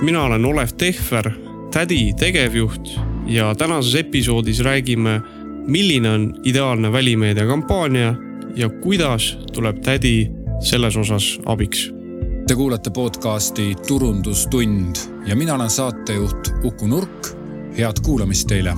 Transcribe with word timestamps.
mina 0.00 0.22
olen 0.22 0.44
Olev 0.44 0.68
Tehver, 0.76 1.30
tädi 1.72 2.12
tegevjuht 2.18 2.88
ja 3.26 3.54
tänases 3.54 3.94
episoodis 3.94 4.60
räägime, 4.60 5.20
milline 5.66 6.10
on 6.10 6.34
ideaalne 6.44 6.92
välimeedia 6.92 7.46
kampaania 7.46 8.14
ja 8.56 8.68
kuidas 8.68 9.38
tuleb 9.52 9.82
tädi 9.82 10.30
selles 10.60 10.96
osas 10.96 11.40
abiks. 11.46 11.90
Te 12.46 12.54
kuulate 12.54 12.90
podcasti 12.90 13.74
Turundustund 13.86 14.96
ja 15.26 15.36
mina 15.36 15.54
olen 15.54 15.70
saatejuht 15.70 16.48
Uku 16.64 16.86
Nurk. 16.86 17.26
head 17.78 18.00
kuulamist 18.02 18.48
teile 18.48 18.74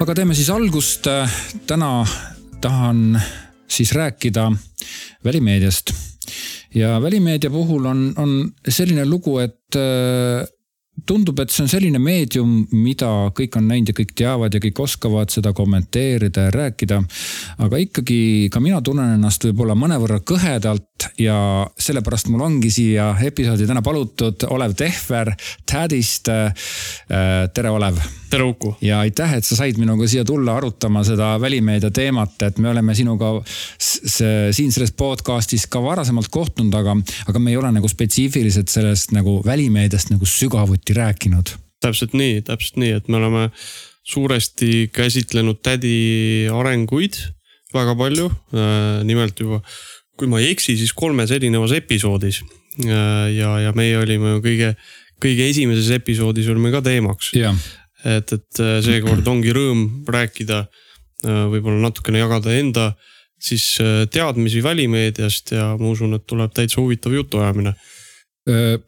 aga 0.00 0.14
teeme 0.14 0.34
siis 0.34 0.50
algust. 0.50 1.06
täna 1.66 2.06
tahan 2.60 3.22
siis 3.68 3.92
rääkida 3.92 4.52
välimeediast. 5.24 5.94
ja 6.74 7.02
välimeedia 7.02 7.50
puhul 7.50 7.86
on, 7.86 8.12
on 8.16 8.52
selline 8.68 9.04
lugu, 9.04 9.38
et 9.38 9.76
äh, 9.76 10.46
tundub, 11.06 11.40
et 11.42 11.52
see 11.52 11.64
on 11.64 11.70
selline 11.70 11.98
meedium, 12.00 12.62
mida 12.72 13.08
kõik 13.36 13.58
on 13.58 13.66
näinud 13.68 13.90
ja 13.90 13.96
kõik 13.98 14.14
teavad 14.16 14.54
ja 14.54 14.60
kõik 14.62 14.80
oskavad 14.86 15.32
seda 15.34 15.52
kommenteerida 15.56 16.46
ja 16.46 16.54
rääkida. 16.54 17.02
aga 17.58 17.80
ikkagi 17.82 18.48
ka 18.52 18.60
mina 18.60 18.80
tunnen 18.82 19.16
ennast 19.16 19.44
võib-olla 19.44 19.74
mõnevõrra 19.74 20.20
kõhedalt 20.24 21.08
ja 21.18 21.66
sellepärast 21.78 22.30
mul 22.32 22.46
ongi 22.46 22.70
siia 22.70 23.14
episoodi 23.20 23.66
täna 23.66 23.82
palutud 23.82 24.46
Olev 24.48 24.74
Tehver 24.78 25.34
Tädist. 25.66 26.28
Äh, 26.28 26.54
tere, 27.54 27.70
Olev 27.70 27.98
tere, 28.30 28.44
Uku. 28.44 28.74
ja 28.80 29.00
aitäh, 29.00 29.34
et 29.34 29.44
sa 29.44 29.56
said 29.56 29.78
minuga 29.78 30.06
siia 30.08 30.24
tulla 30.24 30.56
arutama 30.56 31.04
seda 31.04 31.34
välimeedia 31.40 31.90
teemat, 31.94 32.40
et 32.42 32.58
me 32.58 32.70
oleme 32.70 32.94
sinuga 32.94 33.34
siin 33.78 34.72
selles 34.72 34.94
podcast'is 34.96 35.66
ka 35.70 35.82
varasemalt 35.82 36.30
kohtunud, 36.32 36.74
aga, 36.74 36.96
aga 37.28 37.42
me 37.42 37.52
ei 37.52 37.58
ole 37.60 37.70
nagu 37.74 37.88
spetsiifiliselt 37.90 38.72
sellest 38.72 39.12
nagu 39.14 39.40
välimeediast 39.46 40.10
nagu 40.14 40.26
sügavuti 40.26 40.83
rääkinud. 40.92 41.54
täpselt 41.80 42.12
nii, 42.16 42.42
täpselt 42.42 42.76
nii, 42.80 42.90
et 42.96 43.08
me 43.08 43.16
oleme 43.16 43.50
suuresti 44.04 44.88
käsitlenud 44.92 45.60
tädi 45.62 46.48
arenguid 46.52 47.16
väga 47.74 47.94
palju. 47.96 48.30
Äh, 48.52 49.04
nimelt 49.04 49.40
juba, 49.40 49.60
kui 50.16 50.28
ma 50.28 50.40
ei 50.40 50.50
eksi, 50.52 50.76
siis 50.76 50.92
kolmes 50.92 51.30
erinevas 51.30 51.72
episoodis. 51.72 52.42
Äh, 52.84 53.32
ja, 53.36 53.58
ja 53.60 53.72
meie 53.76 53.96
olime 53.98 54.36
ju 54.36 54.44
kõige, 54.44 54.74
kõige 55.20 55.48
esimeses 55.48 55.90
episoodis 55.96 56.48
olime 56.52 56.72
ka 56.72 56.84
teemaks 56.84 57.32
et, 58.04 58.32
et 58.36 58.60
äh, 58.62 58.78
seekord 58.84 59.26
ongi 59.30 59.52
rõõm 59.54 59.84
rääkida, 60.10 60.64
äh, 61.24 61.44
võib-olla 61.52 61.88
natukene 61.88 62.20
jagada 62.20 62.54
enda 62.56 62.90
siis 63.40 63.74
äh, 63.82 64.04
teadmisi 64.12 64.62
välimeediast 64.64 65.54
ja 65.56 65.72
ma 65.80 65.92
usun, 65.92 66.16
et 66.18 66.26
tuleb 66.28 66.52
täitsa 66.54 66.80
huvitav 66.80 67.14
jutuajamine. 67.16 67.74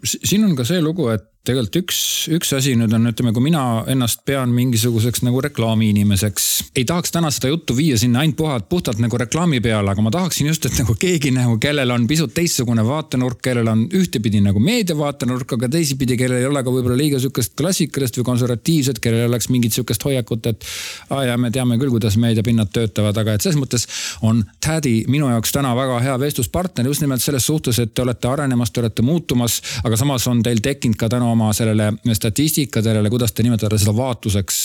siin 0.05 0.45
on 0.45 0.53
ka 0.57 0.67
see 0.69 0.83
lugu, 0.85 1.09
et 1.09 1.25
tegelikult 1.47 1.79
üks, 1.85 1.99
üks 2.35 2.53
asi 2.57 2.75
nüüd 2.79 2.93
on, 2.97 3.07
ütleme, 3.11 3.33
kui 3.35 3.45
mina 3.45 3.63
ennast 3.91 4.25
pean 4.27 4.51
mingisuguseks 4.55 5.23
nagu 5.27 5.41
reklaamiinimeseks. 5.45 6.47
ei 6.77 6.85
tahaks 6.89 7.15
täna 7.15 7.31
seda 7.35 7.51
juttu 7.53 7.77
viia 7.77 7.99
sinna 7.99 8.23
ainult 8.25 8.37
puhtalt, 8.37 8.69
puhtalt 8.69 9.03
nagu 9.03 9.19
reklaami 9.21 9.61
peale, 9.65 9.93
aga 9.93 10.03
ma 10.03 10.13
tahaksin 10.15 10.51
just, 10.51 10.67
et 10.67 10.79
nagu 10.81 10.97
keegi 10.99 11.31
nagu, 11.35 11.59
kellel 11.63 11.91
on 11.95 12.07
pisut 12.11 12.35
teistsugune 12.35 12.85
vaatenurk, 12.87 13.41
kellel 13.45 13.71
on 13.73 13.85
ühtepidi 13.97 14.43
nagu 14.45 14.63
meedia 14.63 14.97
vaatenurk, 14.99 15.57
aga 15.57 15.71
teisipidi, 15.77 16.19
kellel 16.21 16.43
ei 16.43 16.49
ole 16.51 16.63
ka 16.67 16.75
võib-olla 16.75 16.99
liiga 16.99 17.21
sihukest 17.23 17.55
klassikalist 17.59 18.19
või 18.21 18.29
konservatiivset, 18.33 19.01
kellel 19.03 19.31
oleks 19.31 19.51
mingit 19.55 19.77
sihukest 19.77 20.05
hoiakut, 20.09 20.51
et. 20.51 20.67
aa 21.11 21.25
ja 21.31 21.39
me 21.41 21.53
teame 21.55 21.79
küll, 21.79 21.95
kuidas 21.95 22.19
meediapinnad 22.21 22.73
töötavad, 22.75 23.17
aga 23.23 23.37
et 23.37 23.47
selles 23.47 23.61
mõttes 23.61 23.87
on 24.27 24.43
Tädi 24.67 25.05
minu 25.09 25.29
jaoks 25.31 25.53
täna 25.55 25.71
väga 25.79 26.01
hea 26.03 26.15
vestluspartner 26.19 26.89
just 26.89 27.05
nimelt 27.05 27.23
selles 27.23 27.47
suhtes, 27.47 27.79
et 27.79 27.95
te 27.95 28.03
olete 28.03 28.29
arenemas, 28.29 28.73
te 28.73 28.83
olete 28.83 29.05
muutumas, 29.07 29.61
aga 29.87 29.99
samas 30.01 30.27
on 30.27 30.43
teil 30.43 30.59
tekkinud 30.65 30.99
ka 30.99 31.09
täna 31.13 31.36
oma 31.37 31.53
sellele 31.57 31.93
statistikadele, 32.17 33.11
kuidas 33.13 33.35
te 33.37 33.45
nimetate 33.47 33.79
seda 33.81 33.95
vaatluseks? 33.97 34.61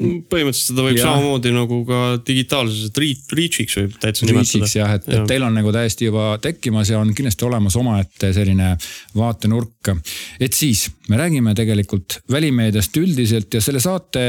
põhimõtteliselt 0.00 0.72
seda 0.72 0.86
võib 0.86 0.98
ja. 0.98 1.06
samamoodi 1.06 1.52
nagu 1.54 1.80
ka 1.88 2.00
digitaalses 2.26 2.90
reach'iks 2.96 3.78
võib 3.80 3.98
täitsa 4.02 4.28
nimetada. 4.28 4.70
jah, 4.80 4.96
et, 4.98 5.08
et 5.12 5.28
teil 5.28 5.46
on 5.46 5.56
nagu 5.56 5.72
täiesti 5.74 6.08
juba 6.08 6.32
tekkimas 6.42 6.92
ja 6.92 7.00
on 7.02 7.12
kindlasti 7.16 7.46
olemas 7.48 7.76
omaette 7.80 8.32
selline 8.36 8.72
vaatenurk. 9.16 9.92
et 10.40 10.56
siis 10.56 10.88
me 11.10 11.18
räägime 11.18 11.54
tegelikult 11.58 12.20
välimeediast 12.30 12.96
üldiselt 12.96 13.54
ja 13.54 13.60
selle 13.60 13.80
saate 13.82 14.22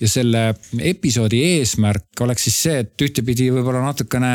ja 0.00 0.08
selle 0.08 0.42
episoodi 0.92 1.40
eesmärk 1.56 2.20
oleks 2.20 2.44
siis 2.48 2.58
see, 2.66 2.80
et 2.84 3.04
ühtepidi 3.06 3.48
võib-olla 3.54 3.80
natukene, 3.84 4.32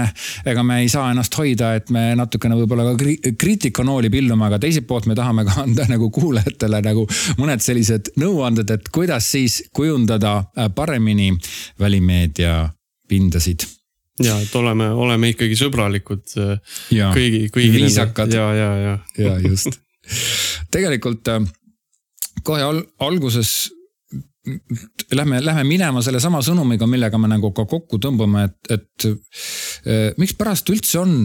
ega 0.49 0.63
me 0.65 0.79
ei 0.81 0.89
saa 0.89 1.11
ennast 1.13 1.35
hoida, 1.37 1.75
et 1.77 1.91
me 1.93 2.07
natukene 2.17 2.57
võib-olla 2.57 2.87
ka 2.89 3.33
kriitikanooli 3.37 4.09
pillume, 4.13 4.47
aga 4.47 4.59
teiselt 4.63 4.87
poolt 4.89 5.05
me 5.09 5.17
tahame 5.17 5.45
ka 5.45 5.59
anda 5.61 5.85
nagu 5.91 6.09
kuulajatele 6.13 6.64
kuulajatele 6.65 6.81
nagu 6.81 7.05
mõned 7.39 7.63
sellised 7.63 8.11
nõuanded, 8.19 8.69
et 8.71 8.89
kuidas 8.93 9.29
siis 9.31 9.63
kujundada 9.73 10.45
äh, 10.57 10.69
paremini 10.75 11.33
välimeedia 11.79 12.69
pindasid 13.07 13.65
ja, 14.23 14.37
et 14.39 14.53
oleme, 14.55 14.89
oleme 14.89 15.33
ikkagi 15.33 15.55
sõbralikud 15.59 16.35
äh, 16.37 16.57
ja, 16.91 17.11
kõigi, 17.13 17.49
kõigi. 17.53 17.71
viisakad. 17.79 18.33
ja, 18.33 18.49
ja, 18.53 18.71
ja. 18.77 18.97
ja 19.17 19.37
just 19.43 19.79
tegelikult 20.73 21.27
äh, 21.27 21.41
kohe 22.43 22.61
al 22.61 22.83
alguses 22.99 23.71
lähme, 25.13 25.41
lähme 25.41 25.63
minema 25.65 26.03
sellesama 26.05 26.41
sõnumiga, 26.45 26.85
millega 26.87 27.17
me 27.17 27.29
nagu 27.31 27.49
ka 27.55 27.65
kokku 27.65 27.97
tõmbame, 27.97 28.43
et, 28.45 28.75
et 28.77 30.17
mikspärast 30.21 30.69
üldse 30.69 31.01
on, 31.01 31.17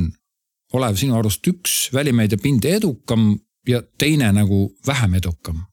Olev, 0.71 0.95
sinu 0.95 1.17
arust 1.19 1.43
üks 1.51 1.89
välimeedia 1.91 2.39
pind 2.39 2.62
edukam 2.71 3.33
ja 3.69 3.82
teine 3.98 4.32
nagu 4.32 4.69
vähem 4.87 5.19
edukam? 5.21 5.66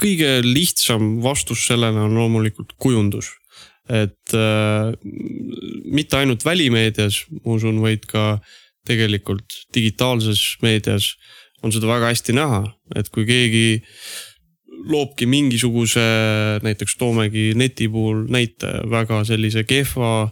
kõige 0.00 0.40
lihtsam 0.44 1.20
vastus 1.24 1.62
sellele 1.64 2.02
on 2.04 2.16
loomulikult 2.18 2.74
kujundus. 2.76 3.30
et 3.88 4.34
äh, 4.36 4.92
mitte 5.84 6.16
ainult 6.16 6.44
välimeedias, 6.44 7.24
ma 7.42 7.56
usun, 7.56 7.80
vaid 7.82 8.04
ka 8.06 8.38
tegelikult 8.86 9.64
digitaalses 9.74 10.58
meedias 10.62 11.16
on 11.62 11.72
seda 11.72 11.88
väga 11.88 12.12
hästi 12.12 12.36
näha, 12.36 12.60
et 12.94 13.08
kui 13.10 13.26
keegi 13.26 13.82
loobki 14.90 15.26
mingisuguse, 15.26 16.04
näiteks 16.62 16.96
toomegi 17.00 17.50
neti 17.58 17.88
puhul 17.90 18.24
näite, 18.32 18.70
väga 18.90 19.24
sellise 19.28 19.64
kehva, 19.68 20.30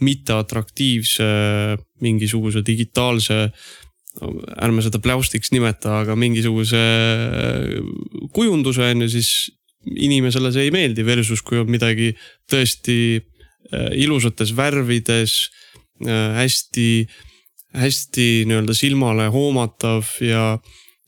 mitteatraktiivse 0.00 1.26
mingisuguse 2.00 2.62
digitaalse 2.66 3.50
ärme 4.60 4.82
seda 4.84 5.00
pläustiks 5.02 5.52
nimeta, 5.54 6.00
aga 6.02 6.16
mingisuguse 6.18 6.80
kujunduse 8.36 8.84
on 8.90 9.06
ju, 9.06 9.10
siis 9.16 9.30
inimesele 9.96 10.52
see 10.52 10.68
ei 10.68 10.74
meeldi 10.74 11.04
versus 11.06 11.42
kui 11.44 11.60
on 11.60 11.70
midagi 11.72 12.12
tõesti 12.50 12.98
äh, 13.16 13.90
ilusates 14.00 14.52
värvides, 14.56 15.36
äh, 16.04 16.36
hästi, 16.36 16.90
hästi 17.80 18.28
nii-öelda 18.50 18.76
silmale 18.76 19.30
hoomatav 19.32 20.18
ja, 20.24 20.58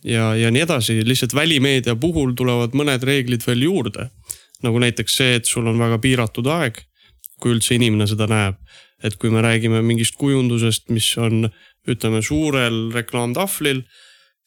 ja, 0.05 0.33
ja 0.39 0.53
nii 0.55 0.65
edasi, 0.65 1.01
lihtsalt 1.07 1.37
välimeedia 1.37 1.97
puhul 2.01 2.37
tulevad 2.39 2.77
mõned 2.79 3.05
reeglid 3.07 3.45
veel 3.47 3.69
juurde. 3.69 4.11
nagu 4.63 4.79
näiteks 4.79 5.17
see, 5.19 5.33
et 5.41 5.49
sul 5.51 5.67
on 5.67 5.79
väga 5.81 5.97
piiratud 5.99 6.47
aeg, 6.47 6.77
kui 7.43 7.51
üldse 7.51 7.75
inimene 7.75 8.07
seda 8.07 8.29
näeb. 8.31 8.61
Et 9.03 9.17
kui 9.21 9.31
me 9.35 9.43
räägime 9.45 9.83
mingist 9.85 10.17
kujundusest, 10.21 10.89
mis 10.95 11.09
on 11.19 11.49
ütleme 11.89 12.23
suurel 12.23 12.91
reklaamtahvlil, 12.95 13.83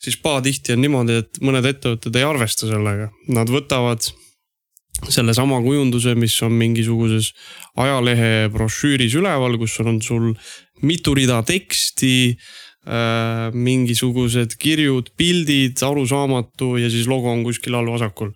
siis 0.02 0.18
pahatihti 0.22 0.76
on 0.76 0.84
niimoodi, 0.84 1.18
et 1.24 1.42
mõned 1.44 1.66
ettevõtted 1.68 2.16
ei 2.16 2.28
arvesta 2.28 2.70
sellega, 2.70 3.10
nad 3.36 3.52
võtavad 3.52 4.06
sellesama 5.12 5.60
kujunduse, 5.64 6.16
mis 6.16 6.36
on 6.46 6.56
mingisuguses 6.56 7.32
ajalehe 7.82 8.48
brošüüris 8.54 9.18
üleval, 9.20 9.58
kus 9.60 9.80
on 9.84 10.00
sul 10.04 10.32
mitu 10.86 11.16
rida 11.18 11.42
teksti 11.46 12.16
äh,, 12.32 13.52
mingisugused 13.52 14.56
kirjud, 14.62 15.12
pildid, 15.18 15.82
arusaamatu 15.84 16.76
ja 16.80 16.90
siis 16.94 17.10
logo 17.12 17.32
on 17.32 17.44
kuskil 17.48 17.76
all 17.76 17.92
vasakul. 17.92 18.32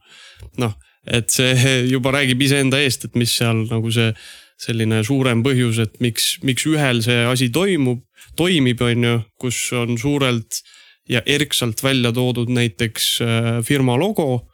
noh, 0.59 0.75
et 1.07 1.31
see 1.31 1.55
juba 1.93 2.13
räägib 2.15 2.41
iseenda 2.43 2.79
eest, 2.83 3.07
et 3.07 3.15
mis 3.19 3.31
seal 3.39 3.65
nagu 3.69 3.91
see 3.93 4.11
selline 4.59 5.01
suurem 5.07 5.43
põhjus, 5.45 5.79
et 5.83 5.99
miks, 6.03 6.33
miks 6.43 6.65
ühel 6.67 7.01
see 7.05 7.23
asi 7.29 7.49
toimub, 7.53 8.03
toimib, 8.39 8.81
on 8.83 9.07
ju, 9.07 9.15
kus 9.39 9.59
on 9.77 9.95
suurelt 9.99 10.61
ja 11.09 11.21
erksalt 11.25 11.81
välja 11.83 12.11
toodud 12.15 12.51
näiteks 12.53 13.07
äh, 13.25 13.47
firma 13.65 13.97
logo 13.99 14.49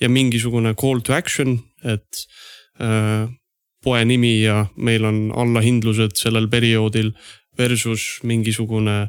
ja 0.00 0.08
mingisugune 0.08 0.74
call 0.78 1.02
to 1.04 1.14
action, 1.16 1.58
et 1.84 2.22
äh, 2.80 3.26
poe 3.84 4.04
nimi 4.06 4.38
ja 4.44 4.62
meil 4.76 5.04
on 5.08 5.26
allahindlused 5.34 6.16
sellel 6.18 6.48
perioodil 6.50 7.12
versus 7.58 8.20
mingisugune 8.22 9.08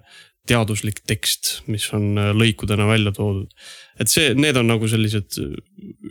teaduslik 0.49 1.03
tekst, 1.07 1.59
mis 1.69 1.85
on 1.93 2.17
äh, 2.17 2.33
lõikudena 2.33 2.89
välja 2.89 3.13
toodud. 3.13 3.53
et 3.99 4.09
see, 4.09 4.33
need 4.33 4.57
on 4.57 4.73
nagu 4.73 4.89
sellised 4.89 5.37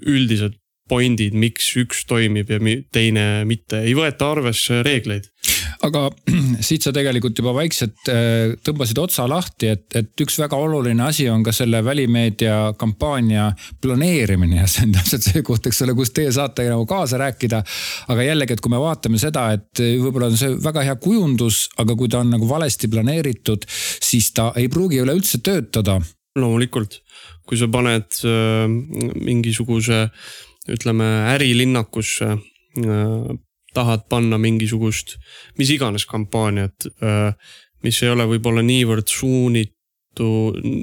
üldised 0.07 0.55
point'id, 0.89 1.37
miks 1.39 1.71
üks 1.81 2.05
toimib 2.09 2.51
ja 2.51 2.59
teine 2.93 3.25
mitte, 3.49 3.83
ei 3.87 3.95
võeta 3.97 4.31
arvesse 4.33 4.81
reegleid. 4.87 5.29
aga 5.87 6.09
siit 6.69 6.85
sa 6.85 6.93
tegelikult 6.95 7.39
juba 7.39 7.55
vaikselt 7.57 8.11
äh, 8.13 8.57
tõmbasid 8.65 9.01
otsa 9.03 9.29
lahti, 9.31 9.71
et, 9.75 9.87
et 9.99 10.25
üks 10.25 10.39
väga 10.41 10.59
oluline 10.59 11.05
asi 11.07 11.29
on 11.31 11.45
ka 11.47 11.55
selle 11.55 11.83
välimeedia 11.85 12.75
kampaania 12.79 13.49
planeerimine 13.83 14.63
ja 14.63 14.67
see 14.71 14.89
on 14.89 14.97
täpselt 14.99 15.29
see 15.29 15.45
koht, 15.47 15.71
eks 15.71 15.83
ole, 15.87 15.97
kus 15.99 16.13
teie 16.17 16.33
saate 16.35 16.69
nagu 16.69 16.87
kaasa 16.89 17.21
rääkida. 17.21 17.63
aga 18.09 18.29
jällegi, 18.29 18.57
et 18.57 18.65
kui 18.65 18.75
me 18.75 18.83
vaatame 18.83 19.21
seda, 19.21 19.49
et 19.57 19.83
võib-olla 20.03 20.33
on 20.33 20.39
see 20.41 20.55
väga 20.65 20.87
hea 20.91 20.99
kujundus, 21.03 21.67
aga 21.79 21.97
kui 21.99 22.11
ta 22.11 22.23
on 22.25 22.33
nagu 22.35 22.49
valesti 22.49 22.91
planeeritud, 22.91 23.67
siis 23.69 24.33
ta 24.37 24.53
ei 24.57 24.69
pruugi 24.73 25.03
üleüldse 25.05 25.43
töötada 25.45 25.99
loomulikult, 26.39 27.01
kui 27.49 27.59
sa 27.61 27.69
paned 27.73 28.21
äh, 28.29 28.67
mingisuguse 29.25 30.07
ütleme 30.73 31.07
ärilinnakusse 31.35 32.29
äh, 32.33 33.39
tahad 33.75 34.07
panna 34.09 34.39
mingisugust, 34.41 35.17
mis 35.59 35.71
iganes 35.71 36.07
kampaaniat, 36.09 36.89
äh, 37.03 37.33
mis 37.85 38.03
ei 38.03 38.13
ole 38.13 38.27
võib-olla 38.33 38.65
niivõrd 38.67 39.11
suunitu, 39.13 40.31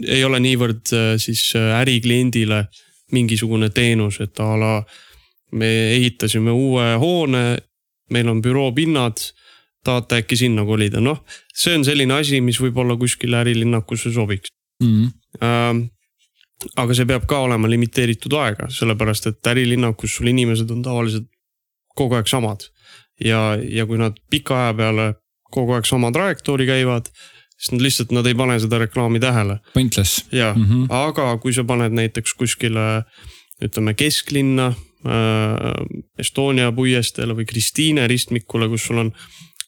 ei 0.07 0.23
ole 0.23 0.41
niivõrd 0.43 0.93
äh, 0.95 1.15
siis 1.21 1.47
ärikliendile 1.55 2.65
mingisugune 3.15 3.69
teenus, 3.69 4.19
et 4.23 4.39
a 4.41 4.51
la 4.57 4.75
me 5.55 5.71
ehitasime 5.95 6.51
uue 6.51 6.93
hoone, 7.01 7.45
meil 8.11 8.29
on 8.29 8.41
büroopinnad, 8.43 9.21
tahate 9.85 10.23
äkki 10.23 10.37
sinna 10.39 10.65
kolida, 10.65 11.01
noh, 11.01 11.21
see 11.53 11.75
on 11.77 11.85
selline 11.85 12.15
asi, 12.17 12.41
mis 12.41 12.57
võib-olla 12.61 12.97
kuskile 12.97 13.43
ärilinnakusse 13.43 14.11
sobiks 14.13 14.49
mm. 14.81 15.11
-hmm 15.41 15.91
aga 16.75 16.95
see 16.97 17.07
peab 17.09 17.27
ka 17.29 17.41
olema 17.45 17.69
limiteeritud 17.69 18.33
aega, 18.39 18.69
sellepärast 18.71 19.29
et 19.31 19.51
ärilinnakus 19.51 20.17
sul 20.17 20.31
inimesed 20.31 20.71
on 20.71 20.81
tavaliselt 20.85 21.27
kogu 21.95 22.17
aeg 22.17 22.27
samad. 22.27 22.67
ja, 23.23 23.55
ja 23.55 23.85
kui 23.85 23.97
nad 23.97 24.17
pika 24.29 24.57
aja 24.65 24.73
peale 24.73 25.13
kogu 25.51 25.75
aeg 25.77 25.85
sama 25.87 26.11
trajektoori 26.11 26.65
käivad, 26.67 27.07
siis 27.55 27.71
nad 27.71 27.85
lihtsalt, 27.85 28.11
nad 28.11 28.27
ei 28.27 28.35
pane 28.35 28.57
seda 28.59 28.79
reklaami 28.81 29.21
tähele. 29.23 29.59
Pointless. 29.73 30.25
jah 30.31 30.55
mm, 30.55 30.65
-hmm. 30.65 30.85
aga 30.89 31.37
kui 31.37 31.53
sa 31.53 31.63
paned 31.63 31.95
näiteks 31.95 32.33
kuskile 32.33 33.03
ütleme 33.63 33.93
kesklinna 33.93 34.67
äh,, 34.67 34.75
Estonia 36.19 36.71
puiesteele 36.71 37.35
või 37.35 37.45
Kristiine 37.45 38.07
ristmikule, 38.07 38.67
kus 38.69 38.85
sul 38.85 38.97
on 38.97 39.13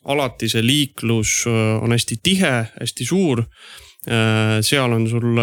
alati 0.05 0.49
see 0.49 0.65
liiklus 0.65 1.45
äh, 1.47 1.83
on 1.83 1.91
hästi 1.91 2.19
tihe, 2.23 2.67
hästi 2.79 3.05
suur 3.05 3.39
äh,. 3.39 4.59
seal 4.61 4.91
on 4.91 5.09
sul 5.09 5.39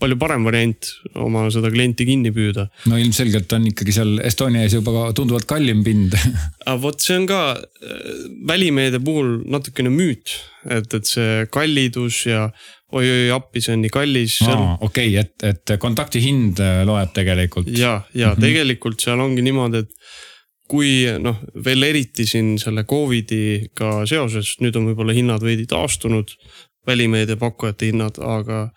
palju 0.00 0.18
parem 0.20 0.46
variant 0.48 0.90
oma 1.20 1.46
seda 1.52 1.70
klienti 1.72 2.06
kinni 2.08 2.32
püüda. 2.34 2.66
no 2.90 2.98
ilmselgelt 3.00 3.52
on 3.56 3.68
ikkagi 3.70 3.94
seal 3.96 4.18
Estonia 4.26 4.64
ees 4.66 4.76
juba 4.78 5.10
tunduvalt 5.16 5.48
kallim 5.50 5.84
pind 5.86 6.16
aga 6.66 6.76
vot 6.82 7.00
see 7.04 7.18
on 7.20 7.28
ka 7.30 7.40
äh, 7.56 8.26
välimeedia 8.50 9.02
puhul 9.04 9.40
natukene 9.50 9.92
müüt, 9.92 10.36
et, 10.68 10.88
et 10.94 11.14
see 11.14 11.46
kallidus 11.52 12.24
ja 12.28 12.48
oi-oi 12.90 13.28
appi, 13.30 13.62
see 13.62 13.76
on 13.76 13.84
nii 13.84 13.92
kallis. 13.94 14.40
okei 14.42 14.80
okay,, 14.88 15.20
et, 15.20 15.36
et 15.46 15.76
kontakti 15.82 16.22
hind 16.24 16.60
äh, 16.64 16.82
loeb 16.88 17.14
tegelikult. 17.16 17.70
ja, 17.70 18.00
ja 18.14 18.32
mm 18.32 18.34
-hmm. 18.34 18.40
tegelikult 18.46 19.00
seal 19.00 19.20
ongi 19.20 19.44
niimoodi, 19.46 19.84
et 19.84 19.94
kui 20.70 20.90
noh, 21.18 21.38
veel 21.64 21.82
eriti 21.82 22.26
siin 22.28 22.54
selle 22.62 22.84
Covidiga 22.88 24.04
seoses, 24.06 24.54
nüüd 24.62 24.76
on 24.78 24.90
võib-olla 24.90 25.16
hinnad 25.16 25.42
veidi 25.42 25.66
taastunud, 25.70 26.30
välimeedia 26.86 27.36
pakkujate 27.40 27.90
hinnad, 27.90 28.20
aga 28.22 28.68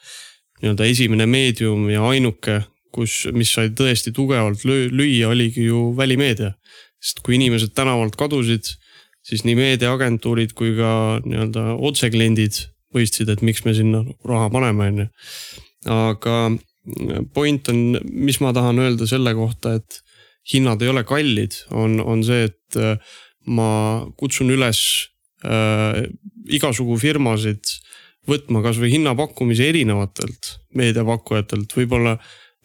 nii-öelda 0.64 0.88
esimene 0.88 1.28
meedium 1.28 1.90
ja 1.92 2.06
ainuke, 2.08 2.62
kus, 2.94 3.26
mis 3.36 3.52
sai 3.52 3.74
tõesti 3.76 4.14
tugevalt 4.16 4.64
lüüa, 4.66 5.30
oligi 5.34 5.68
ju 5.68 5.92
välimeedia. 5.98 6.54
sest 7.04 7.20
kui 7.20 7.36
inimesed 7.36 7.74
tänavalt 7.76 8.16
kadusid, 8.16 8.70
siis 9.28 9.44
nii 9.44 9.58
meediaagentuurid 9.60 10.54
kui 10.56 10.72
ka 10.78 11.20
nii-öelda 11.26 11.74
otsekliendid 11.76 12.62
mõistsid, 12.96 13.28
et 13.34 13.42
miks 13.44 13.66
me 13.66 13.74
sinna 13.76 14.04
raha 14.24 14.48
paneme, 14.54 14.88
on 14.88 15.02
ju. 15.04 15.08
aga 15.92 16.38
point 17.36 17.70
on, 17.72 18.00
mis 18.04 18.40
ma 18.40 18.54
tahan 18.56 18.80
öelda 18.80 19.08
selle 19.10 19.34
kohta, 19.36 19.76
et 19.82 20.00
hinnad 20.54 20.82
ei 20.84 20.92
ole 20.92 21.04
kallid, 21.08 21.58
on, 21.72 22.00
on 22.00 22.24
see, 22.24 22.48
et 22.48 22.80
ma 23.48 23.70
kutsun 24.20 24.52
üles 24.56 24.80
äh, 25.44 26.04
igasugu 26.48 26.96
firmasid 27.00 27.76
võtma 28.30 28.62
kasvõi 28.64 28.92
hinnapakkumisi 28.94 29.66
erinevatelt 29.68 30.58
meediapakkujatelt, 30.80 31.74
võib-olla 31.76 32.16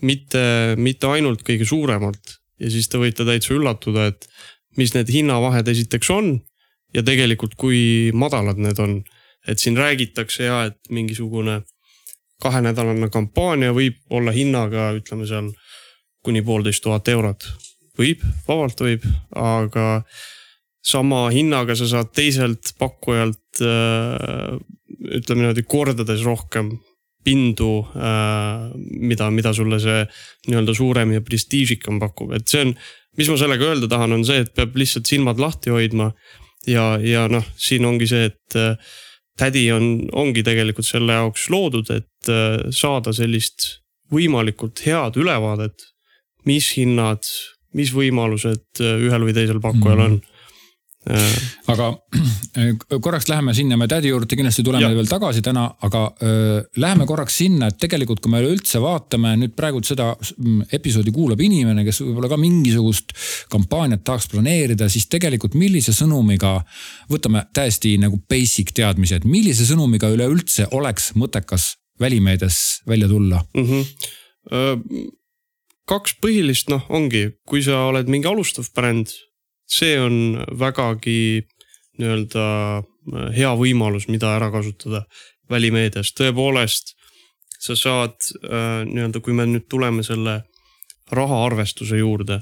mitte, 0.06 0.74
mitte 0.78 1.10
ainult 1.10 1.42
kõige 1.46 1.66
suuremalt. 1.66 2.38
ja 2.58 2.70
siis 2.70 2.88
te 2.88 2.98
võite 2.98 3.24
täitsa 3.26 3.54
üllatuda, 3.54 4.06
et 4.10 4.28
mis 4.76 4.94
need 4.94 5.10
hinnavahed 5.10 5.68
esiteks 5.68 6.10
on 6.10 6.38
ja 6.94 7.02
tegelikult, 7.02 7.54
kui 7.58 8.10
madalad 8.14 8.58
need 8.58 8.78
on. 8.78 9.02
et 9.48 9.58
siin 9.58 9.76
räägitakse 9.76 10.44
ja, 10.44 10.64
et 10.68 10.78
mingisugune 10.90 11.62
kahenädalane 12.42 13.08
kampaania 13.10 13.72
võib 13.72 13.96
olla 14.10 14.32
hinnaga, 14.34 14.92
ütleme 14.98 15.26
seal 15.26 15.50
kuni 16.22 16.42
poolteist 16.42 16.82
tuhat 16.82 17.08
eurot. 17.08 17.46
võib, 17.98 18.22
vabalt 18.48 18.80
võib, 18.80 19.06
aga 19.34 20.02
sama 20.84 21.28
hinnaga 21.34 21.74
sa 21.76 21.88
saad 21.90 22.12
teiselt 22.14 22.74
pakkujalt 22.78 23.62
äh, 23.62 24.58
ütleme 24.98 25.44
niimoodi 25.44 25.64
kordades 25.68 26.22
rohkem 26.26 26.72
pindu, 27.24 27.82
äh, 27.98 28.68
mida, 28.78 29.28
mida 29.34 29.52
sulle 29.56 29.80
see 29.82 30.04
nii-öelda 30.48 30.74
suurem 30.76 31.12
ja 31.16 31.24
prestiižikam 31.24 31.98
pakub, 32.02 32.32
et 32.36 32.46
see 32.48 32.62
on, 32.66 32.72
mis 33.18 33.28
ma 33.30 33.38
sellega 33.40 33.72
öelda 33.72 33.90
tahan, 33.90 34.14
on 34.16 34.24
see, 34.26 34.44
et 34.44 34.54
peab 34.56 34.78
lihtsalt 34.78 35.10
silmad 35.10 35.40
lahti 35.42 35.74
hoidma. 35.74 36.12
ja, 36.68 36.98
ja 37.00 37.26
noh, 37.32 37.44
siin 37.56 37.86
ongi 37.88 38.08
see, 38.10 38.30
et 38.30 38.56
äh, 38.58 38.96
tädi 39.38 39.66
on, 39.72 40.08
ongi 40.12 40.42
tegelikult 40.46 40.86
selle 40.86 41.18
jaoks 41.18 41.48
loodud, 41.52 41.90
et 41.94 42.32
äh, 42.32 42.70
saada 42.74 43.14
sellist 43.16 43.82
võimalikult 44.12 44.80
head 44.86 45.18
ülevaadet, 45.20 45.84
mis 46.48 46.70
hinnad, 46.78 47.26
mis 47.76 47.92
võimalused 47.92 48.80
ühel 48.80 49.26
või 49.26 49.34
teisel 49.36 49.60
pakkujal 49.60 50.00
on 50.00 50.12
mm. 50.16 50.20
-hmm 50.22 50.36
Äh. 50.37 50.37
Aga 51.72 51.88
äh, 52.58 52.72
korraks 53.00 53.28
läheme 53.30 53.54
sinna, 53.56 53.76
me 53.80 53.88
tädi 53.88 54.10
juurde 54.12 54.36
kindlasti 54.36 54.64
tuleme 54.66 54.84
ja. 54.84 54.94
veel 54.96 55.08
tagasi 55.08 55.42
täna, 55.44 55.64
aga 55.86 56.04
äh, 56.24 56.66
läheme 56.80 57.06
korraks 57.08 57.38
sinna, 57.40 57.70
et 57.70 57.78
tegelikult, 57.80 58.20
kui 58.24 58.32
me 58.32 58.42
üleüldse 58.42 58.80
vaatame 58.82 59.34
nüüd 59.40 59.54
praegu 59.58 59.80
seda 59.86 60.10
mm, 60.14 60.68
episoodi 60.78 61.12
kuulab 61.14 61.40
inimene, 61.44 61.84
kes 61.86 62.02
võib-olla 62.04 62.30
ka 62.32 62.40
mingisugust 62.40 63.14
kampaaniat 63.52 64.04
tahaks 64.06 64.28
planeerida, 64.32 64.90
siis 64.92 65.08
tegelikult 65.12 65.56
millise 65.58 65.94
sõnumiga, 65.96 66.58
võtame 67.12 67.46
täiesti 67.56 67.96
nagu 68.00 68.20
basic 68.30 68.74
teadmised, 68.76 69.28
millise 69.28 69.66
sõnumiga 69.68 70.10
üleüldse 70.12 70.68
oleks 70.76 71.12
mõttekas 71.18 71.72
välimeedias 72.00 72.82
välja 72.88 73.08
tulla 73.08 73.40
mm? 73.56 73.64
-hmm. 73.64 75.08
kaks 75.88 76.14
põhilist, 76.22 76.68
noh, 76.70 76.84
ongi, 76.88 77.30
kui 77.48 77.62
sa 77.64 77.88
oled 77.88 78.10
mingi 78.12 78.28
alustav 78.28 78.68
bränd 78.74 79.16
see 79.68 79.98
on 80.00 80.44
vägagi 80.58 81.44
nii-öelda 81.98 82.44
äh, 82.78 83.32
hea 83.36 83.50
võimalus, 83.58 84.08
mida 84.08 84.34
ära 84.36 84.50
kasutada 84.54 85.04
välimeedias, 85.50 86.12
tõepoolest. 86.16 86.94
sa 87.58 87.74
saad 87.74 88.14
äh, 88.46 88.84
nii-öelda, 88.86 89.20
kui 89.20 89.34
me 89.34 89.46
nüüd 89.48 89.66
tuleme 89.70 90.04
selle 90.06 90.42
rahaarvestuse 91.10 91.98
juurde, 91.98 92.40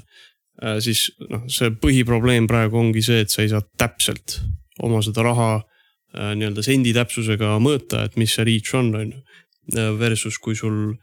äh, 0.61 0.77
siis 0.83 1.07
noh, 1.29 1.47
see 1.49 1.71
põhiprobleem 1.81 2.47
praegu 2.47 2.77
ongi 2.77 3.01
see, 3.01 3.23
et 3.25 3.33
sa 3.33 3.41
ei 3.41 3.49
saa 3.49 3.65
täpselt 3.77 4.39
oma 4.83 5.01
seda 5.01 5.25
raha 5.25 5.49
nii-öelda 6.17 6.63
sendi 6.63 6.93
täpsusega 6.95 7.57
mõõta, 7.61 8.05
et 8.07 8.15
mis 8.17 8.31
see 8.33 8.45
reach 8.47 8.73
on, 8.77 8.93
on 8.95 9.11
ju. 9.11 9.19
Versus 9.99 10.37
kui 10.39 10.55
sul 10.55 10.95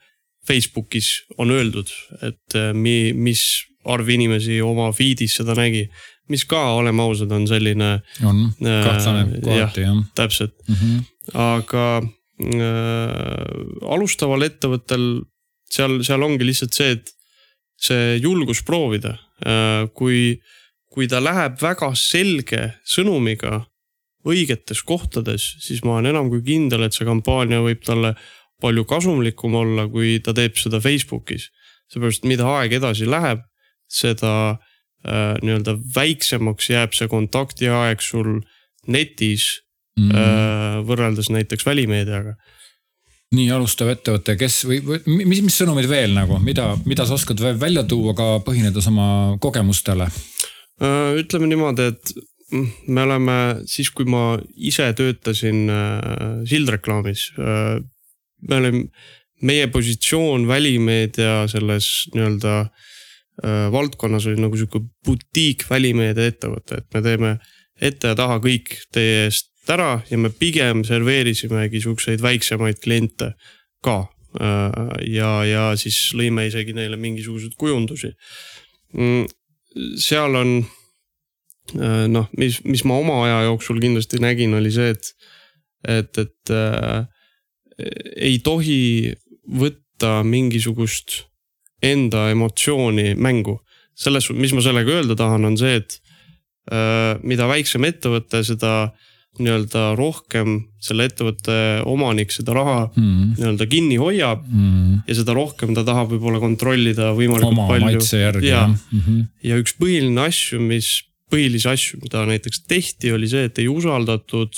Facebookis 0.48 1.10
on 1.38 1.52
öeldud, 1.52 1.90
et 2.24 2.56
mi, 2.72 3.12
mis 3.12 3.42
arv 3.84 4.08
inimesi 4.08 4.56
oma 4.64 4.88
feed'is 4.96 5.36
seda 5.36 5.52
nägi 5.58 5.84
mis 6.32 6.44
ka, 6.48 6.60
oleme 6.78 7.02
ausad, 7.04 7.32
on 7.34 7.46
selline. 7.48 7.90
on, 8.24 8.46
kahtlane 8.60 9.24
äh, 9.24 9.40
kohati 9.44 9.84
jah, 9.84 9.90
jah.. 9.90 10.04
täpselt 10.16 10.54
mm, 10.68 10.74
-hmm. 10.80 11.02
aga 11.44 11.86
äh, 12.00 13.90
alustaval 13.96 14.46
ettevõttel 14.48 15.24
seal, 15.70 16.00
seal 16.06 16.22
ongi 16.22 16.46
lihtsalt 16.46 16.76
see, 16.76 16.96
et 16.98 17.12
see 17.80 18.16
julgus 18.22 18.62
proovida 18.64 19.18
äh,. 19.44 19.88
kui, 19.94 20.40
kui 20.88 21.08
ta 21.08 21.20
läheb 21.20 21.60
väga 21.60 21.92
selge 21.98 22.70
sõnumiga 22.84 23.64
õigetes 24.24 24.80
kohtades, 24.82 25.56
siis 25.60 25.82
ma 25.84 25.98
olen 25.98 26.14
enam 26.14 26.30
kui 26.32 26.40
kindel, 26.42 26.86
et 26.86 26.96
see 26.96 27.04
kampaania 27.04 27.60
võib 27.60 27.82
talle 27.84 28.14
palju 28.62 28.86
kasumlikum 28.88 29.54
olla, 29.54 29.84
kui 29.92 30.16
ta 30.24 30.32
teeb 30.32 30.56
seda 30.56 30.80
Facebookis. 30.80 31.50
seepärast, 31.92 32.24
mida 32.24 32.46
aeg 32.48 32.72
edasi 32.72 33.04
läheb, 33.04 33.42
seda 33.84 34.30
Äh, 34.54 34.73
nii-öelda 35.04 35.74
väiksemaks 35.94 36.70
jääb 36.70 36.94
see 36.96 37.08
kontaktiaeg 37.12 38.00
sul 38.00 38.38
netis 38.86 39.60
mm 39.98 40.10
-hmm. 40.10 40.84
võrreldes 40.88 41.28
näiteks 41.30 41.66
välimeediaga 41.66 42.34
nii 43.34 43.48
alustav 43.54 43.90
ettevõte, 43.92 44.36
kes 44.38 44.60
või, 44.68 44.80
või 44.84 45.24
mis, 45.24 45.42
mis 45.46 45.56
sõnumid 45.58 45.88
veel 45.90 46.14
nagu, 46.16 46.38
mida, 46.44 46.72
mida 46.88 47.06
sa 47.06 47.16
oskad 47.16 47.40
välja 47.60 47.84
tuua 47.88 48.14
ka 48.16 48.28
põhinedes 48.46 48.88
oma 48.90 49.08
kogemustele? 49.42 50.08
Äh, 50.82 51.10
ütleme 51.22 51.48
niimoodi, 51.50 51.88
et 51.92 52.14
me 52.86 53.04
oleme 53.06 53.36
siis, 53.70 53.90
kui 53.94 54.06
ma 54.10 54.36
ise 54.54 54.90
töötasin 54.96 55.66
äh, 55.72 56.40
sildreklaamis 56.50 57.28
äh,. 57.38 57.82
me 58.48 58.56
olime, 58.60 58.84
meie 59.42 59.68
positsioon 59.72 60.46
välimeedia 60.48 61.44
selles 61.50 62.10
nii-öelda 62.14 62.58
äh, 62.60 62.90
valdkonnas 63.42 64.28
oli 64.30 64.38
nagu 64.38 64.54
sihuke 64.54 64.78
butiik 65.04 65.64
välimeedia 65.66 66.30
ettevõte, 66.30 66.78
et 66.78 66.86
me 66.94 67.00
teeme 67.02 67.30
ette 67.82 68.12
ja 68.12 68.18
taha 68.18 68.38
kõik 68.42 68.76
teie 68.94 69.24
eest 69.24 69.50
ära 69.70 70.02
ja 70.10 70.18
me 70.20 70.30
pigem 70.30 70.84
serveerisimegi 70.86 71.80
siukseid 71.84 72.22
väiksemaid 72.22 72.80
kliente 72.84 73.32
ka. 73.84 74.04
Äh, 74.40 74.70
ja, 75.14 75.30
ja 75.46 75.64
siis 75.78 76.10
lõime 76.16 76.48
isegi 76.48 76.74
neile 76.76 76.98
mingisuguseid 77.00 77.54
kujundusi. 77.58 78.10
Mm, 78.96 79.28
seal 80.00 80.38
on 80.38 80.56
äh, 81.78 82.06
noh, 82.10 82.28
mis, 82.38 82.60
mis 82.66 82.84
ma 82.88 82.98
oma 82.98 83.20
aja 83.28 83.44
jooksul 83.48 83.80
kindlasti 83.82 84.20
nägin, 84.22 84.56
oli 84.58 84.72
see, 84.74 84.90
et, 84.94 85.12
et, 85.86 86.22
et 86.24 86.54
äh, 86.54 87.06
ei 88.16 88.40
tohi 88.44 89.14
võtta 89.44 90.20
mingisugust 90.26 91.24
enda 91.84 92.28
emotsiooni 92.32 93.14
mängu. 93.14 93.60
selles, 93.94 94.26
mis 94.34 94.50
ma 94.50 94.62
sellega 94.64 94.90
öelda 94.90 95.14
tahan, 95.14 95.44
on 95.46 95.56
see, 95.58 95.76
et 95.78 96.00
äh, 96.72 97.14
mida 97.22 97.46
väiksem 97.46 97.84
ettevõte, 97.86 98.40
seda 98.42 98.90
nii-öelda 99.38 99.94
rohkem 99.98 100.56
selle 100.82 101.08
ettevõtte 101.08 101.54
omanik 101.90 102.30
seda 102.34 102.54
raha 102.54 102.76
mm. 102.92 103.32
nii-öelda 103.38 103.66
kinni 103.70 103.96
hoiab 103.98 104.44
mm. 104.46 105.00
ja 105.08 105.16
seda 105.18 105.34
rohkem 105.34 105.74
ta 105.74 105.82
tahab 105.86 106.12
võib-olla 106.12 106.38
kontrollida 106.42 107.10
võimalikult 107.18 107.56
Oma 107.56 107.66
palju. 107.72 108.02
järgi 108.02 108.52
ja, 108.52 108.66
mm. 108.68 109.00
-hmm. 109.00 109.24
ja 109.50 109.58
üks 109.58 109.74
põhiline 109.80 110.28
asju, 110.28 110.60
mis, 110.62 110.90
põhilisi 111.34 111.70
asju, 111.70 111.98
mida 112.04 112.22
näiteks 112.30 112.62
tehti, 112.70 113.10
oli 113.16 113.30
see, 113.30 113.48
et 113.50 113.58
ei 113.58 113.66
usaldatud 113.70 114.54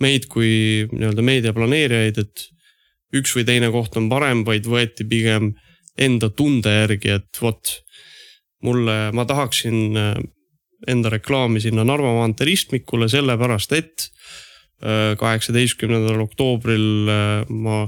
meid 0.00 0.28
kui 0.32 0.88
nii-öelda 0.92 1.24
meediaplaneerijaid, 1.28 2.22
et 2.22 2.48
üks 3.18 3.34
või 3.36 3.44
teine 3.48 3.68
koht 3.74 3.96
on 4.00 4.08
parem, 4.08 4.44
vaid 4.46 4.68
võeti 4.68 5.04
pigem 5.08 5.52
enda 5.98 6.30
tunde 6.30 6.70
järgi, 6.70 7.10
et 7.18 7.40
vot 7.42 7.74
mulle, 8.62 8.98
ma 9.14 9.24
tahaksin 9.24 9.96
enda 10.86 11.10
reklaami 11.10 11.62
sinna 11.62 11.84
Narva 11.86 12.12
maantee 12.14 12.46
ristmikule, 12.48 13.08
sellepärast 13.10 13.74
et 13.78 14.04
äh, 14.06 15.14
kaheksateistkümnendal 15.18 16.20
oktoobril 16.22 17.10
äh, 17.10 17.48
ma, 17.48 17.80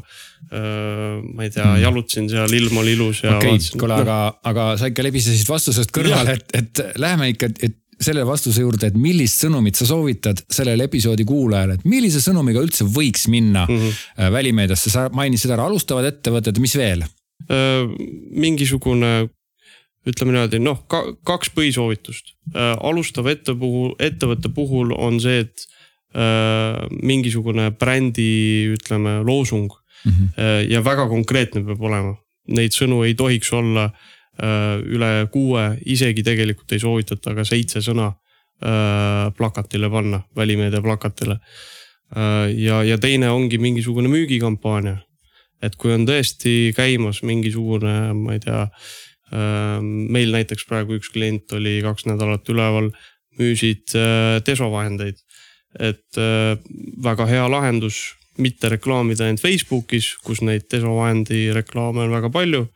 äh, 0.50 1.20
ma 1.22 1.46
ei 1.46 1.52
tea, 1.54 1.66
hmm. 1.66 1.82
jalutasin 1.84 2.30
seal, 2.32 2.56
ilm 2.58 2.80
oli 2.82 2.96
ilus 2.98 3.22
ja. 3.24 3.36
okei 3.38 3.60
kuule, 3.76 4.00
aga, 4.02 4.22
aga 4.50 4.72
sa 4.80 4.90
ikka 4.90 5.06
lebisesid 5.06 5.50
vastusest 5.50 5.94
kõrvale, 5.94 6.40
et, 6.40 6.56
et 6.58 6.82
lähme 7.00 7.30
ikka, 7.34 7.52
et 7.60 7.78
selle 8.00 8.22
vastuse 8.24 8.62
juurde, 8.64 8.88
et 8.88 8.96
millist 8.96 9.42
sõnumit 9.42 9.76
sa 9.76 9.84
soovitad 9.84 10.38
sellele 10.48 10.86
episoodi 10.88 11.26
kuulajale, 11.28 11.76
et 11.76 11.82
millise 11.84 12.22
sõnumiga 12.24 12.62
üldse 12.64 12.86
võiks 12.88 13.26
minna 13.28 13.66
mm 13.68 13.76
-hmm. 13.76 14.30
välimeediasse, 14.32 14.90
sa 14.90 15.10
mainisid 15.12 15.52
ära 15.52 15.66
alustavad 15.68 16.08
ettevõtted, 16.08 16.58
mis 16.64 16.78
veel? 16.80 17.04
Mingisugune 17.48 19.28
ütleme 20.08 20.32
niimoodi, 20.32 20.60
noh 20.62 20.78
ka, 20.88 21.02
kaks 21.26 21.50
põhisoovitust 21.56 22.34
äh,. 22.54 22.76
alustav 22.80 23.28
ette 23.28 23.54
puhul, 23.54 23.92
ettevõtte 24.00 24.48
puhul 24.54 24.94
on 24.96 25.20
see, 25.20 25.44
et 25.44 25.66
mingisugune 27.06 27.68
brändi, 27.78 28.72
ütleme 28.74 29.20
loosung 29.22 29.70
mm 29.70 30.10
-hmm. 30.10 30.70
ja 30.70 30.84
väga 30.84 31.06
konkreetne 31.08 31.62
peab 31.64 31.82
olema. 31.82 32.16
Neid 32.48 32.74
sõnu 32.74 33.04
ei 33.06 33.14
tohiks 33.14 33.52
olla 33.52 33.90
üle 34.82 35.28
kuue, 35.30 35.78
isegi 35.86 36.22
tegelikult 36.22 36.72
ei 36.72 36.80
soovitata 36.80 37.34
ka 37.34 37.44
seitse 37.44 37.78
sõna 37.78 38.12
plakatile 39.36 39.90
panna, 39.90 40.22
välimeedia 40.36 40.82
plakatile 40.82 41.38
ja, 42.56 42.82
ja 42.82 42.98
teine 42.98 43.30
ongi 43.30 43.58
mingisugune 43.58 44.08
müügikampaania. 44.08 44.96
Et 45.62 45.76
kui 45.76 45.92
on 45.92 46.06
tõesti 46.08 46.72
käimas 46.76 47.22
mingisugune, 47.26 48.12
ma 48.16 48.36
ei 48.36 48.42
tea 48.42 48.66
Ehm, 49.30 49.90
meil 50.10 50.32
näiteks 50.34 50.66
praegu 50.66 50.96
üks 50.98 51.10
klient 51.14 51.52
oli 51.54 51.78
kaks 51.84 52.08
nädalat 52.08 52.48
üleval, 52.50 52.90
müüsid 53.38 53.94
äh, 53.94 54.38
desovahendeid. 54.46 55.20
et 55.78 56.18
äh, 56.18 56.58
väga 56.98 57.28
hea 57.30 57.44
lahendus, 57.46 58.16
mitte 58.42 58.68
reklaamida 58.72 59.28
end 59.30 59.38
Facebookis, 59.38 60.16
kus 60.18 60.40
neid 60.42 60.64
desovahendi 60.72 61.52
reklaame 61.54 62.02
on 62.08 62.10
väga 62.10 62.30
palju. 62.30 62.66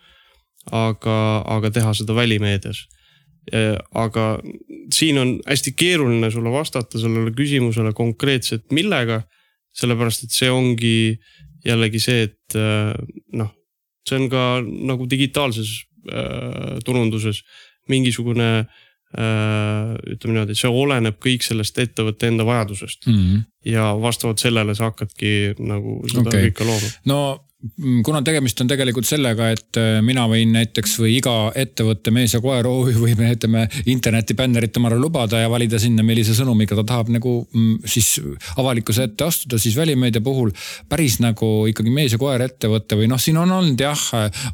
aga, 0.71 1.43
aga 1.57 1.71
teha 1.71 1.95
seda 1.95 2.14
välimeedias. 2.14 2.87
aga 3.93 4.38
siin 4.95 5.19
on 5.19 5.41
hästi 5.47 5.75
keeruline 5.76 6.31
sulle 6.31 6.50
vastata 6.50 6.99
sellele 6.99 7.35
küsimusele 7.35 7.93
konkreetselt, 7.93 8.71
millega. 8.71 9.25
sellepärast, 9.75 10.23
et 10.25 10.31
see 10.31 10.50
ongi 10.50 11.19
jällegi 11.64 12.00
see, 12.00 12.28
et 12.28 12.56
äh, 12.61 12.94
noh, 13.33 13.50
see 14.09 14.21
on 14.21 14.30
ka 14.33 14.44
nagu 14.64 15.06
digitaalses 15.11 15.85
Äh, 16.04 16.78
turunduses 16.85 17.40
mingisugune 17.88 18.49
äh, 19.16 19.94
ütleme 20.12 20.35
niimoodi, 20.35 20.56
see 20.59 20.68
oleneb 20.68 21.16
kõik 21.23 21.47
sellest 21.47 21.78
ettevõtte 21.80 22.28
enda 22.28 22.44
vajadusest 22.44 23.06
mm. 23.09 23.14
-hmm. 23.14 23.44
ja 23.73 23.87
vastavalt 24.00 24.42
sellele 24.42 24.75
sa 24.76 24.90
hakkadki 24.90 25.54
nagu 25.64 26.02
seda 26.12 26.28
okay. 26.28 26.50
kõike 26.50 26.66
looma. 26.68 26.90
no 27.09 27.21
kuna 28.04 28.21
tegemist 28.25 28.61
on 28.61 28.68
tegelikult 28.68 29.06
sellega, 29.09 29.49
et 29.54 29.78
äh, 29.80 29.99
mina 30.04 30.26
võin 30.28 30.52
näiteks 30.52 30.99
või 31.00 31.14
iga 31.16 31.35
ettevõtte 31.56 32.12
mees 32.12 32.35
ja 32.37 32.40
koer 32.44 32.66
OÜ 32.68 32.92
võib 32.99 33.23
ütleme 33.25 33.64
internetibännerit 33.90 34.76
omale 34.80 34.99
lubada 35.00 35.40
ja 35.40 35.49
valida 35.50 35.80
sinna, 35.80 36.04
millise 36.04 36.37
sõnumiga 36.37 36.76
ta 36.76 36.85
tahab 36.90 37.12
nagu 37.14 37.37
mm, 37.47 37.87
siis 37.88 38.18
avalikkuse 38.61 39.09
ette 39.09 39.25
astuda, 39.25 39.59
siis 39.62 39.76
välimeedia 39.78 40.21
puhul 40.25 40.52
päris 40.90 41.16
nagu 41.25 41.64
ikkagi 41.71 41.92
mees 41.94 42.16
ja 42.16 42.21
koer 42.21 42.44
ettevõte 42.44 42.99
või 43.00 43.09
noh, 43.11 43.23
siin 43.23 43.38
on 43.40 43.54
olnud 43.56 43.80
jah, 43.80 44.04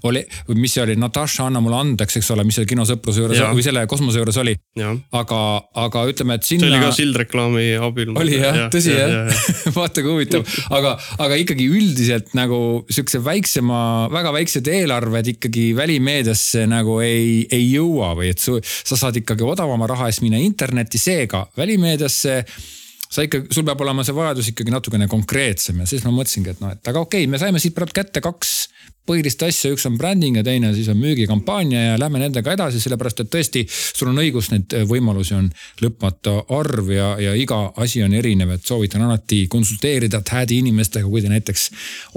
oli, 0.07 0.23
mis 0.55 0.77
see 0.77 0.85
oli, 0.85 0.97
Natasha, 1.01 1.49
anna 1.51 1.63
mulle 1.65 1.81
andeks, 1.81 2.21
eks 2.21 2.31
ole, 2.37 2.47
mis 2.47 2.61
seal 2.61 2.69
kinosõpruse 2.71 3.25
juures 3.25 3.41
ja. 3.41 3.51
või 3.57 3.67
selle 3.67 3.85
kosmose 3.91 4.23
juures 4.23 4.39
oli. 4.43 4.55
aga, 4.79 5.41
aga 5.83 6.05
ütleme, 6.13 6.39
et 6.39 6.47
sinna. 6.47 6.69
see 6.69 6.77
oli 6.77 6.85
ka 6.85 6.95
sildreklaami 6.95 7.67
abil. 7.91 8.15
oli 8.21 8.39
jah 8.39 8.63
ja,, 8.65 8.71
tõsi 8.73 8.95
jah 8.95 9.11
ja, 9.11 9.27
ja, 9.27 9.35
ja. 9.35 9.75
vaata 9.81 10.07
kui 10.07 10.15
huvitav, 10.15 10.47
aga, 10.71 10.95
aga 11.19 11.43
ikkagi 11.43 11.67
üldiselt 11.75 12.35
nagu 12.39 12.61
sihukese 13.01 13.21
väiksema, 13.25 14.09
väga 14.13 14.33
väiksed 14.35 14.69
eelarved 14.69 15.33
ikkagi 15.33 15.71
välimeediasse 15.77 16.67
nagu 16.69 16.99
ei, 17.01 17.47
ei 17.51 17.71
jõua 17.73 18.13
või 18.19 18.33
et 18.35 18.43
su, 18.43 18.59
sa 18.61 18.99
saad 18.99 19.17
ikkagi 19.23 19.47
odavama 19.47 19.89
raha 19.89 20.11
eest 20.11 20.23
minna 20.25 20.41
internetti, 20.41 21.01
seega 21.01 21.47
välimeediasse 21.57 22.45
sa 23.11 23.25
ikka, 23.27 23.43
sul 23.51 23.67
peab 23.67 23.81
olema 23.83 24.05
see 24.07 24.15
vajadus 24.15 24.53
ikkagi 24.53 24.71
natukene 24.71 25.09
konkreetsem 25.11 25.83
ja 25.83 25.89
siis 25.89 26.05
ma 26.07 26.13
mõtlesingi, 26.15 26.55
et 26.55 26.63
noh, 26.63 26.75
et 26.77 26.93
aga 26.93 27.03
okei 27.03 27.25
okay,, 27.25 27.31
me 27.31 27.41
saime 27.43 27.63
siit 27.63 27.75
praegu 27.75 27.97
kätte 27.97 28.23
kaks 28.23 28.53
põhilist 29.11 29.43
asja, 29.43 29.73
üks 29.75 29.87
on 29.89 29.97
branding 29.99 30.39
ja 30.39 30.45
teine 30.47 30.71
siis 30.77 30.89
on 30.93 30.99
müügikampaania 31.01 31.81
ja 31.89 31.99
lähme 31.99 32.21
nendega 32.23 32.55
edasi, 32.55 32.79
sellepärast 32.83 33.25
et 33.25 33.31
tõesti, 33.33 33.65
sul 33.71 34.13
on 34.13 34.21
õigus, 34.23 34.51
neid 34.53 34.77
võimalusi 34.87 35.35
on 35.35 35.49
lõpmata 35.83 36.37
arv 36.55 36.93
ja, 36.95 37.11
ja 37.19 37.35
iga 37.39 37.59
asi 37.83 38.05
on 38.07 38.15
erinev, 38.15 38.55
et 38.55 38.67
soovitan 38.67 39.03
alati 39.09 39.43
konsulteerida 39.51 40.23
Tädi 40.31 40.61
inimestega, 40.63 41.09
kui 41.11 41.25
te 41.25 41.33
näiteks 41.33 41.69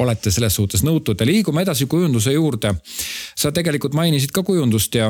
olete 0.03 0.31
selles 0.33 0.53
suhtes 0.59 0.83
nõutud 0.85 1.17
ja 1.17 1.25
liigume 1.25 1.63
edasi 1.65 1.87
kujunduse 1.89 2.35
juurde. 2.35 2.75
sa 3.35 3.51
tegelikult 3.51 3.95
mainisid 3.97 4.31
ka 4.35 4.43
kujundust 4.45 4.95
ja 4.95 5.09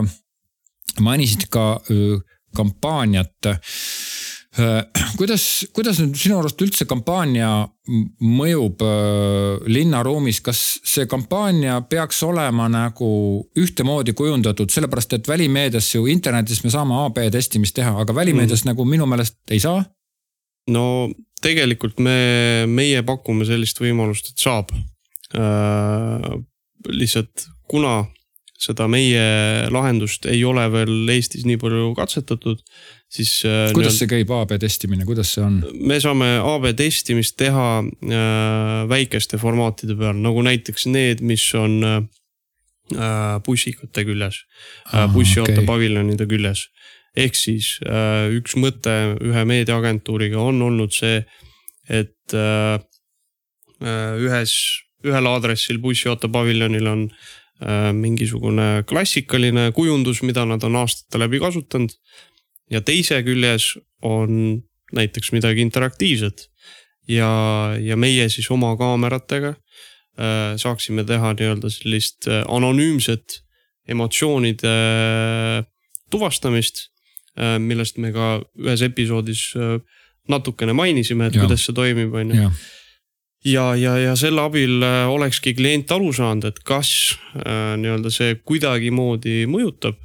mainisid 1.02 1.50
ka 1.52 1.82
öö, 1.92 2.22
kampaaniat 2.56 3.50
kuidas, 5.20 5.66
kuidas 5.74 5.98
nüüd 6.02 6.18
sinu 6.20 6.38
arust 6.38 6.62
üldse 6.62 6.86
kampaania 6.90 7.50
mõjub 8.22 8.84
äh, 8.86 9.66
linnaruumis, 9.66 10.44
kas 10.46 10.62
see 10.86 11.08
kampaania 11.10 11.80
peaks 11.90 12.22
olema 12.28 12.68
nagu 12.72 13.10
ühtemoodi 13.60 14.14
kujundatud, 14.18 14.70
sellepärast 14.70 15.18
et 15.18 15.30
välimeedias 15.30 15.90
ju 15.96 16.06
internetis 16.12 16.62
me 16.64 16.74
saame 16.74 17.02
AB 17.08 17.24
testimist 17.34 17.76
teha, 17.80 17.96
aga 18.04 18.16
välimeedias 18.16 18.64
mm. 18.64 18.72
nagu 18.72 18.86
minu 18.86 19.10
meelest 19.10 19.40
ei 19.52 19.62
saa? 19.64 19.82
no 20.72 20.86
tegelikult 21.44 21.98
me, 22.00 22.18
meie 22.70 23.02
pakume 23.04 23.48
sellist 23.50 23.82
võimalust, 23.82 24.32
et 24.32 24.44
saab 24.46 24.70
äh,. 25.36 26.30
lihtsalt 26.88 27.50
kuna 27.68 28.04
seda 28.64 28.88
meie 28.92 29.24
lahendust 29.74 30.28
ei 30.30 30.44
ole 30.48 30.66
veel 30.72 31.10
Eestis 31.12 31.44
nii 31.48 31.60
palju 31.60 31.92
katsetatud, 31.98 32.62
siis. 33.14 33.34
Äh, 33.48 33.72
kuidas 33.76 33.98
see 34.00 34.10
käib, 34.10 34.32
AB 34.34 34.56
testimine, 34.62 35.06
kuidas 35.08 35.34
see 35.36 35.44
on? 35.46 35.60
me 35.80 36.00
saame 36.04 36.36
AB 36.40 36.70
testimist 36.80 37.38
teha 37.40 37.68
äh, 37.84 38.84
väikeste 38.90 39.40
formaatide 39.42 39.98
peal, 40.00 40.20
nagu 40.24 40.44
näiteks 40.46 40.88
need, 40.92 41.24
mis 41.26 41.46
on 41.60 41.80
äh, 41.88 42.00
bussikute 43.46 44.06
küljes 44.08 44.44
ah,, 44.92 45.08
bussiauto 45.14 45.56
okay. 45.56 45.68
paviljonide 45.68 46.28
küljes. 46.30 46.68
ehk 47.16 47.38
siis 47.38 47.76
äh, 47.86 48.32
üks 48.40 48.58
mõte 48.60 48.96
ühe 49.22 49.46
meediaagentuuriga 49.50 50.42
on 50.42 50.62
olnud 50.70 50.96
see, 50.96 51.22
et 51.90 52.36
äh, 52.38 52.82
äh 53.84 54.26
ühes, 54.26 54.58
ühel 55.04 55.28
aadressil 55.28 55.80
bussiauto 55.84 56.30
paviljonil 56.32 56.88
on 56.88 57.08
Äh, 57.64 57.94
mingisugune 57.94 58.84
klassikaline 58.90 59.72
kujundus, 59.72 60.24
mida 60.26 60.44
nad 60.46 60.64
on 60.68 60.76
aastate 60.82 61.20
läbi 61.22 61.40
kasutanud. 61.40 61.94
Ja 62.72 62.82
teise 62.82 63.22
küljes 63.24 63.74
on 64.02 64.64
näiteks 64.94 65.32
midagi 65.32 65.62
interaktiivset. 65.62 66.50
ja, 67.08 67.30
ja 67.80 67.98
meie 67.98 68.30
siis 68.30 68.48
oma 68.52 68.76
kaameratega 68.80 69.50
äh, 69.54 70.54
saaksime 70.58 71.04
teha 71.04 71.34
nii-öelda 71.34 71.70
sellist 71.70 72.28
äh, 72.28 72.44
anonüümset 72.48 73.42
emotsioonide 73.88 74.70
äh, 74.70 75.66
tuvastamist 76.10 76.88
äh,. 77.38 77.60
millest 77.60 77.98
me 77.98 78.14
ka 78.16 78.38
ühes 78.56 78.82
episoodis 78.82 79.52
äh, 79.58 79.82
natukene 80.30 80.74
mainisime, 80.74 81.28
et 81.28 81.36
ja. 81.36 81.44
kuidas 81.44 81.66
see 81.66 81.76
toimib, 81.76 82.14
on 82.16 82.32
ju 82.32 82.48
ja, 83.44 83.76
ja, 83.76 83.98
ja 84.00 84.16
selle 84.20 84.42
abil 84.48 84.84
äh, 84.84 85.04
olekski 85.12 85.54
klient 85.58 85.92
aru 85.92 86.14
saanud, 86.16 86.48
et 86.50 86.64
kas 86.68 87.18
äh, 87.44 87.76
nii-öelda 87.80 88.12
see 88.14 88.38
kuidagimoodi 88.48 89.44
mõjutab 89.52 90.00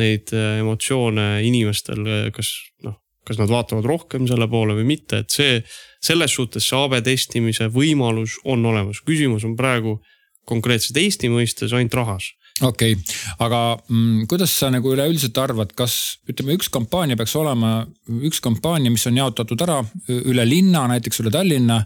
neid 0.00 0.32
äh, 0.34 0.60
emotsioone 0.62 1.28
inimestel, 1.46 2.04
kas 2.34 2.52
noh, 2.84 2.98
kas 3.24 3.40
nad 3.40 3.48
vaatavad 3.48 3.86
rohkem 3.88 4.28
selle 4.28 4.48
poole 4.52 4.76
või 4.76 4.86
mitte, 4.94 5.22
et 5.24 5.32
see, 5.32 5.60
selles 6.04 6.34
suhtes 6.36 6.66
see 6.68 6.76
AB 6.78 6.98
testimise 7.06 7.70
võimalus 7.72 8.36
on 8.44 8.64
olemas, 8.68 9.00
küsimus 9.06 9.46
on 9.48 9.56
praegu 9.56 9.98
konkreetselt 10.44 10.98
Eesti 11.00 11.30
mõistes 11.32 11.72
ainult 11.72 11.96
rahas 11.96 12.32
okei 12.62 12.92
okay., 12.92 13.14
aga 13.42 13.60
mm, 13.88 14.26
kuidas 14.30 14.52
sa 14.54 14.68
nagu 14.70 14.92
üleüldiselt 14.94 15.38
arvad, 15.42 15.72
kas 15.74 16.20
ütleme, 16.30 16.54
üks 16.54 16.68
kampaania 16.70 17.16
peaks 17.18 17.34
olema 17.40 17.80
üks 18.28 18.38
kampaania, 18.44 18.92
mis 18.94 19.06
on 19.10 19.18
jaotatud 19.18 19.64
ära 19.64 19.80
üle 20.06 20.44
linna, 20.46 20.84
näiteks 20.92 21.18
üle 21.24 21.32
Tallinna 21.34 21.80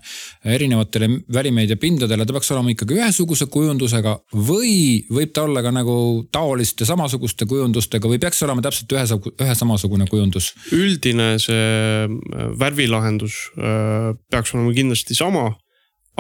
erinevatele 0.44 1.08
välimeediapindadele, 1.32 2.26
ta 2.28 2.37
peaks 2.37 2.52
olema 2.52 2.75
ikkagi 2.75 2.98
ühesuguse 2.98 3.48
kujundusega 3.52 4.18
või 4.34 5.06
võib 5.08 5.32
ta 5.32 5.46
olla 5.48 5.64
ka 5.64 5.72
nagu 5.72 5.96
taoliste 6.37 6.84
samasuguste 6.88 7.48
kujundustega 7.48 8.10
või 8.10 8.20
peaks 8.20 8.44
olema 8.44 8.64
täpselt 8.64 8.92
ühe, 8.92 9.06
ühe 9.40 9.56
samasugune 9.56 10.10
kujundus? 10.12 10.52
üldine 10.76 11.30
see 11.40 11.64
äh, 12.04 12.52
värvilahendus 12.60 13.40
äh, 13.56 14.12
peaks 14.28 14.52
olema 14.52 14.76
kindlasti 14.76 15.16
sama, 15.16 15.48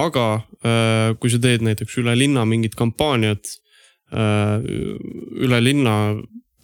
aga 0.00 0.28
äh, 0.64 1.16
kui 1.20 1.36
sa 1.36 1.42
teed 1.42 1.68
näiteks 1.68 2.00
üle 2.00 2.16
linna 2.16 2.48
mingit 2.48 2.78
kampaaniat 2.78 3.58
üle 4.12 5.58
linna 5.60 5.94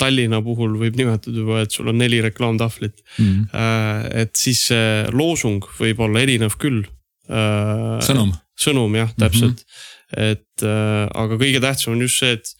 Tallinna 0.00 0.40
puhul 0.42 0.72
võib 0.80 0.96
nimetada 0.98 1.38
juba, 1.38 1.60
et 1.62 1.74
sul 1.74 1.86
on 1.92 1.98
neli 2.00 2.18
reklaamtahvlit 2.24 2.96
mm. 2.98 3.26
-hmm. 3.28 4.08
et 4.24 4.32
siis 4.36 4.64
see 4.70 5.04
loosung 5.14 5.62
võib 5.78 6.00
olla 6.02 6.24
erinev 6.24 6.56
küll. 6.58 6.82
Äh, 7.30 8.00
sõnum. 8.04 8.32
sõnum 8.58 8.96
jah, 8.98 9.12
täpselt 9.14 9.62
mm. 9.62 9.70
-hmm. 10.16 10.32
et 10.32 10.66
aga 11.14 11.38
kõige 11.38 11.60
tähtsam 11.62 11.94
on 11.94 12.02
just 12.02 12.18
see, 12.18 12.32
et 12.32 12.50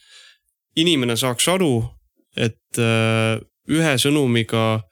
inimene 0.75 1.17
saaks 1.19 1.47
aru, 1.51 1.83
et 2.35 2.79
ühe 2.79 3.93
sõnumiga 3.99 4.83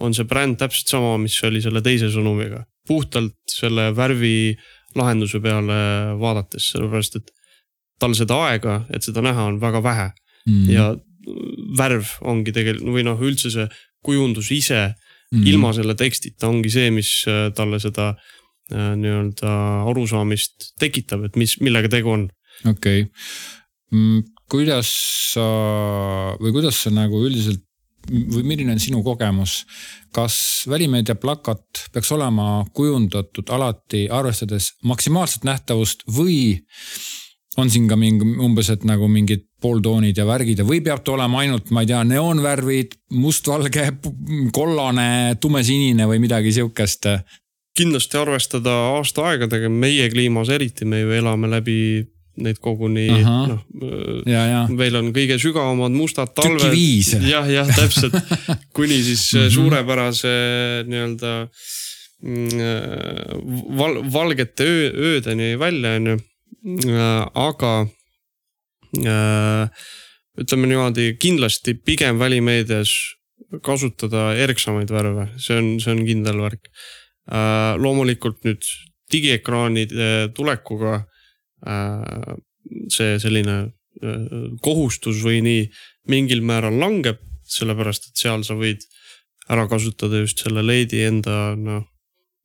on 0.00 0.14
see 0.14 0.26
bränd 0.28 0.58
täpselt 0.60 0.92
sama, 0.92 1.16
mis 1.20 1.36
oli 1.46 1.62
selle 1.62 1.82
teise 1.82 2.10
sõnumiga. 2.14 2.64
puhtalt 2.88 3.36
selle 3.52 3.90
värvi 3.92 4.56
lahenduse 4.96 5.40
peale 5.44 6.14
vaadates, 6.18 6.70
sellepärast 6.72 7.18
et 7.18 7.32
tal 7.98 8.14
seda 8.18 8.38
aega, 8.48 8.80
et 8.94 9.04
seda 9.04 9.22
näha, 9.24 9.48
on 9.52 9.60
väga 9.62 9.82
vähe 9.84 10.08
mm.. 10.46 10.64
ja 10.72 10.88
värv 11.78 12.16
ongi 12.30 12.54
tegelikult 12.56 12.94
või 12.94 13.04
noh, 13.06 13.20
üldse 13.20 13.52
see 13.52 13.68
kujundus 14.04 14.50
ise 14.54 14.80
mm. 15.34 15.44
ilma 15.50 15.74
selle 15.76 15.96
tekstita 15.98 16.48
ongi 16.48 16.72
see, 16.72 16.90
mis 16.94 17.12
äh, 17.28 17.48
talle 17.56 17.80
seda 17.82 18.12
äh, 18.14 18.94
nii-öelda 18.98 19.54
arusaamist 19.90 20.72
tekitab, 20.80 21.28
et 21.28 21.38
mis, 21.40 21.58
millega 21.64 21.90
tegu 21.92 22.14
on. 22.14 22.26
okei 22.64 23.04
okay. 23.04 23.08
mm,, 23.92 24.26
kuidas 24.50 24.92
sa 25.34 25.48
või 26.40 26.54
kuidas 26.56 26.84
sa 26.84 26.94
nagu 26.94 27.20
üldiselt 27.26 27.64
või 28.08 28.44
milline 28.46 28.72
on 28.72 28.80
sinu 28.80 29.02
kogemus, 29.04 29.62
kas 30.16 30.64
välimeedia 30.70 31.18
plakat 31.20 31.88
peaks 31.92 32.12
olema 32.14 32.64
kujundatud 32.72 33.50
alati 33.52 34.06
arvestades 34.08 34.70
maksimaalset 34.86 35.44
nähtavust 35.44 36.06
või 36.16 36.56
on 37.58 37.70
siin 37.72 37.88
ka 37.90 37.96
mingi 37.98 38.26
umbes, 38.44 38.70
et 38.72 38.84
nagu 38.86 39.08
mingid 39.10 39.44
pooltoonid 39.62 40.18
ja 40.18 40.26
värgid 40.28 40.62
ja 40.62 40.66
või 40.66 40.80
peab 40.84 41.02
ta 41.04 41.16
olema 41.16 41.42
ainult, 41.42 41.72
ma 41.74 41.82
ei 41.82 41.90
tea, 41.90 42.04
neoonvärvid, 42.06 42.94
mustvalge, 43.18 43.88
kollane, 44.54 45.36
tumesinine 45.42 46.08
või 46.10 46.22
midagi 46.22 46.54
sihukest? 46.60 47.10
kindlasti 47.78 48.16
arvestada 48.18 48.72
aastaaegadega, 48.96 49.68
meie 49.70 50.08
kliimas 50.10 50.48
eriti, 50.50 50.86
me 50.88 50.98
ju 51.04 51.12
elame 51.14 51.46
läbi 51.52 51.76
neid 52.42 52.58
koguni 52.62 53.04
noh, 53.22 53.60
meil 54.70 54.98
on 54.98 55.12
kõige 55.14 55.36
sügavamad 55.42 55.94
mustad 55.94 56.32
talved. 56.34 56.74
jah, 57.26 57.46
jah, 57.50 57.70
täpselt 57.70 58.14
kuni 58.76 58.98
siis 59.02 59.28
mm 59.34 59.40
-hmm. 59.40 59.54
suurepärase 59.54 60.34
nii-öelda 60.90 61.32
mm, 62.22 62.48
val, 63.78 64.02
valgete 64.12 64.64
öö, 64.64 64.90
öödeni 65.12 65.58
välja, 65.58 65.94
on 65.96 66.06
ju 66.06 66.18
Äh, 66.18 66.37
aga 66.68 67.72
äh, 68.98 69.86
ütleme 70.38 70.70
niimoodi, 70.70 71.12
kindlasti 71.20 71.74
pigem 71.74 72.18
välimeedias 72.20 72.92
kasutada 73.64 74.34
erksamaid 74.36 74.90
värve, 74.92 75.28
see 75.40 75.56
on, 75.58 75.70
see 75.80 75.94
on 75.94 76.04
kindel 76.06 76.42
värk. 76.44 76.68
Äh, 77.28 77.76
loomulikult 77.80 78.44
nüüd 78.48 78.64
digiekraanide 79.12 80.28
tulekuga 80.36 81.04
see 82.92 83.14
selline 83.18 83.54
kohustus 84.62 85.24
või 85.24 85.40
nii 85.42 85.62
mingil 86.12 86.44
määral 86.46 86.76
langeb, 86.78 87.18
sellepärast 87.48 88.10
et 88.10 88.20
seal 88.20 88.44
sa 88.46 88.54
võid 88.54 88.84
ära 89.50 89.64
kasutada 89.66 90.20
just 90.20 90.44
selle 90.44 90.62
LED-i 90.62 91.00
enda 91.08 91.56
noh 91.58 91.88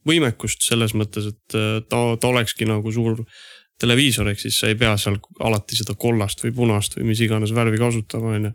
võimekust 0.07 0.63
selles 0.65 0.93
mõttes, 0.97 1.29
et 1.31 1.55
ta, 1.89 2.01
ta 2.19 2.31
olekski 2.31 2.67
nagu 2.67 2.91
suur 2.91 3.21
televiisor, 3.83 4.31
ehk 4.31 4.39
siis 4.39 4.59
sa 4.59 4.71
ei 4.71 4.79
pea 4.79 4.95
seal 4.97 5.19
alati 5.43 5.77
seda 5.79 5.95
kollast 5.99 6.43
või 6.45 6.55
punast 6.55 6.97
või 6.97 7.11
mis 7.11 7.23
iganes 7.23 7.53
värvi 7.55 7.81
kasutama, 7.81 8.37
on 8.37 8.49
ju 8.49 8.53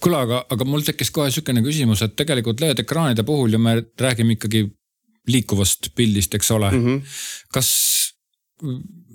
kuule, 0.00 0.20
aga, 0.20 0.44
aga 0.52 0.66
mul 0.68 0.84
tekkis 0.84 1.12
kohe 1.14 1.30
sihukene 1.32 1.62
küsimus, 1.64 2.04
et 2.04 2.16
tegelikult 2.18 2.60
LED-ekraanide 2.62 3.24
puhul 3.26 3.56
ju 3.56 3.60
me 3.62 3.78
räägime 4.00 4.36
ikkagi 4.36 4.66
liikuvast 5.30 5.92
pildist, 5.96 6.34
eks 6.34 6.50
ole 6.56 6.70
mm. 6.70 6.84
-hmm. 6.84 7.16
kas, 7.52 7.70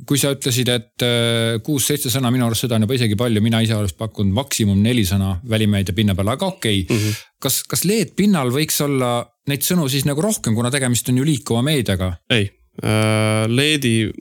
kui 0.09 0.19
sa 0.21 0.33
ütlesid, 0.33 0.69
et 0.69 1.05
äh, 1.05 1.61
kuus-seitse 1.65 2.09
sõna, 2.13 2.31
minu 2.33 2.45
arust 2.47 2.65
seda 2.65 2.77
on 2.77 2.85
juba 2.85 2.97
isegi 2.97 3.17
palju, 3.19 3.41
mina 3.45 3.61
ise 3.65 3.75
oleks 3.75 3.95
pakkunud 3.97 4.33
maksimum 4.33 4.81
neli 4.81 5.05
sõna 5.05 5.35
välimeedia 5.49 5.95
pinna 5.97 6.15
peal, 6.15 6.33
aga 6.33 6.51
okei 6.53 6.81
okay. 6.81 6.97
mm. 6.97 7.01
-hmm. 7.03 7.23
kas, 7.41 7.63
kas 7.63 7.85
LED-pinnal 7.85 8.53
võiks 8.53 8.81
olla 8.85 9.17
neid 9.49 9.65
sõnu 9.65 9.89
siis 9.89 10.05
nagu 10.05 10.21
rohkem, 10.21 10.55
kuna 10.55 10.71
tegemist 10.71 11.09
on 11.09 11.17
ju 11.17 11.25
liikuva 11.25 11.61
meediaga? 11.61 12.15
ei, 12.29 12.49
äh, 12.83 13.45
LED-i 13.49 14.11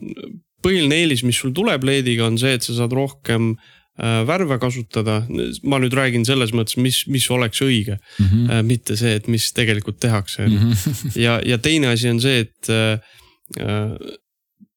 põhiline 0.65 0.97
eelis, 1.03 1.23
mis 1.27 1.39
sul 1.41 1.53
tuleb 1.55 1.85
LED-iga, 1.85 2.25
on 2.27 2.39
see, 2.41 2.55
et 2.57 2.65
sa 2.65 2.75
saad 2.79 2.93
rohkem 2.95 3.53
äh, 3.53 4.23
värve 4.27 4.57
kasutada. 4.61 5.21
ma 5.63 5.79
nüüd 5.81 5.95
räägin 5.95 6.25
selles 6.27 6.53
mõttes, 6.57 6.79
mis, 6.81 7.03
mis 7.11 7.29
oleks 7.31 7.61
õige 7.61 7.97
mm, 7.97 8.25
-hmm. 8.25 8.63
mitte 8.65 8.97
see, 8.99 9.15
et 9.19 9.27
mis 9.31 9.51
tegelikult 9.53 9.99
tehakse 9.99 10.47
mm. 10.47 10.57
-hmm. 10.57 11.17
ja, 11.25 11.39
ja 11.45 11.57
teine 11.57 11.93
asi 11.93 12.09
on 12.09 12.21
see, 12.21 12.45
et 12.47 12.69
äh, 12.69 12.99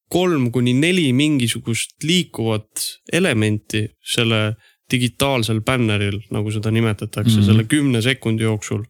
kolm 0.09 0.51
kuni 0.53 0.73
neli 0.73 1.13
mingisugust 1.13 2.05
liikuvat 2.05 2.85
elementi 3.13 3.89
selle 4.05 4.57
digitaalsel 4.91 5.61
bänneril, 5.61 6.23
nagu 6.33 6.51
seda 6.51 6.71
nimetatakse 6.71 7.37
mm, 7.37 7.43
-hmm. 7.43 7.47
selle 7.47 7.65
kümne 7.65 8.03
sekundi 8.03 8.43
jooksul 8.43 8.85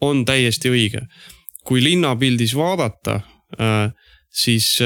on 0.00 0.24
täiesti 0.24 0.70
õige. 0.70 1.06
kui 1.64 1.80
linnapildis 1.80 2.52
vaadata, 2.54 3.20
siis 4.28 4.76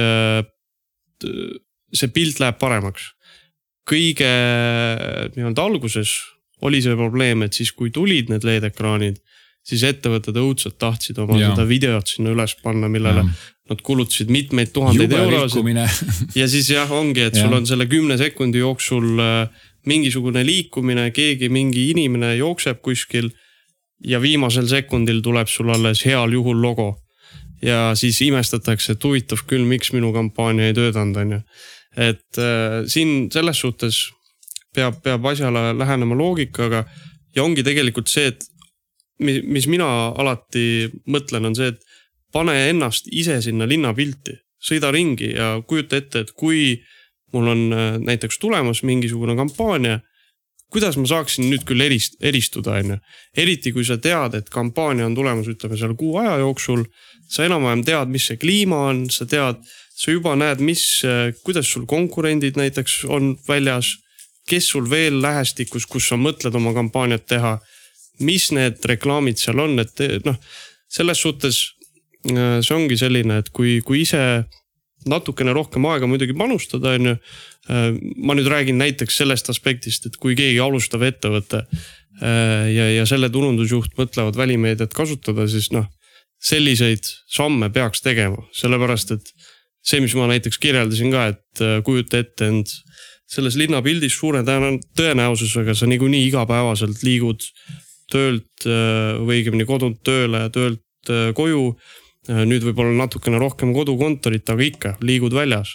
see 1.25 2.11
pilt 2.15 2.41
läheb 2.43 2.59
paremaks. 2.61 3.15
kõige 3.89 4.29
nii-öelda 5.35 5.65
alguses 5.65 6.11
oli 6.67 6.83
see 6.85 6.97
probleem, 6.99 7.47
et 7.47 7.57
siis 7.57 7.71
kui 7.73 7.93
tulid 7.95 8.29
need 8.33 8.45
LED-ekraanid, 8.45 9.21
siis 9.65 9.85
ettevõtted 9.87 10.37
õudselt 10.41 10.77
tahtsid 10.81 11.19
oma 11.23 11.39
ja. 11.39 11.53
seda 11.53 11.65
videot 11.69 12.11
sinna 12.11 12.33
üles 12.35 12.55
panna, 12.63 12.91
millele 12.93 13.25
ja. 13.25 13.33
nad 13.71 13.83
kulutasid 13.85 14.33
mitmeid 14.33 14.73
tuhandeid 14.75 15.15
eurosid. 15.17 15.81
ja 16.41 16.49
siis 16.51 16.71
jah, 16.73 16.91
ongi, 16.93 17.29
et 17.29 17.39
ja. 17.39 17.47
sul 17.47 17.57
on 17.59 17.69
selle 17.69 17.89
kümne 17.91 18.19
sekundi 18.21 18.63
jooksul 18.63 19.23
äh, 19.23 19.67
mingisugune 19.89 20.45
liikumine, 20.47 21.11
keegi, 21.15 21.51
mingi 21.53 21.91
inimene 21.95 22.35
jookseb 22.37 22.83
kuskil. 22.85 23.31
ja 24.05 24.21
viimasel 24.23 24.69
sekundil 24.71 25.19
tuleb 25.23 25.49
sul 25.51 25.73
alles 25.75 26.05
heal 26.07 26.31
juhul 26.33 26.61
logo 26.63 26.93
ja 27.63 27.93
siis 27.99 28.21
imestatakse, 28.27 28.95
et 28.95 29.05
huvitav 29.05 29.43
küll, 29.49 29.67
miks 29.69 29.93
minu 29.95 30.13
kampaania 30.15 30.71
ei 30.71 30.77
töötanud, 30.77 31.17
on 31.23 31.35
ju. 31.37 31.41
et 31.97 32.39
äh, 32.39 32.85
siin 32.87 33.31
selles 33.33 33.61
suhtes 33.61 34.03
peab, 34.75 35.01
peab 35.03 35.27
asjale 35.27 35.73
lähenema 35.79 36.17
loogikaga 36.19 36.85
ja 37.37 37.43
ongi 37.43 37.65
tegelikult 37.67 38.11
see, 38.13 38.31
et 38.33 38.45
mis, 39.19 39.43
mis 39.45 39.67
mina 39.67 39.89
alati 40.15 40.89
mõtlen, 41.11 41.51
on 41.51 41.57
see, 41.59 41.73
et 41.73 41.83
pane 42.33 42.55
ennast 42.69 43.09
ise 43.11 43.41
sinna 43.43 43.67
linnapilti, 43.67 44.37
sõida 44.63 44.93
ringi 44.95 45.33
ja 45.35 45.57
kujuta 45.67 45.99
ette, 45.99 46.27
et 46.27 46.35
kui 46.37 46.77
mul 47.35 47.51
on 47.55 47.65
äh, 47.73 47.89
näiteks 48.05 48.39
tulemas 48.39 48.85
mingisugune 48.87 49.37
kampaania 49.37 50.01
kuidas 50.73 50.99
ma 51.01 51.09
saaksin 51.09 51.49
nüüd 51.49 51.65
küll 51.69 51.83
erist-, 51.85 52.19
eristuda, 52.21 52.79
on 52.81 52.95
ju. 52.95 52.99
eriti 53.37 53.73
kui 53.73 53.87
sa 53.89 53.99
tead, 54.01 54.37
et 54.39 54.51
kampaania 54.53 55.07
on 55.09 55.17
tulemas, 55.17 55.49
ütleme 55.49 55.79
seal 55.81 55.97
kuu 55.99 56.19
aja 56.23 56.39
jooksul. 56.43 56.85
Sa 57.29 57.45
enam-vähem 57.45 57.85
tead, 57.85 58.13
mis 58.13 58.29
see 58.31 58.41
kliima 58.41 58.79
on, 58.91 59.07
sa 59.13 59.27
tead, 59.29 59.61
sa 59.99 60.13
juba 60.15 60.35
näed, 60.39 60.63
mis, 60.65 60.85
kuidas 61.45 61.69
sul 61.73 61.85
konkurendid 61.87 62.57
näiteks 62.57 63.05
on 63.09 63.37
väljas. 63.49 63.97
kes 64.49 64.69
sul 64.73 64.87
veel 64.91 65.21
lähestikus, 65.21 65.85
kus 65.87 66.07
sa 66.09 66.17
mõtled 66.17 66.55
oma 66.57 66.73
kampaaniat 66.73 67.27
teha. 67.27 67.59
mis 68.21 68.51
need 68.51 68.85
reklaamid 68.85 69.39
seal 69.39 69.61
on, 69.61 69.79
et 69.79 70.25
noh, 70.25 70.37
selles 70.89 71.21
suhtes 71.21 71.61
äh, 72.31 72.59
see 72.65 72.77
ongi 72.77 72.97
selline, 72.99 73.43
et 73.43 73.53
kui, 73.55 73.79
kui 73.85 74.03
ise 74.05 74.21
natukene 75.09 75.55
rohkem 75.55 75.87
aega 75.89 76.09
muidugi 76.11 76.37
panustada, 76.37 76.97
on 76.99 77.13
ju. 77.13 77.21
Äh, 77.69 77.91
ma 78.25 78.37
nüüd 78.37 78.49
räägin 78.49 78.81
näiteks 78.81 79.21
sellest 79.21 79.51
aspektist, 79.53 80.09
et 80.09 80.17
kui 80.17 80.37
keegi 80.39 80.61
alustav 80.65 81.05
ettevõte 81.05 81.67
äh, 81.67 82.65
ja, 82.73 82.89
ja 82.97 83.07
selle 83.09 83.29
turundusjuht 83.33 83.93
mõtlevad 83.99 84.39
välimeediat 84.41 84.97
kasutada, 84.97 85.49
siis 85.51 85.71
noh. 85.77 85.91
Selliseid 86.39 87.05
samme 87.27 87.71
peaks 87.75 88.03
tegema, 88.05 88.45
sellepärast 88.55 89.15
et 89.17 89.33
see, 89.83 90.01
mis 90.05 90.15
ma 90.19 90.29
näiteks 90.31 90.61
kirjeldasin 90.63 91.13
ka, 91.15 91.27
et 91.35 91.65
äh, 91.65 91.79
kujuta 91.87 92.23
ette 92.23 92.51
end 92.53 92.75
selles 93.29 93.59
linnapildis 93.61 94.15
suure 94.17 94.41
tõenäosusega 94.41 95.75
sa 95.77 95.87
niikuinii 95.91 96.31
igapäevaselt 96.31 97.03
liigud 97.05 97.45
töölt 98.09 98.65
või 98.65 99.43
õigemini 99.43 99.67
kodunt 99.69 99.99
tööle 100.01 100.47
töölt 100.49 101.11
koju 101.37 101.75
Äh, 102.29 102.45
nüüd 102.45 102.65
võib-olla 102.67 102.93
natukene 102.93 103.41
rohkem 103.41 103.73
kodukontorit, 103.73 104.49
aga 104.53 104.65
ikka 104.65 104.91
liigud 105.01 105.33
väljas. 105.33 105.73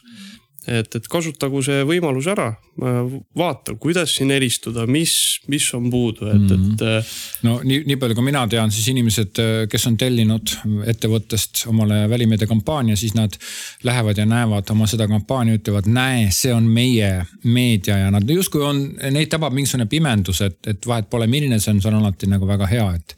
Et, 0.67 0.95
et 0.95 1.07
kasutagu 1.11 1.61
see 1.65 1.83
võimalus 1.87 2.27
ära, 2.31 2.47
äh, 2.79 2.99
vaata, 3.37 3.75
kuidas 3.81 4.15
siin 4.17 4.31
eristuda, 4.31 4.85
mis, 4.89 5.13
mis 5.51 5.67
on 5.77 5.89
puudu, 5.93 6.27
et, 6.31 6.45
et. 6.47 6.53
Mhm. 6.53 6.83
Äh, 6.87 7.13
no 7.47 7.57
nii, 7.63 7.83
nii 7.89 7.99
palju 8.01 8.17
kui 8.17 8.27
mina 8.27 8.45
tean, 8.51 8.71
siis 8.73 8.87
inimesed, 8.93 9.41
kes 9.71 9.87
on 9.89 9.97
tellinud 9.99 10.55
ettevõttest 10.93 11.65
omale 11.71 12.03
välimeediakampaania, 12.11 12.97
siis 12.99 13.15
nad 13.17 13.35
lähevad 13.83 14.19
ja 14.19 14.27
näevad 14.29 14.71
oma 14.73 14.87
seda 14.89 15.07
kampaania, 15.11 15.59
ütlevad, 15.59 15.89
näe, 15.91 16.27
see 16.35 16.53
on 16.55 16.67
meie 16.69 17.11
meedia 17.43 17.99
ja 18.05 18.11
nad 18.13 18.29
justkui 18.29 18.63
on, 18.65 18.83
neid 19.13 19.31
tabab 19.31 19.55
mingisugune 19.55 19.87
pimendus, 19.91 20.41
et, 20.45 20.59
et 20.69 20.87
vahet 20.87 21.09
pole, 21.11 21.27
milline 21.31 21.59
see 21.59 21.73
on, 21.75 21.83
see 21.83 21.91
on 21.91 22.01
alati 22.01 22.29
nagu 22.31 22.47
väga 22.49 22.69
hea, 22.71 22.89
et 22.97 23.15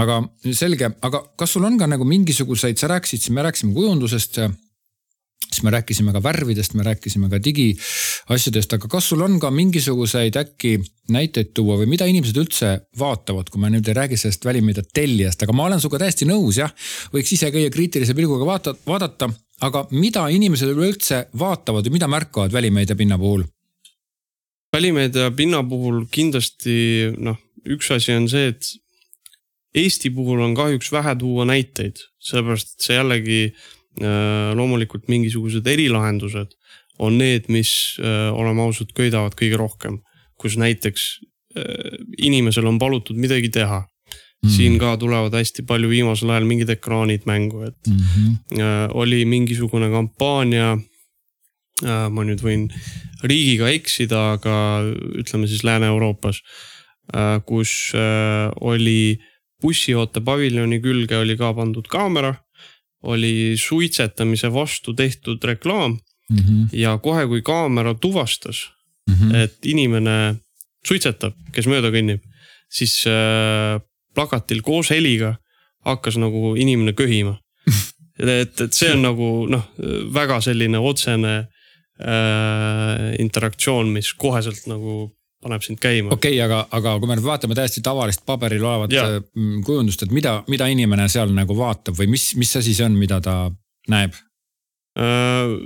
aga 0.00 0.22
selge, 0.56 0.88
aga 1.04 1.22
kas 1.38 1.54
sul 1.56 1.64
on 1.68 1.78
ka 1.80 1.88
nagu 1.90 2.06
mingisuguseid, 2.08 2.78
sa 2.80 2.90
rääkisid 2.92 3.32
me 3.34 3.44
rääkisime 3.44 3.74
kujundusest 3.76 4.40
siis 5.42 5.62
me 5.66 5.72
rääkisime 5.74 6.12
ka 6.12 6.22
värvidest, 6.22 6.74
me 6.74 6.86
rääkisime 6.86 7.28
ka 7.30 7.40
digiasjadest, 7.44 8.76
aga 8.76 8.88
kas 8.88 9.08
sul 9.12 9.22
on 9.24 9.38
ka 9.40 9.50
mingisuguseid 9.50 10.36
äkki 10.40 10.76
näiteid 11.12 11.52
tuua 11.56 11.76
või 11.80 11.90
mida 11.92 12.06
inimesed 12.08 12.38
üldse 12.40 12.72
vaatavad, 12.98 13.50
kui 13.50 13.60
me 13.60 13.72
nüüd 13.72 13.88
ei 13.88 13.96
räägi 13.98 14.18
sellest 14.20 14.44
välimeedia 14.46 14.86
tellijast, 14.94 15.42
aga 15.42 15.56
ma 15.56 15.66
olen 15.68 15.82
sinuga 15.82 16.02
täiesti 16.04 16.28
nõus, 16.28 16.60
jah. 16.62 16.72
võiks 17.14 17.34
ise 17.36 17.50
käia 17.54 17.72
kriitilise 17.74 18.14
pilguga 18.18 18.46
vaata, 18.48 18.76
vaadata, 18.86 19.30
aga 19.66 19.86
mida 19.90 20.26
inimesed 20.32 20.72
üleüldse 20.72 21.26
vaatavad 21.38 21.88
või 21.88 21.98
mida 21.98 22.10
märkavad 22.10 22.54
välimeedia 22.54 22.96
pinna 22.98 23.18
puhul? 23.18 23.44
välimeedia 24.72 25.30
pinna 25.36 25.60
puhul 25.68 26.06
kindlasti 26.10 27.12
noh, 27.20 27.36
üks 27.68 27.90
asi 27.92 28.14
on 28.16 28.28
see, 28.30 28.54
et 28.54 28.70
Eesti 29.72 30.10
puhul 30.12 30.40
on 30.44 30.52
kahjuks 30.52 30.90
vähe 30.92 31.14
tuua 31.16 31.46
näiteid, 31.48 32.02
sellepärast 32.20 32.74
et 32.74 32.86
see 32.86 32.96
jällegi 32.98 33.38
loomulikult 34.00 35.08
mingisugused 35.12 35.66
erilahendused 35.68 36.54
on 37.02 37.18
need, 37.18 37.48
mis 37.52 37.98
äh, 38.00 38.30
oleme 38.34 38.64
ausad, 38.66 38.92
köidavad 38.96 39.36
kõige 39.38 39.58
rohkem. 39.60 40.00
kus 40.42 40.56
näiteks 40.58 41.02
äh, 41.54 41.98
inimesel 42.18 42.66
on 42.66 42.78
palutud 42.78 43.16
midagi 43.16 43.48
teha 43.48 43.78
mm. 43.78 44.48
-hmm. 44.48 44.54
siin 44.56 44.78
ka 44.78 44.96
tulevad 44.96 45.34
hästi 45.34 45.62
palju 45.62 45.88
viimasel 45.88 46.30
ajal 46.30 46.44
mingid 46.44 46.70
ekraanid 46.70 47.26
mängu, 47.26 47.62
et 47.62 47.78
mm 47.86 47.96
-hmm. 47.96 48.88
oli 48.94 49.24
mingisugune 49.24 49.90
kampaania. 49.90 50.78
ma 51.82 52.22
nüüd 52.22 52.38
võin 52.38 52.68
riigiga 53.26 53.68
eksida, 53.68 54.32
aga 54.32 54.84
ütleme 55.18 55.48
siis 55.50 55.64
Lääne-Euroopas, 55.64 56.38
kus 57.44 57.92
oli 58.60 59.18
bussioote 59.62 60.20
paviljoni 60.20 60.78
külge 60.80 61.16
oli 61.16 61.36
ka 61.36 61.52
pandud 61.54 61.88
kaamera. 61.90 62.34
Oli 63.02 63.54
suitsetamise 63.56 64.52
vastu 64.52 64.94
tehtud 64.94 65.44
reklaam 65.44 65.98
mm. 66.30 66.38
-hmm. 66.38 66.68
ja 66.72 66.98
kohe, 66.98 67.26
kui 67.26 67.42
kaamera 67.42 67.94
tuvastas 67.94 68.70
mm, 69.10 69.14
-hmm. 69.14 69.36
et 69.36 69.58
inimene 69.64 70.36
suitsetab, 70.88 71.34
kes 71.52 71.66
mööda 71.66 71.90
kõnnib, 71.90 72.20
siis 72.70 73.04
äh, 73.06 73.80
plakatil 74.14 74.62
koos 74.62 74.90
heliga 74.90 75.36
hakkas 75.84 76.16
nagu 76.16 76.54
inimene 76.56 76.92
köhima 76.92 77.38
et, 78.18 78.60
et 78.60 78.72
see 78.72 78.92
on 78.92 79.02
nagu 79.02 79.46
noh, 79.50 79.64
väga 80.14 80.40
selline 80.40 80.78
otsene 80.78 81.34
äh, 81.38 83.14
interaktsioon, 83.18 83.88
mis 83.88 84.12
koheselt 84.12 84.66
nagu 84.66 85.12
paneb 85.42 85.64
sind 85.66 85.80
käima. 85.82 86.12
okei 86.14 86.36
okay,, 86.36 86.44
aga, 86.44 86.66
aga 86.70 86.96
kui 87.00 87.10
me 87.10 87.16
nüüd 87.18 87.26
vaatame 87.26 87.56
täiesti 87.58 87.82
tavalist 87.84 88.24
paberil 88.28 88.64
olevat 88.64 88.94
ja. 88.94 89.06
Mm, 89.20 89.62
kujundust, 89.66 90.06
et 90.06 90.14
mida, 90.14 90.38
mida 90.52 90.68
inimene 90.70 91.08
seal 91.12 91.32
nagu 91.34 91.56
vaatab 91.58 91.98
või 91.98 92.12
mis, 92.14 92.32
mis 92.40 92.54
asi 92.60 92.76
see 92.76 92.86
on, 92.86 92.98
mida 92.98 93.20
ta 93.24 93.36
näeb? 93.90 94.14
Äh, 94.98 95.56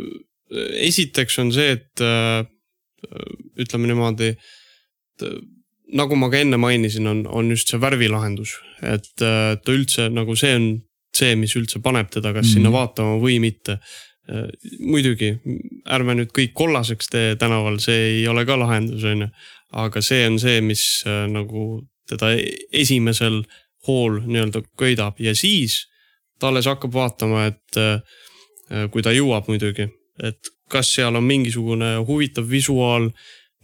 esiteks 0.86 1.38
on 1.42 1.52
see, 1.54 1.76
et 1.76 2.04
äh, 2.04 2.46
ütleme 3.58 3.90
niimoodi, 3.90 4.32
äh, 5.22 5.38
nagu 5.96 6.18
ma 6.18 6.30
ka 6.32 6.40
enne 6.40 6.58
mainisin, 6.60 7.06
on, 7.10 7.24
on 7.26 7.50
just 7.52 7.70
see 7.72 7.80
värvilahendus, 7.82 8.56
et 8.82 9.12
ta 9.16 9.72
üldse 9.72 10.08
nagu 10.12 10.34
see 10.38 10.54
on 10.56 10.68
see, 11.16 11.36
mis 11.38 11.54
üldse 11.56 11.80
paneb 11.82 12.10
teda 12.12 12.34
kas 12.34 12.48
mm 12.48 12.56
sinna 12.56 12.72
vaatama 12.74 13.16
või 13.22 13.38
mitte 13.40 13.78
muidugi, 14.82 15.36
ärme 15.94 16.16
nüüd 16.18 16.32
kõik 16.34 16.50
kollaseks 16.58 17.12
tee 17.12 17.36
tänaval, 17.38 17.76
see 17.78 18.00
ei 18.08 18.24
ole 18.26 18.42
ka 18.48 18.56
lahendus, 18.58 19.04
on 19.06 19.22
ju 19.22 19.28
aga 19.76 20.02
see 20.04 20.24
on 20.26 20.38
see, 20.40 20.60
mis 20.64 20.82
äh, 21.06 21.26
nagu 21.30 21.84
teda 22.08 22.32
esimesel 22.72 23.42
hool 23.86 24.20
nii-öelda 24.24 24.62
köidab 24.78 25.20
ja 25.22 25.34
siis 25.36 25.84
ta 26.40 26.50
alles 26.50 26.68
hakkab 26.68 26.94
vaatama, 26.94 27.46
et 27.50 27.80
äh, 27.80 28.00
äh, 28.70 28.86
kui 28.92 29.04
ta 29.04 29.14
jõuab 29.14 29.50
muidugi, 29.50 29.88
et 30.22 30.52
kas 30.72 30.94
seal 30.96 31.18
on 31.18 31.26
mingisugune 31.26 31.96
huvitav 32.08 32.48
visuaal 32.50 33.10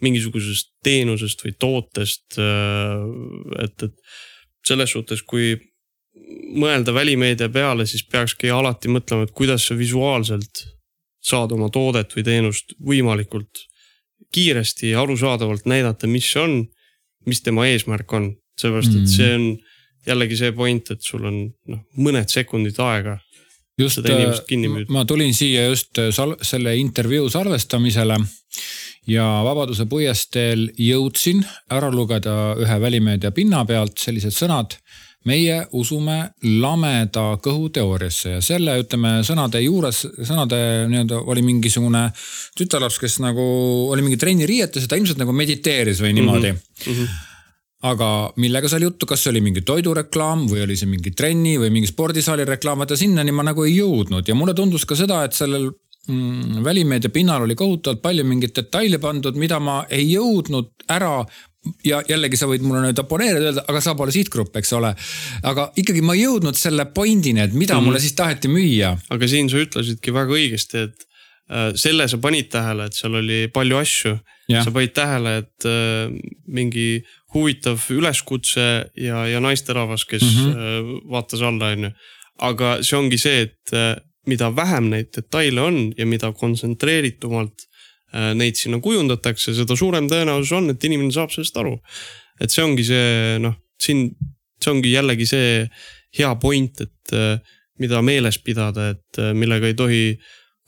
mingisugusest 0.03 0.73
teenusest 0.83 1.45
või 1.45 1.53
tootest. 1.63 2.35
et, 3.63 3.85
et 3.87 4.67
selles 4.67 4.91
suhtes, 4.91 5.21
kui 5.23 5.53
mõelda 6.59 6.91
välimeedia 6.95 7.47
peale, 7.55 7.87
siis 7.87 8.03
peakski 8.11 8.51
alati 8.51 8.91
mõtlema, 8.91 9.29
et 9.29 9.35
kuidas 9.35 9.69
sa 9.69 9.77
visuaalselt 9.79 10.65
saad 11.23 11.55
oma 11.55 11.71
toodet 11.71 12.17
või 12.17 12.27
teenust 12.27 12.75
võimalikult 12.83 13.63
kiiresti 14.33 14.95
arusaadavalt 14.99 15.67
näidata, 15.71 16.09
mis 16.11 16.31
see 16.33 16.43
on, 16.43 16.57
mis 17.27 17.43
tema 17.43 17.67
eesmärk 17.71 18.13
on. 18.13 18.33
seepärast, 18.61 18.95
et 19.01 19.09
see 19.09 19.29
on 19.35 19.45
jällegi 20.07 20.37
see 20.37 20.53
point, 20.53 20.91
et 20.93 21.03
sul 21.03 21.25
on 21.27 21.37
noh, 21.73 21.85
mõned 21.97 22.29
sekundid 22.31 22.79
aega. 22.83 23.19
just, 23.81 23.99
äh, 24.05 24.85
ma 24.93 25.05
tulin 25.09 25.33
siia 25.35 25.65
just 25.71 25.99
äh, 25.99 26.11
sal-, 26.15 26.37
selle 26.45 26.77
intervjuu 26.77 27.31
salvestamisele 27.33 28.19
ja 29.09 29.25
Vabaduse 29.47 29.87
puiesteel 29.91 30.69
jõudsin 30.79 31.41
ära 31.73 31.89
lugeda 31.91 32.55
ühe 32.61 32.77
välimeedia 32.81 33.33
pinna 33.35 33.65
pealt 33.67 33.99
sellised 33.99 34.37
sõnad 34.37 34.77
meie 35.29 35.59
usume 35.79 36.17
lameda 36.43 37.25
kõhu 37.43 37.69
teooriasse 37.75 38.37
ja 38.37 38.41
selle, 38.45 38.79
ütleme 38.83 39.19
sõnade 39.27 39.61
juures, 39.63 40.03
sõnade 40.27 40.59
nii-öelda 40.91 41.21
oli 41.31 41.45
mingisugune 41.47 42.09
tütarlaps, 42.59 42.99
kes 43.03 43.21
nagu 43.23 43.45
oli 43.93 44.07
mingi 44.07 44.19
trenni 44.21 44.49
riietes 44.49 44.87
ja 44.87 44.91
ta 44.91 44.99
ilmselt 44.99 45.21
nagu 45.23 45.35
mediteeris 45.37 46.03
või 46.03 46.17
niimoodi 46.19 46.51
mm. 46.55 46.89
-hmm. 46.89 47.21
aga 47.93 48.09
millega 48.43 48.71
seal 48.73 48.89
juttu, 48.89 49.07
kas 49.07 49.23
see 49.23 49.31
oli 49.35 49.45
mingi 49.45 49.63
toidureklaam 49.67 50.49
või 50.51 50.65
oli 50.67 50.77
see 50.79 50.91
mingi 50.91 51.15
trenni 51.15 51.55
või 51.63 51.71
mingi 51.71 51.91
spordisaali 51.91 52.49
reklaam, 52.49 52.83
vaata 52.83 52.99
sinnani 52.99 53.33
ma 53.33 53.47
nagu 53.47 53.65
ei 53.65 53.79
jõudnud 53.79 54.29
ja 54.29 54.35
mulle 54.35 54.55
tundus 54.59 54.85
ka 54.85 54.99
seda, 54.99 55.23
et 55.25 55.39
sellel 55.39 55.71
mm, 56.09 56.65
välimeedia 56.65 57.15
pinnal 57.15 57.47
oli 57.47 57.55
kohutavalt 57.55 58.03
palju 58.03 58.27
mingeid 58.27 58.57
detaile 58.59 58.99
pandud, 58.99 59.39
mida 59.39 59.61
ma 59.61 59.85
ei 59.91 60.11
jõudnud 60.17 60.75
ära 60.91 61.21
ja 61.87 62.01
jällegi 62.09 62.39
sa 62.39 62.49
võid 62.51 62.65
mulle 62.67 62.83
nüüd 62.89 62.99
oponeerida, 63.03 63.53
öelda, 63.53 63.65
aga 63.71 63.83
sa 63.85 63.95
pole 63.99 64.15
sihtgrupp, 64.15 64.57
eks 64.59 64.75
ole. 64.79 64.93
aga 65.47 65.69
ikkagi 65.79 66.03
ma 66.05 66.17
ei 66.17 66.25
jõudnud 66.25 66.59
selle 66.59 66.89
point'ini, 66.95 67.45
et 67.45 67.57
mida 67.57 67.79
mm. 67.79 67.87
mulle 67.87 68.03
siis 68.03 68.17
taheti 68.19 68.51
müüa. 68.53 68.93
aga 69.15 69.31
siin 69.31 69.51
sa 69.53 69.63
ütlesidki 69.63 70.15
väga 70.15 70.37
õigesti, 70.39 70.85
et 70.89 71.07
äh, 71.51 71.71
selle 71.79 72.09
sa 72.11 72.19
panid 72.23 72.51
tähele, 72.53 72.89
et 72.89 72.99
seal 72.99 73.19
oli 73.23 73.45
palju 73.55 73.83
asju. 73.83 74.15
sa 74.53 74.71
panid 74.75 74.95
tähele, 74.97 75.37
et 75.45 75.69
äh, 75.71 76.39
mingi 76.47 76.89
huvitav 77.35 77.85
üleskutse 77.95 78.69
ja, 78.99 79.27
ja 79.31 79.41
naisterahvas, 79.41 80.05
kes 80.05 80.23
mm 80.23 80.49
-hmm. 80.53 80.97
vaatas 81.11 81.43
alla, 81.43 81.73
on 81.73 81.85
ju. 81.85 81.93
aga 82.39 82.79
see 82.83 82.99
ongi 82.99 83.19
see, 83.19 83.47
et 83.47 84.03
mida 84.27 84.51
vähem 84.57 84.91
neid 84.91 85.11
detaile 85.17 85.61
on 85.61 85.93
ja 85.97 86.07
mida 86.07 86.33
kontsentreeritumalt 86.33 87.67
neid 88.37 88.59
sinna 88.61 88.81
kujundatakse, 88.85 89.55
seda 89.57 89.77
suurem 89.79 90.09
tõenäosus 90.11 90.53
on, 90.59 90.71
et 90.75 90.85
inimene 90.85 91.15
saab 91.15 91.33
sellest 91.35 91.57
aru. 91.61 91.79
et 92.41 92.51
see 92.51 92.65
ongi 92.65 92.85
see 92.85 93.41
noh, 93.41 93.57
siin, 93.81 94.09
see 94.63 94.73
ongi 94.73 94.93
jällegi 94.93 95.27
see 95.29 95.51
hea 96.19 96.31
point, 96.41 96.81
et 96.85 97.17
mida 97.81 98.03
meeles 98.05 98.39
pidada, 98.45 98.91
et 98.93 99.21
millega 99.37 99.71
ei 99.71 99.77
tohi 99.79 100.05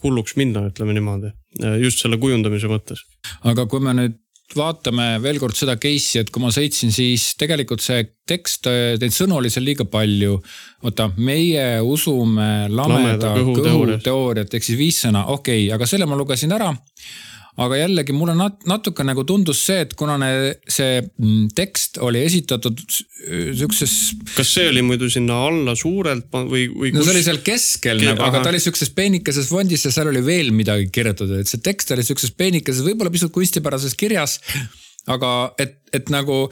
hulluks 0.04 0.37
minna, 0.40 0.66
ütleme 0.70 0.94
niimoodi, 0.96 1.33
just 1.83 2.02
selle 2.02 2.18
kujundamise 2.20 2.68
mõttes. 2.70 3.04
aga 3.44 3.66
kui 3.70 3.83
me 3.85 3.96
nüüd 3.96 4.20
vaatame 4.54 5.07
veel 5.24 5.38
kord 5.40 5.57
seda 5.57 5.76
case'i, 5.80 6.20
et 6.20 6.30
kui 6.33 6.42
ma 6.42 6.50
sõitsin, 6.54 6.92
siis 6.94 7.30
tegelikult 7.40 7.83
see 7.83 8.04
tekst, 8.28 8.68
neid 9.00 9.14
sõnu 9.14 9.38
oli 9.40 9.50
seal 9.50 9.64
liiga 9.66 9.87
palju. 9.88 10.37
oota, 10.85 11.09
meie 11.16 11.80
usume 11.80 12.68
lameda, 12.68 13.33
lameda 13.33 13.35
kõhu 13.40 13.98
teooriat 14.04 14.54
ehk 14.54 14.66
siis 14.66 14.78
viis 14.78 15.00
sõna, 15.07 15.26
okei 15.33 15.64
okay,, 15.64 15.74
aga 15.74 15.88
selle 15.88 16.07
ma 16.07 16.18
lugesin 16.18 16.52
ära 16.52 16.70
aga 17.55 17.79
jällegi 17.79 18.14
mulle 18.17 18.35
nat-, 18.38 18.64
natuke 18.67 19.05
nagu 19.07 19.23
tundus 19.29 19.61
see, 19.69 19.85
et 19.85 19.93
kuna 19.99 20.17
ne, 20.21 20.31
see 20.67 20.99
mm, 21.03 21.51
tekst 21.55 22.01
oli 22.03 22.25
esitatud 22.27 22.81
sihukeses. 22.85 23.95
kas 24.35 24.55
see 24.57 24.69
oli 24.73 24.83
muidu 24.87 25.11
sinna 25.12 25.38
alla 25.49 25.77
suurelt 25.79 26.27
või, 26.35 26.67
või 26.73 26.90
kus...? 26.90 26.99
no 26.99 27.07
see 27.07 27.14
oli 27.14 27.27
seal 27.27 27.43
keskel 27.47 28.03
Ke... 28.03 28.09
nagu, 28.11 28.25
aga 28.27 28.43
ta 28.43 28.51
oli 28.51 28.62
sihukeses 28.64 28.90
peenikeses 28.97 29.51
fondis 29.51 29.87
ja 29.87 29.95
seal 29.95 30.11
oli 30.11 30.25
veel 30.27 30.51
midagi 30.57 30.90
kirjutatud, 30.95 31.38
et 31.45 31.51
see 31.51 31.62
tekst 31.62 31.95
oli 31.95 32.07
sihukeses 32.07 32.35
peenikeses, 32.38 32.83
võib-olla 32.87 33.14
pisut 33.14 33.35
kunstipärases 33.35 33.95
kirjas 33.99 34.40
aga 35.11 35.31
et, 35.61 35.79
et 35.93 36.11
nagu, 36.12 36.47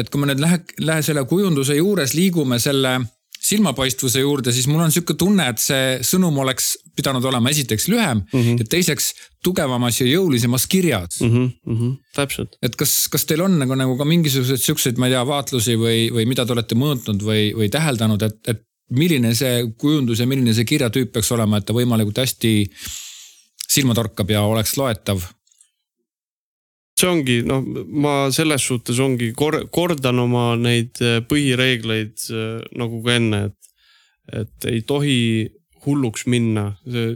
et 0.00 0.10
kui 0.10 0.22
me 0.22 0.30
nüüd 0.30 0.40
lähe, 0.42 0.62
lähe 0.82 1.04
selle 1.04 1.24
kujunduse 1.28 1.76
juures 1.78 2.14
liigume 2.16 2.58
selle 2.62 2.96
silmapaistvuse 3.40 4.20
juurde, 4.20 4.52
siis 4.52 4.66
mul 4.68 4.82
on 4.84 4.92
sihuke 4.92 5.14
tunne, 5.18 5.46
et 5.48 5.62
see 5.62 5.98
sõnum 6.04 6.36
oleks 6.42 6.74
pidanud 6.96 7.24
olema 7.24 7.52
esiteks 7.52 7.88
lühem 7.88 8.20
mm 8.20 8.40
-hmm. 8.40 8.58
ja 8.60 8.68
teiseks 8.68 9.12
tugevamas 9.44 10.00
ja 10.00 10.06
jõulisemas 10.06 10.66
kirjas 10.68 11.20
mm. 11.20 11.30
-hmm, 11.30 11.52
mm 11.66 11.78
-hmm, 11.78 11.94
täpselt. 12.14 12.56
et 12.62 12.76
kas, 12.76 13.08
kas 13.08 13.24
teil 13.24 13.40
on 13.40 13.58
nagu, 13.58 13.74
nagu 13.74 13.96
ka 13.96 14.04
mingisuguseid 14.04 14.60
siukseid, 14.60 14.98
ma 14.98 15.08
ei 15.08 15.16
tea, 15.16 15.26
vaatlusi 15.26 15.76
või, 15.76 16.10
või 16.12 16.26
mida 16.28 16.46
te 16.46 16.52
olete 16.52 16.74
mõõtnud 16.74 17.24
või, 17.24 17.54
või 17.56 17.70
täheldanud, 17.72 18.22
et, 18.22 18.38
et 18.48 18.62
milline 18.90 19.34
see 19.34 19.64
kujundus 19.78 20.20
ja 20.20 20.26
milline 20.26 20.54
see 20.54 20.64
kirjatüüp 20.64 21.12
peaks 21.12 21.32
olema, 21.32 21.56
et 21.56 21.66
ta 21.66 21.72
võimalikult 21.72 22.18
hästi 22.18 22.70
silmatorkab 23.70 24.30
ja 24.30 24.42
oleks 24.42 24.76
loetav 24.76 25.22
see 27.00 27.10
ongi 27.10 27.38
noh, 27.48 27.64
ma 28.04 28.14
selles 28.34 28.64
suhtes 28.66 29.00
ongi 29.02 29.32
kor-, 29.36 29.64
kordan 29.72 30.20
oma 30.22 30.52
neid 30.60 31.00
äh, 31.04 31.20
põhireegleid 31.26 32.26
äh, 32.30 32.58
nagu 32.80 33.00
ka 33.06 33.16
enne, 33.16 33.44
et, 33.50 33.72
et 34.42 34.68
ei 34.72 34.84
tohi 34.86 35.20
hulluks 35.86 36.26
minna 36.28 36.70
see, 36.84 37.14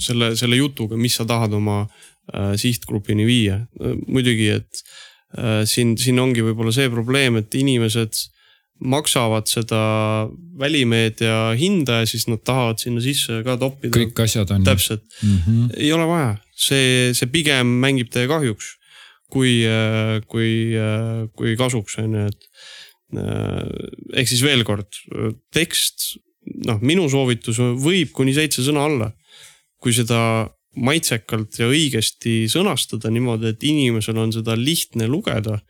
selle, 0.00 0.34
selle 0.38 0.58
jutuga, 0.58 0.98
mis 1.00 1.16
sa 1.16 1.26
tahad 1.28 1.54
oma 1.56 1.84
äh, 1.84 2.54
sihtgrupini 2.60 3.26
viia. 3.28 3.62
muidugi, 4.06 4.50
et 4.60 4.84
äh, 5.38 5.62
siin, 5.68 5.96
siin 6.00 6.20
ongi 6.22 6.44
võib-olla 6.44 6.74
see 6.74 6.90
probleem, 6.92 7.40
et 7.40 7.54
inimesed 7.58 8.28
maksavad 8.84 9.46
seda 9.48 9.80
välimeedia 10.58 11.54
hinda 11.58 12.00
ja 12.02 12.08
siis 12.10 12.26
nad 12.26 12.42
tahavad 12.44 12.80
sinna 12.82 13.02
sisse 13.04 13.38
ka 13.46 13.54
toppida. 13.60 13.94
kõik 13.94 14.24
asjad 14.24 14.50
on. 14.50 14.64
täpselt 14.66 15.04
mm, 15.22 15.36
-hmm. 15.46 15.68
ei 15.78 15.92
ole 15.94 16.08
vaja, 16.10 16.32
see, 16.54 17.12
see 17.16 17.30
pigem 17.32 17.70
mängib 17.82 18.10
teie 18.14 18.28
kahjuks, 18.30 18.74
kui, 19.32 19.62
kui, 20.30 20.50
kui 21.34 21.54
kasuks 21.58 21.98
on 22.02 22.18
ju, 22.18 22.26
et. 22.30 22.50
ehk 24.14 24.30
siis 24.30 24.42
veel 24.42 24.64
kord, 24.66 24.90
tekst, 25.54 26.14
noh, 26.66 26.80
minu 26.82 27.06
soovitus 27.10 27.60
võib 27.82 28.12
kuni 28.14 28.34
seitse 28.36 28.64
sõna 28.66 28.86
olla. 28.88 29.12
kui 29.84 29.92
seda 29.92 30.48
maitsekalt 30.80 31.58
ja 31.60 31.66
õigesti 31.68 32.46
sõnastada 32.50 33.10
niimoodi, 33.12 33.52
et 33.52 33.66
inimesel 33.68 34.16
on 34.18 34.32
seda 34.32 34.56
lihtne 34.58 35.06
lugeda. 35.10 35.60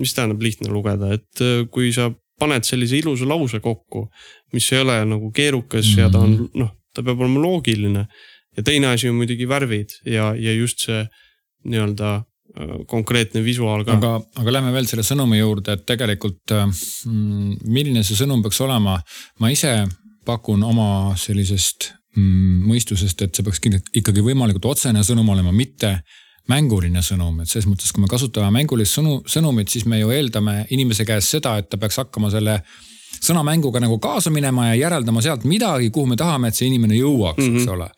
mis 0.00 0.14
tähendab 0.16 0.40
lihtne 0.40 0.70
lugeda, 0.72 1.10
et 1.12 1.68
kui 1.70 1.90
sa 1.92 2.06
paned 2.40 2.64
sellise 2.64 2.96
ilusa 3.00 3.26
lause 3.28 3.60
kokku, 3.60 4.06
mis 4.56 4.68
ei 4.72 4.80
ole 4.80 4.96
nagu 5.04 5.30
keerukas 5.32 5.86
mm 5.86 5.92
-hmm. 5.92 6.00
ja 6.00 6.10
ta 6.10 6.18
on 6.18 6.30
mhm. 6.30 6.60
noh, 6.62 6.70
ta 6.94 7.02
peab 7.02 7.20
olema 7.20 7.40
loogiline. 7.40 8.06
Ja 8.60 8.66
teine 8.66 8.92
asi 8.94 9.08
on 9.08 9.16
muidugi 9.18 9.48
värvid 9.48 10.00
ja, 10.04 10.30
ja 10.36 10.54
just 10.54 10.84
see 10.84 11.00
nii-öelda 11.70 12.10
äh, 12.16 12.74
konkreetne 12.90 13.42
visuaal 13.44 13.84
ka. 13.88 13.96
aga, 13.96 14.12
aga 14.42 14.56
lähme 14.58 14.74
veel 14.74 14.88
selle 14.90 15.04
sõnumi 15.06 15.40
juurde, 15.40 15.76
et 15.76 15.86
tegelikult 15.88 16.54
äh, 16.56 16.66
mm, 16.68 17.56
milline 17.72 18.04
see 18.06 18.18
sõnum 18.20 18.44
peaks 18.44 18.60
olema, 18.64 18.98
ma 19.40 19.52
ise 19.52 19.74
pakun 20.28 20.62
oma 20.66 21.16
sellisest 21.20 21.92
mm, 22.16 22.66
mõistusest, 22.68 23.24
et 23.24 23.36
see 23.36 23.46
peaks 23.46 23.62
ikkagi 23.96 24.24
võimalikult 24.24 24.72
otsene 24.74 25.04
sõnum 25.06 25.32
olema, 25.32 25.54
mitte 25.56 25.98
mänguline 26.50 27.02
sõnum, 27.04 27.42
et 27.42 27.50
selles 27.50 27.68
mõttes, 27.70 27.92
kui 27.94 28.02
me 28.02 28.10
kasutame 28.10 28.50
mängulist 28.54 28.96
sõnu, 28.96 29.20
sõnumit, 29.30 29.70
siis 29.70 29.86
me 29.88 30.00
ju 30.00 30.10
eeldame 30.14 30.64
inimese 30.74 31.06
käest 31.08 31.36
seda, 31.36 31.56
et 31.60 31.68
ta 31.70 31.78
peaks 31.80 32.00
hakkama 32.00 32.32
selle 32.32 32.60
sõnamänguga 33.20 33.82
nagu 33.82 33.98
kaasa 34.02 34.32
minema 34.32 34.70
ja 34.70 34.78
järeldama 34.86 35.22
sealt 35.24 35.44
midagi, 35.48 35.90
kuhu 35.94 36.08
me 36.10 36.18
tahame, 36.20 36.50
et 36.50 36.58
see 36.58 36.70
inimene 36.70 36.96
jõuaks 36.98 37.40
mm, 37.40 37.46
-hmm. 37.48 37.60
eks 37.60 37.66
mhm. 37.66 37.74
ole. 37.74 37.88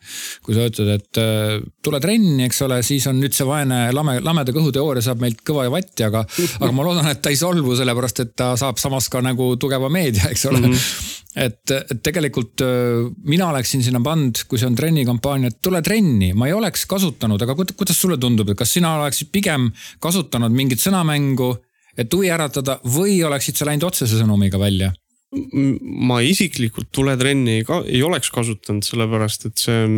kui 0.43 0.55
sa 0.57 0.67
ütled, 0.69 0.91
et 0.97 1.21
äh, 1.21 1.63
tule 1.83 1.99
trenni, 2.03 2.43
eks 2.47 2.61
ole, 2.67 2.81
siis 2.83 3.07
on 3.07 3.19
nüüd 3.21 3.35
see 3.35 3.47
vaene 3.47 3.85
lame, 3.95 4.19
lameda 4.23 4.55
kõhuteooria 4.55 5.05
saab 5.05 5.23
meilt 5.23 5.43
kõva 5.47 5.67
ja 5.67 5.73
vatti, 5.73 6.03
aga 6.03 6.25
aga 6.59 6.71
ma 6.71 6.87
loodan, 6.87 7.09
et 7.11 7.21
ta 7.23 7.33
ei 7.33 7.39
solvu, 7.39 7.75
sellepärast 7.79 8.23
et 8.25 8.35
ta 8.35 8.53
saab 8.59 8.81
samas 8.81 9.09
ka 9.09 9.21
nagu 9.23 9.55
tugeva 9.57 9.89
meedia, 9.89 10.29
eks 10.31 10.45
ole 10.51 10.59
mm. 10.59 10.71
-hmm 10.71 11.21
et, 11.35 11.71
et 11.71 12.01
tegelikult 12.05 12.61
äh, 12.61 13.11
mina 13.25 13.49
oleksin 13.49 13.83
sinna 13.83 14.01
pannud, 14.03 14.43
kui 14.49 14.61
see 14.61 14.69
on 14.69 14.77
trennikampaania, 14.77 15.49
et 15.49 15.59
tule 15.65 15.81
trenni, 15.85 16.31
ma 16.37 16.49
ei 16.49 16.53
oleks 16.53 16.85
kasutanud, 16.89 17.41
aga 17.41 17.55
kuidas 17.57 17.99
sulle 17.99 18.19
tundub, 18.21 18.51
et 18.53 18.59
kas 18.59 18.73
sina 18.77 18.95
oleksid 18.99 19.31
pigem 19.33 19.71
kasutanud 20.03 20.53
mingit 20.53 20.83
sõnamängu, 20.83 21.55
et 21.97 22.13
huvi 22.13 22.31
äratada 22.33 22.79
või 22.85 23.19
oleksid 23.25 23.57
sa 23.57 23.69
läinud 23.69 23.89
otsese 23.89 24.19
sõnumiga 24.21 24.61
välja? 24.61 24.93
Ma 25.33 26.21
isiklikult 26.21 26.91
tuletrenni 26.93 27.59
ei, 27.59 27.65
ei 27.89 28.01
oleks 28.05 28.29
kasutanud, 28.33 28.85
sellepärast 28.85 29.47
et 29.49 29.61
see 29.61 29.83
on 29.87 29.95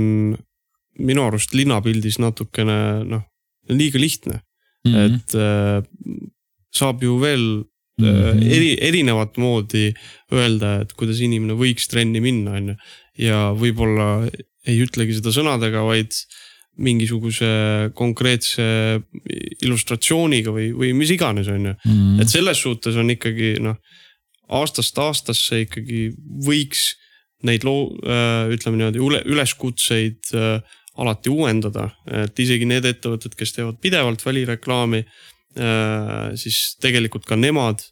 minu 1.06 1.26
arust 1.28 1.56
linnapildis 1.56 2.20
natukene 2.24 2.78
noh, 3.08 3.26
liiga 3.70 4.00
lihtne 4.00 4.40
mm. 4.40 4.94
-hmm. 4.94 5.16
et 5.16 5.36
äh, 5.36 5.84
saab 6.76 7.04
ju 7.04 7.18
veel 7.20 7.66
mm 8.00 8.06
-hmm. 8.06 8.46
eri, 8.56 8.72
erinevat 8.82 9.38
moodi 9.38 9.94
öelda, 10.32 10.82
et 10.82 10.94
kuidas 10.94 11.20
inimene 11.20 11.54
võiks 11.54 11.88
trenni 11.92 12.22
minna, 12.22 12.52
on 12.60 12.68
ju. 12.70 12.76
ja 13.18 13.52
võib-olla 13.56 14.30
ei 14.68 14.82
ütlegi 14.84 15.14
seda 15.16 15.32
sõnadega, 15.32 15.84
vaid 15.86 16.12
mingisuguse 16.76 17.48
konkreetse 17.96 18.64
illustratsiooniga 19.64 20.52
või, 20.52 20.74
või 20.76 20.92
mis 20.94 21.12
iganes, 21.12 21.48
on 21.48 21.66
ju. 21.66 21.76
Mhm. 21.86 22.20
et 22.22 22.30
selles 22.30 22.60
suhtes 22.62 22.96
on 22.96 23.10
ikkagi 23.10 23.56
noh 23.60 23.78
aastast 24.54 24.98
aastasse 25.02 25.64
ikkagi 25.66 26.10
võiks 26.46 26.94
neid 27.46 27.66
loo-, 27.68 27.94
äh, 28.06 28.52
ütleme 28.54 28.80
niimoodi 28.80 29.02
üle, 29.04 29.22
üleskutseid 29.30 30.34
äh, 30.38 30.60
alati 31.02 31.32
uuendada, 31.34 31.90
et 32.24 32.40
isegi 32.40 32.68
need 32.70 32.86
ettevõtted, 32.88 33.36
kes 33.36 33.52
teevad 33.58 33.82
pidevalt 33.84 34.24
välireklaami, 34.26 35.02
äh, 35.60 36.32
siis 36.40 36.78
tegelikult 36.84 37.28
ka 37.28 37.38
nemad 37.40 37.84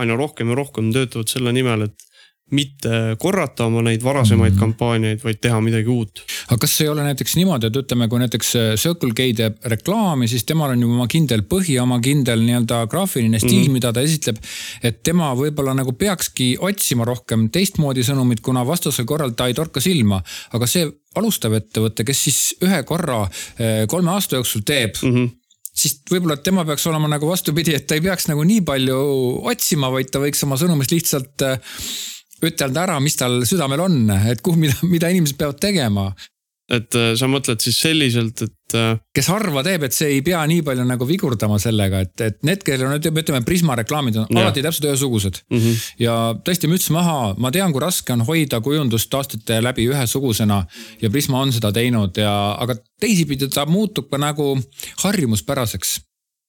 aina 0.00 0.16
rohkem 0.16 0.52
ja 0.52 0.56
rohkem 0.56 0.92
töötavad 0.94 1.32
selle 1.32 1.52
nimel, 1.52 1.88
et 1.88 2.11
mitte 2.52 3.16
korrata 3.20 3.66
oma 3.70 3.82
neid 3.86 4.02
varasemaid 4.04 4.54
mm. 4.54 4.60
kampaaniaid, 4.60 5.22
vaid 5.24 5.40
teha 5.42 5.60
midagi 5.64 5.90
uut. 5.92 6.22
aga 6.48 6.58
kas 6.64 6.76
ei 6.84 6.90
ole 6.92 7.04
näiteks 7.06 7.36
niimoodi, 7.38 7.70
et 7.70 7.78
ütleme, 7.82 8.08
kui 8.12 8.22
näiteks 8.22 8.54
äh, 8.60 8.70
Circle 8.80 9.14
K 9.16 9.28
teeb 9.38 9.68
reklaami, 9.72 10.28
siis 10.30 10.46
temal 10.48 10.74
on 10.74 10.84
ju 10.84 10.92
oma 10.92 11.08
kindel 11.10 11.44
põhi, 11.48 11.78
oma 11.82 11.98
kindel 12.04 12.44
nii-öelda 12.44 12.84
graafiline 12.92 13.40
stiil 13.42 13.66
mm., 13.66 13.78
mida 13.78 13.92
ta 13.92 14.04
esitleb. 14.04 14.40
et 14.82 15.02
tema 15.02 15.32
võib-olla 15.38 15.74
nagu 15.78 15.96
peakski 15.98 16.54
otsima 16.60 17.06
rohkem 17.08 17.48
teistmoodi 17.52 18.04
sõnumit, 18.06 18.44
kuna 18.44 18.66
vastasel 18.68 19.08
korral 19.08 19.36
ta 19.36 19.48
ei 19.48 19.56
torka 19.58 19.80
silma. 19.80 20.22
aga 20.52 20.68
see 20.68 20.88
alustav 21.16 21.54
ettevõte, 21.56 22.04
kes 22.08 22.24
siis 22.28 22.40
ühe 22.64 22.82
korra 22.88 23.22
äh, 23.26 23.84
kolme 23.88 24.12
aasta 24.14 24.40
jooksul 24.40 24.66
teeb 24.66 24.98
mm. 25.02 25.14
-hmm 25.14 25.38
siis 25.72 26.02
võib-olla 26.10 26.36
tema 26.36 26.66
peaks 26.68 26.84
olema 26.86 27.08
nagu 27.08 27.28
vastupidi, 27.28 27.74
et 27.76 27.86
ta 27.88 27.96
ei 27.96 28.04
peaks 28.04 28.28
nagu 28.28 28.44
nii 28.44 28.60
palju 28.66 28.96
otsima, 29.48 29.88
vaid 29.92 30.10
ta 30.12 30.20
võiks 30.20 30.44
oma 30.44 30.58
sõnumist 30.60 30.92
lihtsalt 30.92 31.44
äh, 31.46 31.72
ütelda 32.46 32.86
ära, 32.86 32.98
mis 33.02 33.16
tal 33.18 33.42
südamel 33.48 33.84
on, 33.84 34.04
et 34.30 34.42
kuhu, 34.44 34.60
mida, 34.60 34.76
mida 34.88 35.10
inimesed 35.12 35.38
peavad 35.40 35.60
tegema. 35.62 36.12
et 36.72 36.94
äh, 36.96 37.10
sa 37.18 37.26
mõtled 37.28 37.60
siis 37.60 37.76
selliselt, 37.82 38.38
et. 38.46 38.74
Äh, 38.78 38.94
kes 39.12 39.26
harva 39.28 39.60
teeb, 39.66 39.82
et 39.84 39.92
see 39.92 40.06
ei 40.14 40.20
pea 40.24 40.38
nii 40.48 40.62
palju 40.64 40.86
nagu 40.88 41.04
vigurdama 41.04 41.58
sellega, 41.60 42.00
et, 42.06 42.14
et 42.24 42.38
need, 42.48 42.62
kellel 42.64 42.86
on, 42.86 42.94
ütleme, 42.96 43.42
Prisma 43.44 43.76
reklaamid 43.76 44.16
on 44.22 44.30
ja. 44.30 44.44
alati 44.44 44.62
täpselt 44.64 44.86
ühesugused 44.88 45.42
mm. 45.42 45.58
-hmm. 45.58 45.82
ja 46.00 46.14
tõesti 46.46 46.70
müts 46.72 46.88
maha, 46.94 47.34
ma 47.36 47.50
tean, 47.52 47.74
kui 47.74 47.82
raske 47.82 48.14
on 48.14 48.24
hoida 48.24 48.62
kujundust 48.64 49.14
aastate 49.18 49.58
läbi 49.60 49.90
ühesugusena 49.90 50.62
ja 51.02 51.10
Prisma 51.10 51.42
on 51.42 51.52
seda 51.52 51.74
teinud 51.76 52.16
ja, 52.16 52.32
aga 52.62 52.78
teisipidi 53.00 53.50
ta 53.52 53.66
muutub 53.66 54.08
ka 54.08 54.22
nagu 54.22 54.54
harjumuspäraseks 55.04 55.98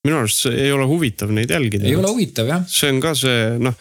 minu 0.08 0.20
arust 0.20 0.46
see 0.46 0.68
ei 0.68 0.72
ole 0.76 0.86
huvitav 0.88 1.32
neid 1.36 1.52
jälgida. 1.52 1.88
ei 1.88 1.96
ole 1.96 2.12
huvitav 2.12 2.48
jah. 2.48 2.64
see 2.68 2.92
on 2.92 3.02
ka 3.04 3.16
see 3.18 3.58
noh 3.64 3.76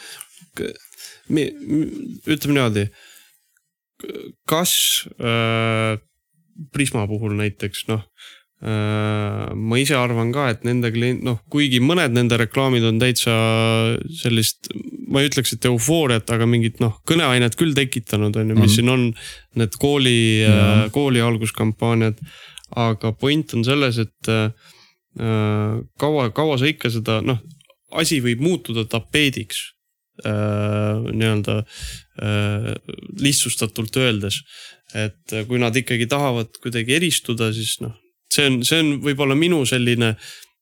ütleme 1.33 2.55
niimoodi. 2.59 2.87
kas 4.47 4.73
äh, 5.21 5.99
Prisma 6.73 7.07
puhul 7.09 7.37
näiteks 7.38 7.87
noh 7.88 8.03
ma 8.62 9.79
ise 9.81 9.97
arvan 9.99 10.29
ka, 10.31 10.45
et 10.53 10.61
nende 10.62 10.92
klient, 10.95 11.25
noh, 11.27 11.40
kuigi 11.51 11.81
mõned 11.83 12.14
nende 12.14 12.37
reklaamid 12.38 12.85
on 12.87 13.01
täitsa 13.03 13.33
sellist, 14.21 14.71
ma 15.11 15.18
ei 15.18 15.27
ütleks, 15.27 15.57
et 15.57 15.66
eufooriat, 15.66 16.31
aga 16.31 16.47
mingit 16.47 16.79
noh, 16.83 16.95
kõneainet 17.09 17.57
küll 17.59 17.75
tekitanud 17.75 18.38
on 18.38 18.53
ju, 18.53 18.55
mis 18.55 18.61
mm 18.61 18.68
-hmm. 18.68 18.75
siin 18.77 18.88
on. 18.88 19.14
Need 19.59 19.75
kooli 19.79 20.47
mm, 20.47 20.53
-hmm. 20.53 20.90
kooli 20.90 21.21
alguskampaaniad. 21.21 22.18
aga 22.77 23.12
point 23.12 23.55
on 23.55 23.64
selles, 23.64 23.99
et 23.99 24.29
kaua, 25.99 26.31
kaua 26.31 26.59
sa 26.59 26.64
ikka 26.64 26.90
seda 26.90 27.21
noh, 27.21 27.38
asi 27.90 28.21
võib 28.21 28.40
muutuda 28.40 28.85
tapeediks 28.85 29.59
äh, 29.59 29.82
nii-öelda 30.22 31.55
äh, 31.62 32.68
lihtsustatult 33.20 33.96
öeldes. 33.96 34.42
et 34.94 35.33
kui 35.48 35.57
nad 35.57 35.77
ikkagi 35.77 36.05
tahavad 36.07 36.53
kuidagi 36.61 36.98
eristuda, 36.98 37.48
siis 37.57 37.79
noh, 37.81 37.94
see 38.33 38.44
on, 38.51 38.59
see 38.61 38.81
on 38.83 38.90
võib-olla 39.01 39.37
minu 39.38 39.62
selline 39.64 40.12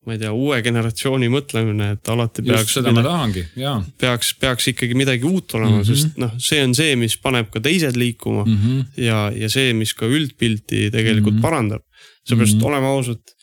ma 0.07 0.15
ei 0.17 0.21
tea, 0.23 0.31
uue 0.33 0.61
generatsiooni 0.65 1.29
mõtlemine, 1.29 1.91
et 1.97 2.11
alati 2.13 2.45
peaks. 2.45 2.63
just 2.63 2.79
seda 2.79 2.93
ma 2.97 3.03
tahangi, 3.05 3.43
jaa. 3.61 3.77
peaks, 4.01 4.33
peaks 4.41 4.71
ikkagi 4.73 4.97
midagi 4.97 5.29
uut 5.29 5.53
olema 5.59 5.75
mm, 5.75 5.83
-hmm. 5.83 5.89
sest 5.91 6.17
noh, 6.21 6.33
see 6.41 6.63
on 6.65 6.73
see, 6.77 6.95
mis 6.97 7.19
paneb 7.21 7.51
ka 7.53 7.61
teised 7.61 7.99
liikuma 8.01 8.47
mm. 8.47 8.57
-hmm. 8.57 9.05
ja, 9.05 9.27
ja 9.37 9.51
see, 9.53 9.75
mis 9.77 9.93
ka 9.95 10.09
üldpilti 10.09 10.89
tegelikult 10.95 11.35
mm 11.35 11.39
-hmm. 11.39 11.43
parandab. 11.43 11.85
seepärast 12.25 12.55
mm 12.55 12.61
-hmm. 12.61 12.67
oleme 12.67 12.87
ausad, 12.87 13.35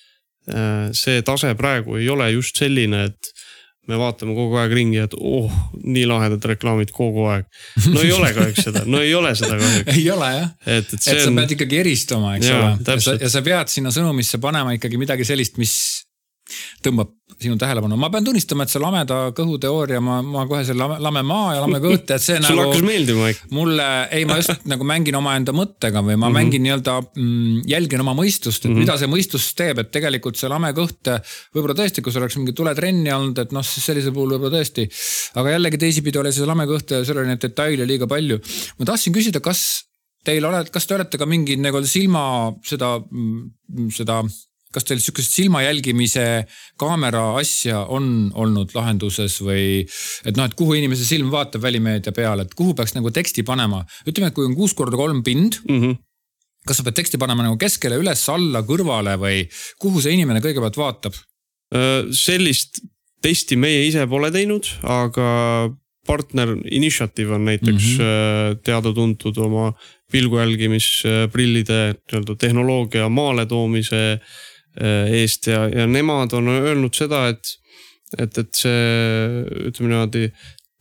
äh, 0.50 0.90
see 0.94 1.22
tase 1.22 1.54
praegu 1.56 1.96
ei 2.02 2.10
ole 2.10 2.32
just 2.32 2.58
selline, 2.58 3.04
et 3.04 3.34
me 3.88 4.00
vaatame 4.00 4.36
kogu 4.36 4.58
aeg 4.60 4.74
ringi, 4.76 5.00
et 5.06 5.14
oh, 5.18 5.52
nii 5.84 6.06
lahedad 6.10 6.44
reklaamid 6.52 6.92
kogu 6.96 7.28
aeg. 7.32 7.48
no 7.94 8.04
ei 8.04 8.12
ole 8.16 8.32
kahjuks 8.36 8.68
seda, 8.68 8.84
no 8.90 9.02
ei 9.04 9.14
ole 9.16 9.34
seda 9.40 9.60
kahjuks. 9.62 9.94
ei 9.96 10.10
ole 10.14 10.32
jah, 10.34 10.50
et, 10.66 10.92
et, 10.92 10.98
et 10.98 11.08
sa 11.08 11.30
on... 11.30 11.40
pead 11.42 11.56
ikkagi 11.58 11.80
eristuma, 11.84 12.36
eks 12.38 12.50
ja, 12.50 12.58
ole. 12.60 12.74
ja 12.84 13.00
sa, 13.04 13.16
ja 13.22 13.32
sa 13.32 13.44
pead 13.46 13.72
sinna 13.72 13.94
sõnumisse 13.96 14.42
panema 14.44 14.76
ikkagi 14.78 15.00
midagi 15.00 15.28
sellist, 15.28 15.60
mis 15.62 15.78
tõmbab 16.86 17.14
sinu 17.38 17.58
tähelepanu, 17.62 17.98
ma 18.02 18.10
pean 18.10 18.26
tunnistama, 18.26 18.66
et 18.66 18.72
see 18.72 18.82
lameda 18.82 19.18
kõhu 19.38 19.60
teooria, 19.62 20.00
ma, 20.02 20.18
ma 20.26 20.46
kohe 20.50 20.64
selle 20.66 20.82
lame, 20.82 20.98
lame 21.06 21.22
maa 21.28 21.52
ja 21.54 21.62
lame 21.62 21.80
kõht, 21.84 22.10
et 22.16 22.24
see 22.24 22.38
nagu. 22.42 22.50
sulle 22.50 22.66
hakkas 22.66 22.86
meeldima 22.86 23.30
ikka? 23.34 23.50
mulle, 23.54 23.88
ei, 24.18 24.26
ma 24.30 24.40
just 24.40 24.66
nagu 24.70 24.88
mängin 24.88 25.18
omaenda 25.20 25.54
mõttega 25.56 26.02
või 26.02 26.16
ma 26.16 26.16
mm 26.16 26.24
-hmm. 26.24 26.38
mängin 26.40 26.66
nii-öelda 26.66 26.96
mm,, 27.06 27.60
jälgin 27.70 28.02
oma 28.02 28.16
mõistust, 28.18 28.66
et 28.66 28.72
mm 28.72 28.74
-hmm. 28.74 28.88
mida 28.88 28.98
see 28.98 29.12
mõistus 29.12 29.50
teeb, 29.58 29.84
et 29.84 29.92
tegelikult 29.94 30.40
see 30.42 30.50
lame 30.50 30.74
kõht. 30.78 31.14
võib-olla 31.54 31.78
tõesti, 31.78 32.02
kui 32.02 32.12
sul 32.12 32.26
oleks 32.26 32.40
mingi 32.42 32.58
tuletrenni 32.58 33.14
olnud, 33.14 33.38
et 33.38 33.54
noh, 33.54 33.66
siis 33.66 33.86
sellisel 33.86 34.16
puhul 34.18 34.34
võib-olla 34.34 34.58
tõesti. 34.58 34.90
aga 35.36 35.54
jällegi 35.58 35.78
teisipidi 35.78 36.18
oli 36.18 36.34
see 36.34 36.46
lame 36.50 36.66
kõht 36.66 36.92
ja 36.92 37.04
seal 37.06 37.22
oli 37.22 37.28
neid 37.28 37.42
detaile 37.42 37.86
liiga 37.86 38.08
palju. 38.08 38.42
ma 38.80 38.86
tahtsin 38.86 39.14
küsida, 39.14 39.40
kas 39.40 39.86
teil 40.26 40.46
oled, 40.46 40.70
kas 40.74 40.88
te 40.88 40.96
olete 40.96 41.18
ka 41.18 41.26
mingi 41.26 41.56
nagu 41.62 41.84
silma 41.86 42.54
seda, 42.66 42.98
mm, 43.00 43.90
seda 43.94 44.24
kas 44.78 44.86
teil 44.88 45.02
sihukest 45.02 45.34
silma 45.34 45.64
jälgimise 45.66 46.26
kaamera 46.80 47.32
asja 47.42 47.84
on 47.94 48.30
olnud 48.38 48.74
lahenduses 48.78 49.40
või 49.42 49.84
et 50.28 50.38
noh, 50.38 50.46
et 50.46 50.58
kuhu 50.58 50.78
inimese 50.78 51.08
silm 51.08 51.32
vaatab 51.34 51.66
välimeedia 51.66 52.14
peale, 52.16 52.46
et 52.46 52.58
kuhu 52.58 52.76
peaks 52.78 52.94
nagu 52.98 53.12
teksti 53.14 53.46
panema, 53.48 53.82
ütleme, 54.06 54.30
et 54.30 54.38
kui 54.38 54.46
on 54.48 54.58
kuus 54.58 54.76
korda 54.78 55.00
kolm 55.00 55.24
pind 55.26 55.62
mm. 55.66 55.80
-hmm 55.82 56.04
kas 56.68 56.82
sa 56.82 56.84
pead 56.84 56.98
teksti 57.00 57.16
panema 57.22 57.46
nagu 57.46 57.56
keskele, 57.56 57.96
üles-alla, 58.02 58.60
kõrvale 58.68 59.14
või 59.22 59.46
kuhu 59.80 60.02
see 60.04 60.18
inimene 60.18 60.42
kõigepealt 60.44 60.76
vaatab? 60.76 61.16
Sellist 62.12 62.82
testi 63.24 63.56
meie 63.56 63.86
ise 63.88 64.04
pole 64.12 64.28
teinud, 64.36 64.68
aga 64.84 65.30
partner 66.08 66.58
Initiative 66.72 67.36
on 67.36 67.48
näiteks 67.48 67.88
mm 67.88 68.04
-hmm. 68.04 68.60
teada-tuntud 68.68 69.40
oma 69.44 69.72
pilgu 70.12 70.40
jälgimisprillide 70.40 71.80
nii-öelda 71.94 72.36
tehnoloogia 72.36 73.08
maale 73.10 73.46
toomise 73.46 74.04
Äh, 74.08 74.57
eest 74.78 75.48
ja, 75.48 75.64
ja 75.70 75.88
nemad 75.90 76.34
on 76.38 76.48
öelnud 76.54 76.94
seda, 76.94 77.28
et, 77.34 77.54
et, 78.18 78.38
et 78.38 78.60
see 78.62 79.44
ütleme 79.70 79.90
niimoodi 79.94 80.28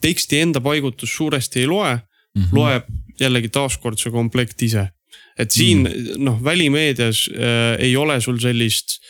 teksti 0.05 0.43
enda 0.45 0.61
paigutus 0.65 1.15
suuresti 1.17 1.63
ei 1.63 1.71
loe 1.71 1.95
mm, 1.95 2.43
-hmm. 2.43 2.53
loeb 2.53 2.85
jällegi 3.21 3.49
taaskord 3.49 3.99
see 4.01 4.13
komplekt 4.13 4.63
ise. 4.63 4.89
et 5.39 5.51
siin 5.51 5.79
mm 5.79 5.87
-hmm. 5.87 6.19
noh, 6.25 6.45
välimeedias 6.45 7.29
äh, 7.33 7.85
ei 7.85 7.97
ole 7.97 8.21
sul 8.21 8.39
sellist 8.39 9.01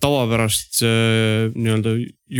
tavapärast 0.00 0.82
äh, 0.82 1.50
nii-öelda 1.54 1.90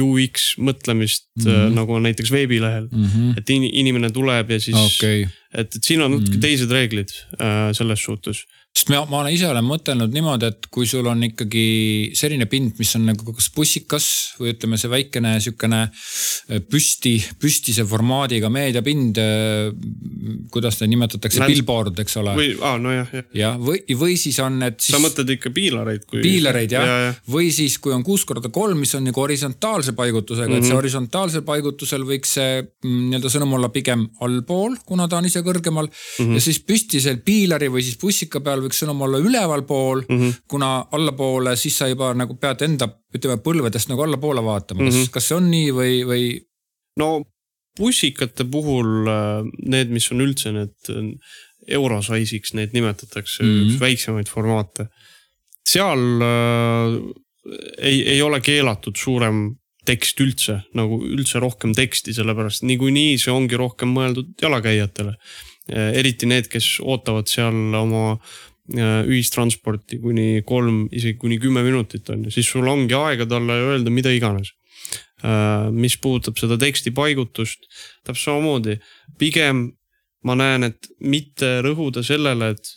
UX 0.03 0.55
mõtlemist 0.59 1.29
mm 1.37 1.45
-hmm. 1.45 1.75
nagu 1.75 1.95
on 1.95 2.03
näiteks 2.03 2.31
veebilehel 2.31 2.89
mm. 2.93 3.05
-hmm. 3.05 3.39
et 3.39 3.51
in, 3.51 3.65
inimene 3.65 4.11
tuleb 4.11 4.51
ja 4.51 4.61
siis 4.61 4.77
okay., 4.77 5.27
et, 5.55 5.77
et 5.77 5.85
siin 5.85 6.03
on 6.03 6.11
natuke 6.11 6.31
mm 6.31 6.37
-hmm. 6.37 6.41
teised 6.41 6.71
reeglid 6.71 7.11
äh, 7.41 7.73
selles 7.73 8.05
suhtes 8.05 8.47
sest 8.71 8.91
ma, 8.93 9.01
ma 9.11 9.21
olen 9.25 9.35
ise 9.35 9.49
olen 9.51 9.67
mõtelnud 9.67 10.13
niimoodi, 10.15 10.49
et 10.51 10.69
kui 10.71 10.87
sul 10.89 11.07
on 11.11 11.25
ikkagi 11.27 12.13
selline 12.17 12.47
pind, 12.51 12.77
mis 12.79 12.93
on 12.97 13.09
nagu 13.11 13.35
kas 13.35 13.49
bussikas 13.55 14.07
või 14.39 14.55
ütleme, 14.55 14.79
see 14.79 14.91
väikene 14.93 15.35
sihukene 15.43 15.81
äh, 15.91 16.61
püsti, 16.71 17.17
püstise 17.43 17.85
formaadiga 17.89 18.51
meediapind. 18.53 19.19
Äh, 19.19 19.73
kuidas 20.55 20.79
neid 20.81 20.93
nimetatakse, 20.95 21.43
billboard, 21.47 21.99
eks 22.03 22.17
ole. 22.21 22.35
või, 22.39 22.53
aa 22.67 22.79
nojah, 22.83 23.11
jah. 23.15 23.27
jah, 23.37 23.59
või, 23.61 23.83
või 23.99 24.17
siis 24.21 24.39
on 24.43 24.59
need 24.63 24.79
siis.... 24.79 24.95
sa 24.95 25.03
mõtled 25.03 25.35
ikka 25.37 25.53
piilareid 25.55 26.07
kui. 26.07 26.23
piilareid 26.25 26.75
jah 26.75 26.87
ja, 26.87 26.97
ja., 27.07 27.13
või 27.31 27.51
siis, 27.55 27.77
kui 27.83 27.95
on 27.95 28.05
kuus 28.07 28.25
korda 28.29 28.53
kolm, 28.55 28.81
mis 28.83 28.95
on 28.99 29.05
nagu 29.07 29.23
horisontaalse 29.23 29.95
paigutusega 29.99 30.47
mm, 30.47 30.55
-hmm. 30.55 30.59
et 30.59 30.67
see 30.67 30.73
mhm. 30.73 30.81
horisontaalsel 30.81 31.45
paigutusel 31.47 32.07
võiks 32.09 32.35
see 32.39 32.61
mm, 32.63 33.11
nii-öelda 33.11 33.33
sõnum 33.35 33.57
olla 33.59 33.71
pigem 33.75 34.07
allpool, 34.27 34.79
kuna 34.87 35.09
ta 35.11 35.21
on 35.21 35.29
ise 35.31 35.43
kõrgemal 35.47 35.91
mm. 35.91 36.19
-hmm. 36.19 36.39
ja 36.39 36.45
siis 36.47 36.61
püstisel 36.65 37.21
piilari 37.27 37.71
või 37.73 37.85
siis 37.87 37.99
bussika 38.01 38.43
peal 38.45 38.60
võiks 38.65 38.81
sõnum 38.83 39.03
olla 39.07 39.19
ülevalpool 39.23 40.05
mm, 40.07 40.21
-hmm. 40.21 40.39
kuna 40.49 40.71
allapoole, 40.93 41.57
siis 41.57 41.79
sa 41.79 41.89
juba 41.89 42.13
nagu 42.15 42.37
pead 42.41 42.65
enda, 42.67 42.89
ütleme 43.15 43.41
põlvedest 43.45 43.91
nagu 43.93 44.07
allapoole 44.07 44.45
vaatama, 44.45 44.85
kas 44.85 44.95
mm, 44.95 45.03
-hmm. 45.03 45.13
kas 45.17 45.29
see 45.29 45.37
on 45.37 45.51
nii 45.51 45.71
või, 45.77 46.01
või? 46.09 46.25
no 47.01 47.11
bussikate 47.79 48.45
puhul 48.51 49.09
äh, 49.09 49.47
need, 49.63 49.95
mis 49.95 50.11
on 50.13 50.21
üldse 50.27 50.53
need 50.53 50.93
äh, 50.93 51.15
eurosize'iks 51.69 52.55
neid 52.59 52.75
nimetatakse 52.77 53.43
mm, 53.43 53.49
-hmm. 53.49 53.71
üks 53.71 53.81
väiksemaid 53.81 54.29
formaate. 54.29 54.89
seal 55.69 56.23
äh, 56.25 56.97
ei, 57.79 58.03
ei 58.17 58.23
ole 58.23 58.41
keelatud 58.41 58.97
suurem 58.97 59.61
tekst 59.87 60.21
üldse, 60.21 60.61
nagu 60.77 61.01
üldse 61.03 61.41
rohkem 61.41 61.73
teksti, 61.77 62.15
sellepärast 62.15 62.65
niikuinii 62.69 63.17
see 63.21 63.33
ongi 63.33 63.59
rohkem 63.59 63.95
mõeldud 63.97 64.35
jalakäijatele. 64.43 65.17
Äh, 65.71 65.93
eriti 66.01 66.29
need, 66.31 66.51
kes 66.53 66.79
ootavad 66.83 67.31
seal 67.31 67.75
oma 67.79 68.19
ühistransporti 68.77 69.99
kuni 70.03 70.43
kolm, 70.47 70.85
isegi 70.95 71.19
kuni 71.19 71.41
kümme 71.43 71.63
minutit 71.67 72.09
on 72.13 72.27
ju, 72.27 72.35
siis 72.35 72.51
sul 72.51 72.69
ongi 72.71 72.95
aega 72.95 73.27
talle 73.27 73.57
öelda 73.71 73.91
mida 73.91 74.13
iganes. 74.15 74.53
Äh, 75.21 75.69
mis 75.75 75.99
puudutab 76.01 76.39
seda 76.41 76.57
teksti 76.61 76.95
paigutust, 76.97 77.67
täpselt 78.07 78.31
samamoodi, 78.31 78.79
pigem 79.21 79.67
ma 80.25 80.37
näen, 80.39 80.71
et 80.71 80.89
mitte 81.01 81.59
rõhuda 81.65 82.05
sellele, 82.07 82.55
et 82.55 82.71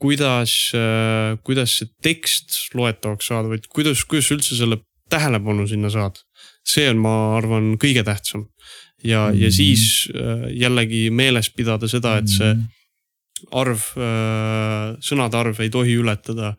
kuidas, 0.00 0.54
äh, 0.76 1.36
kuidas 1.44 1.76
see 1.80 1.90
tekst 2.02 2.56
loetavaks 2.76 3.28
saada, 3.28 3.50
vaid 3.52 3.68
kuidas, 3.68 4.06
kuidas 4.08 4.30
üldse 4.32 4.56
selle 4.56 4.80
tähelepanu 5.12 5.66
sinna 5.68 5.90
saad. 5.92 6.22
see 6.70 6.86
on, 6.90 7.00
ma 7.02 7.12
arvan, 7.34 7.72
kõige 7.80 8.04
tähtsam 8.06 8.44
ja 9.02 9.26
mm, 9.26 9.32
-hmm. 9.32 9.40
ja 9.40 9.48
mhm. 9.48 9.54
siis 9.54 10.08
jällegi 10.54 11.10
meeles 11.10 11.50
pidada 11.50 11.88
seda, 11.88 12.18
et 12.18 12.28
see 12.28 12.54
mm 12.54 12.60
-hmm 12.60 12.79
arv, 13.62 13.86
äh, 13.98 14.92
sõnade 15.04 15.38
arv 15.40 15.60
ei 15.62 15.72
tohi 15.72 15.96
ületada 16.00 16.54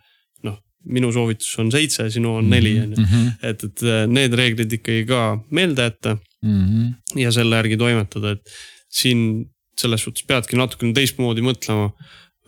noh, 0.47 0.57
minu 0.85 1.11
soovitus 1.13 1.53
on 1.61 1.71
seitse, 1.73 2.07
sinu 2.13 2.37
on 2.39 2.49
neli 2.51 2.75
on 2.81 2.95
ju. 2.95 3.05
Mhm. 3.05 3.31
et, 3.51 3.65
et 3.69 3.85
äh, 3.85 4.03
need 4.09 4.37
reeglid 4.37 4.77
ikkagi 4.79 5.05
ka 5.09 5.23
meelde 5.51 5.89
jätta 5.89 6.17
mm. 6.17 6.61
-hmm. 6.65 7.21
ja 7.21 7.31
selle 7.31 7.61
järgi 7.61 7.77
toimetada, 7.77 8.35
et 8.37 8.55
siin 8.89 9.45
selles 9.79 10.03
suhtes 10.03 10.25
peadki 10.27 10.59
natukene 10.59 10.93
teistmoodi 10.93 11.41
mõtlema. 11.41 11.91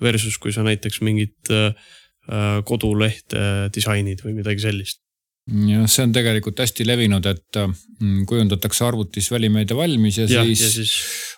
Versus 0.02 0.38
kui 0.42 0.52
sa 0.52 0.64
näiteks 0.66 1.02
mingit 1.02 1.50
äh 1.54 1.76
kodulehte 2.66 3.70
disainid 3.76 4.24
või 4.24 4.34
midagi 4.34 4.64
sellist 4.64 5.03
jah, 5.44 5.88
see 5.92 6.06
on 6.06 6.14
tegelikult 6.16 6.62
hästi 6.64 6.86
levinud, 6.88 7.26
et 7.28 7.60
mm, 7.60 8.24
kujundatakse 8.30 8.86
arvutis 8.88 9.28
välimeedia 9.34 9.76
valmis 9.78 10.18
ja, 10.22 10.28
ja 10.30 10.44
siis, 10.48 10.62
ja 10.64 10.72
siis 10.72 10.94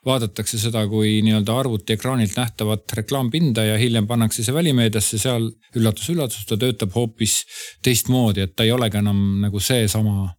vaadatakse 0.06 0.60
seda 0.62 0.86
kui 0.92 1.18
nii-öelda 1.26 1.58
arvuti 1.58 1.96
ekraanilt 1.98 2.38
nähtavat 2.38 2.94
reklaampinda 3.02 3.66
ja 3.66 3.80
hiljem 3.82 4.08
pannakse 4.08 4.46
see 4.46 4.54
välimeediasse, 4.54 5.20
seal 5.22 5.50
üllatus-üllatus, 5.76 6.46
ta 6.50 6.58
töötab 6.62 6.94
hoopis 6.96 7.42
teistmoodi, 7.86 8.46
et 8.46 8.56
ta 8.56 8.68
ei 8.68 8.76
olegi 8.76 9.02
enam 9.02 9.22
nagu 9.42 9.62
seesama 9.64 10.30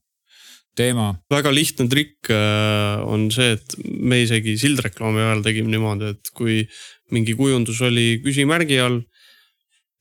teema. 0.76 1.10
väga 1.32 1.50
lihtne 1.54 1.88
trikk 1.90 2.30
äh, 2.30 3.02
on 3.08 3.30
see, 3.34 3.56
et 3.56 3.76
me 3.82 4.20
isegi 4.22 4.56
sildreklaami 4.60 5.24
ajal 5.24 5.42
tegime 5.46 5.72
niimoodi, 5.72 6.14
et 6.14 6.32
kui 6.36 6.62
mingi 7.14 7.34
kujundus 7.38 7.80
oli 7.86 8.20
küsimärgi 8.22 8.80
all 8.82 9.00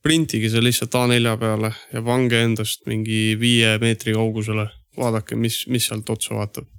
printige 0.05 0.51
see 0.53 0.61
lihtsalt 0.61 0.95
A4 0.99 1.35
peale 1.41 1.71
ja 1.93 2.01
pange 2.05 2.41
endast 2.45 2.85
mingi 2.89 3.33
viie 3.41 3.75
meetri 3.81 4.13
kaugusele. 4.13 4.69
vaadake, 4.95 5.35
mis, 5.35 5.65
mis 5.67 5.89
sealt 5.89 6.09
otsa 6.09 6.37
vaatab 6.37 6.69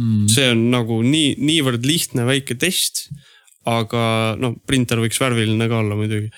mm.. 0.00 0.28
see 0.32 0.48
on 0.50 0.64
nagu 0.72 1.00
nii, 1.06 1.36
niivõrd 1.38 1.84
lihtne 1.86 2.26
väike 2.28 2.56
test. 2.60 3.08
aga 3.68 4.02
noh, 4.40 4.54
printer 4.66 5.02
võiks 5.02 5.20
värviline 5.20 5.66
ka 5.68 5.82
olla 5.82 5.96
muidugi. 5.98 6.30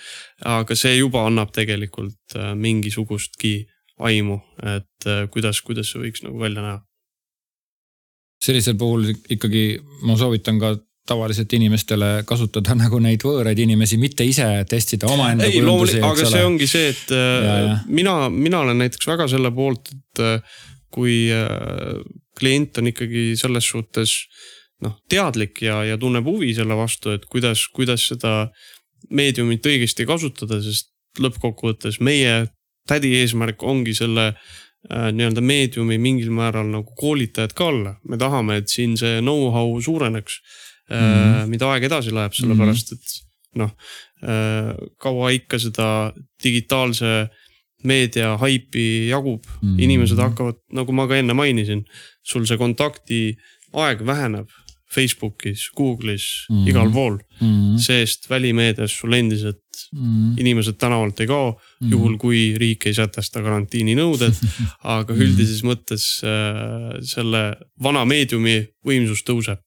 aga 0.50 0.76
see 0.78 0.96
juba 0.98 1.26
annab 1.28 1.52
tegelikult 1.54 2.36
äh, 2.36 2.52
mingisugustki 2.58 3.54
aimu, 4.02 4.40
et 4.66 5.06
äh, 5.06 5.26
kuidas, 5.30 5.60
kuidas 5.62 5.92
see 5.92 6.02
võiks 6.02 6.24
nagu 6.26 6.40
välja 6.42 6.64
näha. 6.64 6.80
sellisel 8.42 8.74
puhul 8.78 9.12
ikkagi 9.14 9.78
ma 10.02 10.18
soovitan 10.18 10.58
ka 10.58 10.74
tavaliselt 11.08 11.52
inimestele 11.56 12.10
kasutada 12.26 12.76
nagu 12.78 13.00
neid 13.02 13.24
võõraid 13.26 13.58
inimesi, 13.58 13.98
mitte 13.98 14.26
ise 14.26 14.46
testida 14.70 15.10
omaenda 15.10 15.48
kujundusi. 15.50 15.98
aga 16.06 16.28
see 16.30 16.44
ongi 16.46 16.68
see, 16.70 16.92
et 16.94 17.10
ja, 17.10 17.56
ja. 17.66 17.76
mina, 17.86 18.16
mina 18.30 18.62
olen 18.62 18.78
näiteks 18.84 19.10
väga 19.10 19.26
selle 19.30 19.50
poolt, 19.54 19.90
et 19.90 20.22
kui 20.92 21.26
klient 22.38 22.78
on 22.78 22.90
ikkagi 22.92 23.32
selles 23.40 23.66
suhtes 23.74 24.14
noh, 24.82 24.96
teadlik 25.10 25.62
ja, 25.64 25.82
ja 25.86 25.98
tunneb 26.00 26.26
huvi 26.26 26.52
selle 26.56 26.76
vastu, 26.78 27.14
et 27.16 27.26
kuidas, 27.30 27.66
kuidas 27.74 28.06
seda 28.12 28.48
meediumit 29.10 29.66
õigesti 29.66 30.06
kasutada, 30.08 30.60
sest 30.62 30.92
lõppkokkuvõttes 31.22 32.00
meie 32.00 32.46
tädi 32.88 33.12
eesmärk 33.20 33.62
ongi 33.68 33.94
selle 33.94 34.30
äh, 34.32 35.10
nii-öelda 35.14 35.44
meediumi 35.44 35.98
mingil 36.02 36.32
määral 36.34 36.70
nagu 36.72 36.94
koolitajad 36.98 37.54
ka 37.58 37.68
olla. 37.70 37.94
me 38.08 38.18
tahame, 38.18 38.58
et 38.62 38.72
siin 38.72 38.96
see 38.98 39.20
know-how 39.20 39.76
suureneks 39.82 40.40
mm, 40.92 41.50
mida 41.52 41.70
aeg 41.72 41.88
edasi 41.88 42.14
läheb, 42.14 42.34
sellepärast 42.36 42.92
et 42.96 43.14
noh 43.60 43.72
äh,, 44.24 44.72
kaua 45.02 45.32
ikka 45.36 45.60
seda 45.60 45.88
digitaalse 46.44 47.28
meedia 47.84 48.36
haipi 48.38 49.08
jagub 49.10 49.46
mm, 49.60 49.78
inimesed 49.82 50.20
hakkavad, 50.22 50.60
nagu 50.72 50.94
ma 50.94 51.08
ka 51.10 51.18
enne 51.18 51.34
mainisin, 51.36 51.82
sul 52.22 52.46
see 52.46 52.60
kontakti 52.60 53.22
aeg 53.72 54.04
väheneb 54.06 54.50
Facebookis, 54.92 55.70
Google'is 55.76 56.46
mm, 56.50 56.56
-hmm. 56.56 56.68
igal 56.68 56.90
pool 56.92 57.16
mm. 57.40 57.48
-hmm. 57.48 57.78
see-eest 57.80 58.30
välimeedias 58.30 58.98
sul 58.98 59.12
endiselt 59.12 59.62
mm 59.92 60.00
-hmm. 60.00 60.40
inimesed 60.40 60.76
tänavalt 60.78 61.20
ei 61.20 61.26
kao 61.26 61.50
mm, 61.50 61.56
-hmm. 61.56 61.92
juhul 61.92 62.16
kui 62.18 62.54
riik 62.58 62.86
ei 62.86 62.94
sätesta 62.94 63.42
karantiininõuded 63.42 64.34
aga 64.96 65.14
üldises 65.14 65.64
mõttes 65.64 66.04
äh, 66.24 67.00
selle 67.02 67.56
vana 67.82 68.04
meediumi 68.04 68.56
võimsus 68.86 69.24
tõuseb 69.24 69.58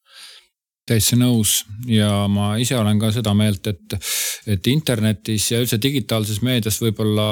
täitsa 0.86 1.18
nõus. 1.20 1.64
Ja 1.90 2.26
ma 2.32 2.56
ise 2.62 2.78
olen 2.78 3.00
ka 3.02 3.12
seda 3.16 3.34
meelt, 3.38 3.68
et, 3.68 3.98
et 4.48 4.68
internetis 4.72 5.52
ja 5.52 5.62
üldse 5.64 5.80
digitaalses 5.82 6.42
meedias 6.46 6.80
võib-olla 6.82 7.28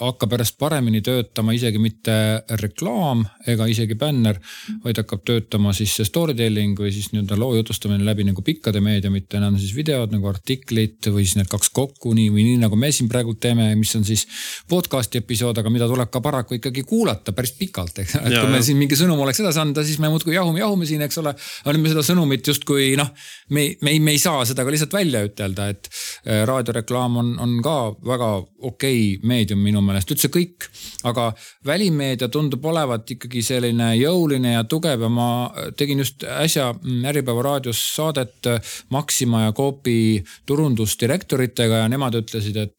hakkab 0.00 0.34
järjest 0.34 0.56
paremini 0.58 1.00
töötama 1.04 1.54
isegi 1.56 1.80
mitte 1.82 2.14
reklaam 2.60 3.24
ega 3.48 3.66
isegi 3.70 3.96
bänner, 3.98 4.38
vaid 4.84 4.98
hakkab 5.00 5.24
töötama 5.26 5.72
siis 5.76 5.94
see 5.96 6.06
story 6.08 6.34
telling 6.38 6.78
või 6.78 6.92
siis 6.94 7.10
nii-öelda 7.12 7.38
loo 7.38 7.54
jutustamine 7.56 8.04
läbi 8.06 8.26
nagu 8.28 8.42
pikkade 8.44 8.82
meediumite, 8.84 9.40
on 9.42 9.58
siis 9.60 9.74
videod 9.76 10.12
nagu 10.14 10.28
artiklid 10.30 11.10
või 11.12 11.24
siis 11.26 11.38
need 11.38 11.50
kaks 11.50 11.70
kokku 11.74 12.12
nii 12.16 12.30
või 12.34 12.46
nii 12.50 12.62
nagu 12.64 12.78
me 12.78 12.90
siin 12.94 13.10
praegu 13.10 13.34
teeme, 13.40 13.70
mis 13.78 13.94
on 13.98 14.06
siis 14.08 14.26
podcast'i 14.70 15.22
episood, 15.22 15.58
aga 15.60 15.72
mida 15.72 15.88
tuleb 15.90 16.10
ka 16.12 16.22
paraku 16.24 16.58
ikkagi 16.58 16.84
kuulata 16.88 17.34
päris 17.36 17.54
pikalt, 17.58 18.02
eks. 18.04 18.18
et 18.22 18.34
ja, 18.34 18.42
kui 18.42 18.52
me 18.52 18.62
siin 18.64 18.80
mingi 18.80 18.98
sõnum 18.98 19.20
oleks 19.24 19.42
edasi 19.44 19.62
anda, 19.62 19.84
siis 19.86 20.00
me 20.02 20.10
muudkui 20.12 20.36
jahume, 20.36 20.62
jahume 20.62 20.88
siin, 20.88 21.04
eks 21.06 21.20
ole. 21.22 21.34
aga 21.64 21.76
nüüd 21.76 21.86
me 21.86 21.94
seda 21.94 22.04
sõnumit 22.06 22.52
justkui 22.52 22.92
noh, 22.98 23.12
me, 23.54 23.68
me, 23.84 23.94
me 24.02 24.16
ei 24.16 24.22
saa 24.22 24.44
seda 24.48 24.66
ka 24.66 24.74
lihtsalt 24.74 24.96
välja 24.98 25.22
ütelda, 25.26 25.70
et 25.72 25.90
äh, 25.90 26.44
raadioreklaam 26.48 27.20
on, 27.22 27.34
on 27.42 27.58
ka 27.64 27.78
väga 28.06 28.32
okei 28.38 29.14
okay 29.14 29.28
meedium 29.28 29.62
minu 29.68 29.82
meelest, 29.84 30.10
üldse 30.14 30.32
kõik. 30.32 30.68
aga 31.08 31.30
välimeedia 31.66 32.28
tundub 32.32 32.64
olevat 32.66 33.10
ikkagi 33.14 33.42
selline 33.44 33.92
jõuline 34.00 34.56
ja 34.56 34.64
tugev 34.64 35.06
ja 35.06 35.12
ma 35.12 35.28
tegin 35.76 36.02
just 36.02 36.24
äsja 36.24 36.72
Äripäeva 37.08 37.44
raadios 37.44 37.80
saadet 37.94 38.48
Maxima 38.90 39.46
ja 39.46 39.52
Coopi 39.52 40.24
turundusdirektoritega 40.46 41.84
ja 41.84 41.88
nemad 41.88 42.18
ütlesid, 42.18 42.56
et 42.56 42.74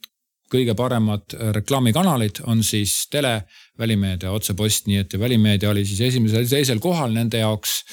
kõige 0.50 0.74
paremad 0.78 1.36
reklaamikanalid 1.56 2.42
on 2.50 2.64
siis 2.66 3.06
tele, 3.12 3.44
välimeedia, 3.80 4.32
otsepost, 4.34 4.88
nii 4.90 5.04
et 5.04 5.14
välimeedia 5.20 5.70
oli 5.70 5.86
siis 5.86 6.02
esimesel, 6.10 6.48
teisel 6.50 6.82
kohal 6.84 7.14
nende 7.14 7.44
jaoks 7.44 7.84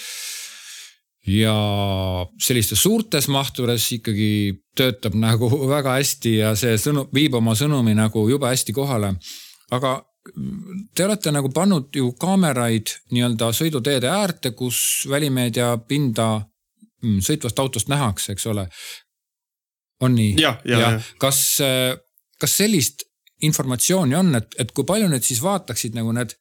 ja 1.27 1.57
sellistes 2.43 2.83
suurtes 2.83 3.29
mahtudes 3.29 3.87
ikkagi 3.97 4.31
töötab 4.77 5.17
nagu 5.19 5.51
väga 5.77 5.97
hästi 5.99 6.37
ja 6.39 6.53
see 6.59 6.77
sõnum, 6.81 7.09
viib 7.15 7.35
oma 7.39 7.57
sõnumi 7.59 7.97
nagu 7.99 8.29
jube 8.31 8.51
hästi 8.51 8.75
kohale. 8.77 9.17
aga 9.71 9.99
te 10.95 11.05
olete 11.05 11.31
nagu 11.31 11.51
pannud 11.55 11.95
ju 11.95 12.13
kaameraid 12.19 12.93
nii-öelda 13.15 13.53
sõiduteede 13.55 14.11
äärde, 14.11 14.51
kus 14.59 15.07
välimeedia 15.11 15.77
pinda 15.89 16.41
mm, 17.03 17.21
sõitvast 17.23 17.59
autost 17.63 17.91
nähakse, 17.93 18.33
eks 18.33 18.47
ole. 18.47 18.69
on 20.01 20.15
nii? 20.15 20.35
ja, 20.41 20.57
ja, 20.65 20.81
ja. 20.81 20.91
kas, 21.19 21.59
kas 22.41 22.57
sellist 22.57 23.07
informatsiooni 23.43 24.17
on, 24.17 24.35
et, 24.35 24.55
et 24.59 24.73
kui 24.73 24.85
palju 24.85 25.09
nüüd 25.13 25.25
siis 25.25 25.43
vaataksid 25.45 25.95
nagu 25.97 26.13
need 26.17 26.35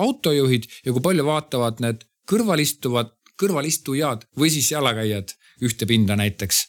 autojuhid 0.00 0.68
ja 0.84 0.92
kui 0.92 1.02
palju 1.02 1.24
vaatavad 1.26 1.80
need 1.84 2.04
kõrval 2.28 2.60
istuvad 2.62 3.15
kõrvalistujad 3.40 4.24
või 4.38 4.50
siis 4.50 4.70
jalakäijad 4.72 5.36
ühte 5.64 5.86
pinda 5.86 6.16
näiteks? 6.16 6.66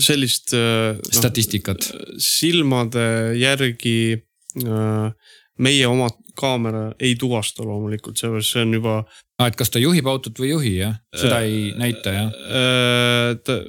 sellist 0.00 0.54
äh, 0.54 0.96
no, 0.96 1.12
statistikat. 1.12 1.90
silmade 2.18 3.34
järgi 3.38 4.16
äh, 4.64 5.34
meie 5.58 5.86
oma 5.86 6.08
kaamera 6.34 6.88
ei 6.98 7.14
tuvasta 7.18 7.62
loomulikult, 7.62 8.18
seepärast 8.18 8.56
see 8.56 8.64
on 8.64 8.72
juba. 8.74 8.96
Ah, 9.38 9.50
et 9.50 9.58
kas 9.58 9.70
ta 9.70 9.82
juhib 9.82 10.06
autot 10.10 10.38
või 10.38 10.48
ei 10.48 10.54
juhi 10.54 10.72
jah, 10.78 10.96
seda 11.14 11.40
äh, 11.42 11.46
ei 11.48 11.60
näita 11.78 12.14
jah 12.14 12.28
äh,? 12.30 13.60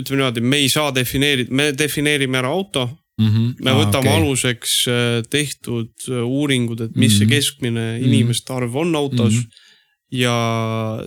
ütleme 0.00 0.20
niimoodi, 0.20 0.42
me 0.42 0.60
ei 0.62 0.68
saa 0.72 0.92
defineerida, 0.94 1.50
me 1.54 1.70
defineerime 1.76 2.38
ära 2.38 2.52
auto 2.54 2.84
mm. 2.86 3.26
-hmm. 3.26 3.48
me 3.58 3.72
ah, 3.72 3.80
võtame 3.82 4.06
okay. 4.06 4.20
aluseks 4.22 4.76
tehtud 5.30 6.08
uuringud, 6.08 6.80
et 6.86 6.94
mis 6.94 6.96
mm 6.96 7.14
-hmm. 7.14 7.18
see 7.18 7.26
mhm. 7.26 7.34
keskmine 7.34 7.86
mhm. 7.98 8.06
inimeste 8.06 8.54
arv 8.54 8.76
on 8.76 8.96
autos 8.96 9.34
mm. 9.34 9.40
-hmm 9.40 9.68
ja 10.10 10.34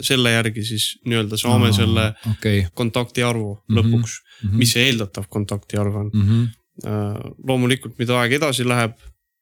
selle 0.01 0.31
järgi 0.31 0.63
siis 0.65 0.87
nii-öelda 1.05 1.37
saame 1.39 1.71
Aa, 1.71 1.75
selle 1.75 2.05
okay. 2.31 2.65
kontakti 2.73 3.23
arvu 3.23 3.53
mm 3.55 3.61
-hmm. 3.61 3.79
lõpuks 3.79 4.11
mm, 4.19 4.49
-hmm. 4.49 4.57
mis 4.57 4.73
see 4.73 4.85
eeldatav 4.87 5.27
kontakti 5.29 5.77
arv 5.77 5.95
on 5.95 6.11
mm. 6.13 6.29
-hmm. 6.29 7.33
loomulikult, 7.47 7.97
mida 7.99 8.19
aeg 8.19 8.37
edasi 8.39 8.67
läheb, 8.67 8.95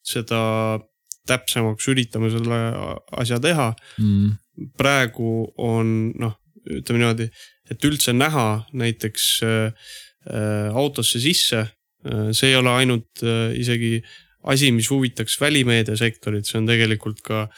seda 0.03 0.79
täpsemaks 1.27 1.87
üritame 1.87 2.31
selle 2.31 2.59
asja 3.11 3.39
teha 3.39 3.73
mm. 3.97 4.05
-hmm. 4.05 4.71
praegu 4.77 5.53
on 5.57 6.13
noh, 6.19 6.39
ütleme 6.65 6.99
niimoodi, 6.99 7.29
et 7.71 7.85
üldse 7.85 8.13
näha 8.13 8.65
näiteks 8.73 9.43
äh, 9.43 9.73
äh, 10.29 10.75
autosse 10.75 11.19
sisse 11.19 11.59
äh,. 11.59 12.31
see 12.31 12.49
ei 12.49 12.55
ole 12.55 12.69
ainult 12.69 13.23
äh, 13.23 13.53
isegi 13.59 14.01
asi, 14.43 14.71
mis 14.71 14.89
huvitaks 14.89 15.41
välimeediasektorit, 15.41 16.45
see 16.45 16.57
on 16.57 16.65
tegelikult 16.65 17.21
ka 17.21 17.41
äh, 17.43 17.49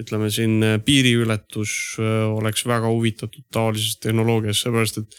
ütleme 0.00 0.30
siin 0.32 0.62
äh, 0.64 0.78
piiriületus 0.84 1.74
äh, 2.00 2.24
oleks 2.30 2.66
väga 2.68 2.90
huvitatud 2.90 3.46
taolisest 3.52 4.02
tehnoloogiast, 4.04 4.64
sellepärast 4.64 5.00
et 5.02 5.18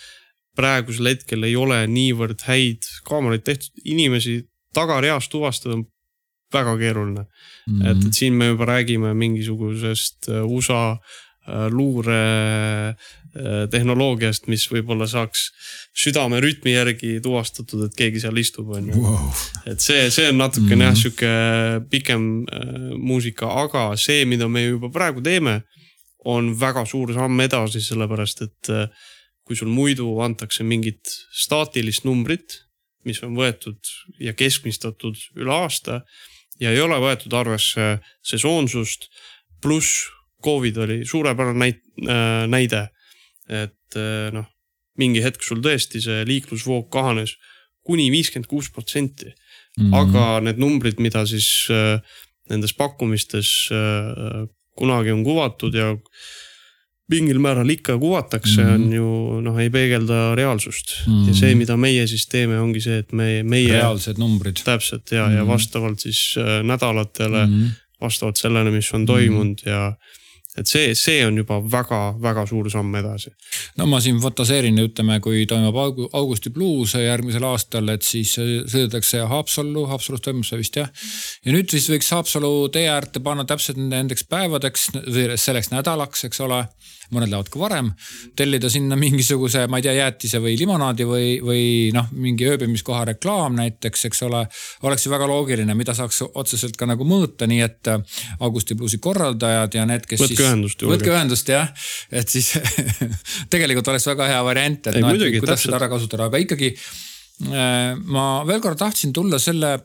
praegusel 0.58 1.14
hetkel 1.14 1.48
ei 1.48 1.56
ole 1.56 1.80
niivõrd 1.88 2.44
häid 2.48 2.88
kaameraid 3.08 3.46
tehtud, 3.48 3.72
inimesi 3.86 4.42
tagareas 4.76 5.30
tuvastada 5.32 5.78
on 5.80 5.86
väga 6.52 6.76
keeruline 6.80 7.24
mm. 7.24 7.80
-hmm. 7.80 7.92
et, 7.92 8.08
et 8.08 8.14
siin 8.14 8.34
me 8.36 8.52
juba 8.52 8.68
räägime 8.68 9.14
mingisugusest 9.14 10.30
äh, 10.30 10.46
USA 10.46 10.98
luure 11.72 12.94
tehnoloogiast, 13.72 14.48
mis 14.52 14.66
võib-olla 14.68 15.06
saaks 15.08 15.46
südame 15.96 16.42
rütmi 16.44 16.74
järgi 16.74 17.20
tuvastatud, 17.24 17.86
et 17.86 17.96
keegi 17.96 18.20
seal 18.24 18.38
istub, 18.42 18.74
on 18.76 18.90
ju 18.92 19.14
et 19.72 19.84
see, 19.84 20.10
see 20.12 20.30
on 20.32 20.40
natukene 20.42 20.76
mm 20.76 20.82
-hmm. 20.82 20.88
jah, 20.88 20.98
sihuke 21.00 21.88
pikem 21.90 22.26
äh, 22.44 22.92
muusika, 22.98 23.48
aga 23.64 23.96
see, 23.96 24.26
mida 24.26 24.48
me 24.48 24.66
juba 24.66 24.90
praegu 24.90 25.22
teeme, 25.22 25.62
on 26.26 26.60
väga 26.60 26.86
suur 26.86 27.14
samm 27.14 27.40
edasi, 27.40 27.82
sellepärast 27.82 28.42
et 28.42 28.70
äh, 28.70 28.88
kui 29.44 29.56
sul 29.56 29.68
muidu 29.68 30.20
antakse 30.20 30.64
mingit 30.64 31.02
staatilist 31.34 32.04
numbrit, 32.04 32.62
mis 33.06 33.24
on 33.24 33.36
võetud 33.36 33.80
ja 34.20 34.34
keskmistatud 34.34 35.18
üle 35.36 35.54
aasta 35.54 36.02
ja 36.60 36.72
ei 36.72 36.82
ole 36.82 37.00
võetud 37.02 37.34
arvesse 37.34 38.00
sesoonsust, 38.24 39.10
pluss 39.62 40.08
Covid 40.44 40.78
oli 40.78 41.06
suurepärane 41.06 41.60
näit, 41.60 41.82
äh, 42.08 42.48
näide 42.48 42.88
et 43.52 43.99
eh, 43.99 44.32
noh, 44.34 44.47
mingi 44.99 45.24
hetk 45.24 45.43
sul 45.43 45.62
tõesti 45.64 46.02
see 46.04 46.26
liiklusvoog 46.28 46.89
kahanes 46.93 47.36
kuni 47.86 48.10
viiskümmend 48.14 48.49
kuus 48.49 48.70
protsenti. 48.72 49.34
Mhm. 49.80 49.93
aga 49.95 50.24
need 50.43 50.58
numbrid, 50.60 50.99
mida 50.99 51.24
siis 51.24 51.47
äh, 51.72 52.02
nendes 52.52 52.74
pakkumistes 52.76 53.70
äh, 53.72 54.41
kunagi 54.76 55.14
on 55.16 55.22
kuvatud 55.24 55.76
ja 55.78 55.93
mingil 57.12 57.39
määral 57.43 57.70
ikka 57.72 57.95
kuvatakse 57.99 58.64
mm, 58.64 58.68
-hmm. 58.68 58.74
on 58.74 58.93
ju 58.93 59.41
noh, 59.45 59.60
ei 59.60 59.70
peegelda 59.70 60.36
reaalsust 60.36 61.08
mm. 61.08 61.14
-hmm. 61.14 61.28
ja 61.28 61.34
see, 61.34 61.56
mida 61.56 61.78
meie 61.78 62.08
siis 62.08 62.28
teeme, 62.28 62.60
ongi 62.60 62.82
see, 62.82 62.97
et 62.97 63.12
me, 63.12 63.43
meie. 63.43 63.72
reaalsed 63.72 64.20
numbrid. 64.20 64.60
täpselt 64.64 65.12
ja 65.12 65.26
mm, 65.26 65.32
-hmm. 65.32 65.38
ja 65.38 65.43
mhm. 65.43 65.52
vastavalt 65.52 65.99
siis 65.99 66.36
nädalatele 66.64 67.45
mm, 67.45 67.54
-hmm. 67.54 67.70
vastavalt 68.02 68.38
sellele, 68.38 68.72
mis 68.72 68.93
on 68.93 69.06
toimunud 69.06 69.60
mm 69.66 69.68
-hmm. 69.68 69.70
ja 69.70 69.95
et 70.58 70.68
see, 70.68 70.91
see 70.97 71.22
on 71.24 71.38
juba 71.39 71.60
väga-väga 71.64 72.43
suur 72.49 72.70
samm 72.72 72.95
edasi. 72.99 73.32
no 73.80 73.88
ma 73.88 74.02
siin 74.04 74.20
fantaseerin, 74.24 74.80
ütleme, 74.84 75.20
kui 75.24 75.45
toimub 75.47 75.78
Augusti 76.12 76.52
bluus 76.52 76.95
järgmisel 76.99 77.45
aastal, 77.47 77.88
et 77.93 78.04
siis 78.04 78.34
sõidetakse 78.36 79.24
Haapsallu, 79.32 79.86
Haapsalus 79.91 80.26
toimub 80.26 80.47
see 80.47 80.60
vist 80.60 80.80
jah. 80.82 80.91
ja 81.45 81.56
nüüd 81.56 81.72
siis 81.72 81.88
võiks 81.91 82.12
Haapsalu 82.12 82.54
tee 82.74 82.88
äärde 82.91 83.24
panna 83.24 83.45
täpselt 83.47 83.80
nendeks 83.80 84.28
päevadeks, 84.28 84.89
selleks 85.39 85.72
nädalaks, 85.72 86.26
eks 86.28 86.43
ole 86.43 86.66
mõned 87.12 87.32
lähevad 87.32 87.49
ka 87.51 87.59
varem, 87.62 87.91
tellida 88.38 88.70
sinna 88.72 88.97
mingisuguse, 88.99 89.66
ma 89.72 89.80
ei 89.80 89.86
tea, 89.86 89.95
jäätise 89.99 90.41
või 90.43 90.55
limonaadi 90.59 91.07
või, 91.07 91.28
või 91.43 91.66
noh, 91.95 92.09
mingi 92.16 92.47
ööbimiskoha 92.49 93.03
reklaam 93.12 93.57
näiteks, 93.59 94.05
eks 94.09 94.24
ole. 94.28 94.45
oleks 94.88 95.05
ju 95.05 95.14
väga 95.14 95.28
loogiline, 95.30 95.76
mida 95.78 95.95
saaks 95.97 96.24
otseselt 96.30 96.80
ka 96.80 96.88
nagu 96.89 97.07
mõõta, 97.07 97.49
nii 97.51 97.62
et 97.66 97.91
Augusti 98.39 98.78
bluusi 98.80 99.01
korraldajad 99.03 99.78
ja 99.80 99.86
need, 99.89 100.07
kes 100.09 100.24
võtke 100.24 100.47
ühendust. 100.47 100.88
võtke 100.88 101.14
ühendust 101.14 101.51
jah, 101.51 101.72
et 102.12 102.32
siis 102.32 102.53
tegelikult 103.53 103.91
oleks 103.93 104.07
väga 104.14 104.32
hea 104.32 104.41
variant, 104.47 104.88
et 104.88 104.99
ei, 104.99 105.05
noh, 105.05 105.16
et 105.16 105.39
kuidas 105.39 105.66
seda 105.68 105.80
ära 105.82 105.91
kasutada, 105.91 106.30
aga 106.32 106.41
ikkagi 106.41 106.74
äh, 107.51 107.95
ma 107.99 108.28
veel 108.47 108.64
kord 108.64 108.80
tahtsin 108.80 109.14
tulla 109.16 109.39
selle 109.41 109.78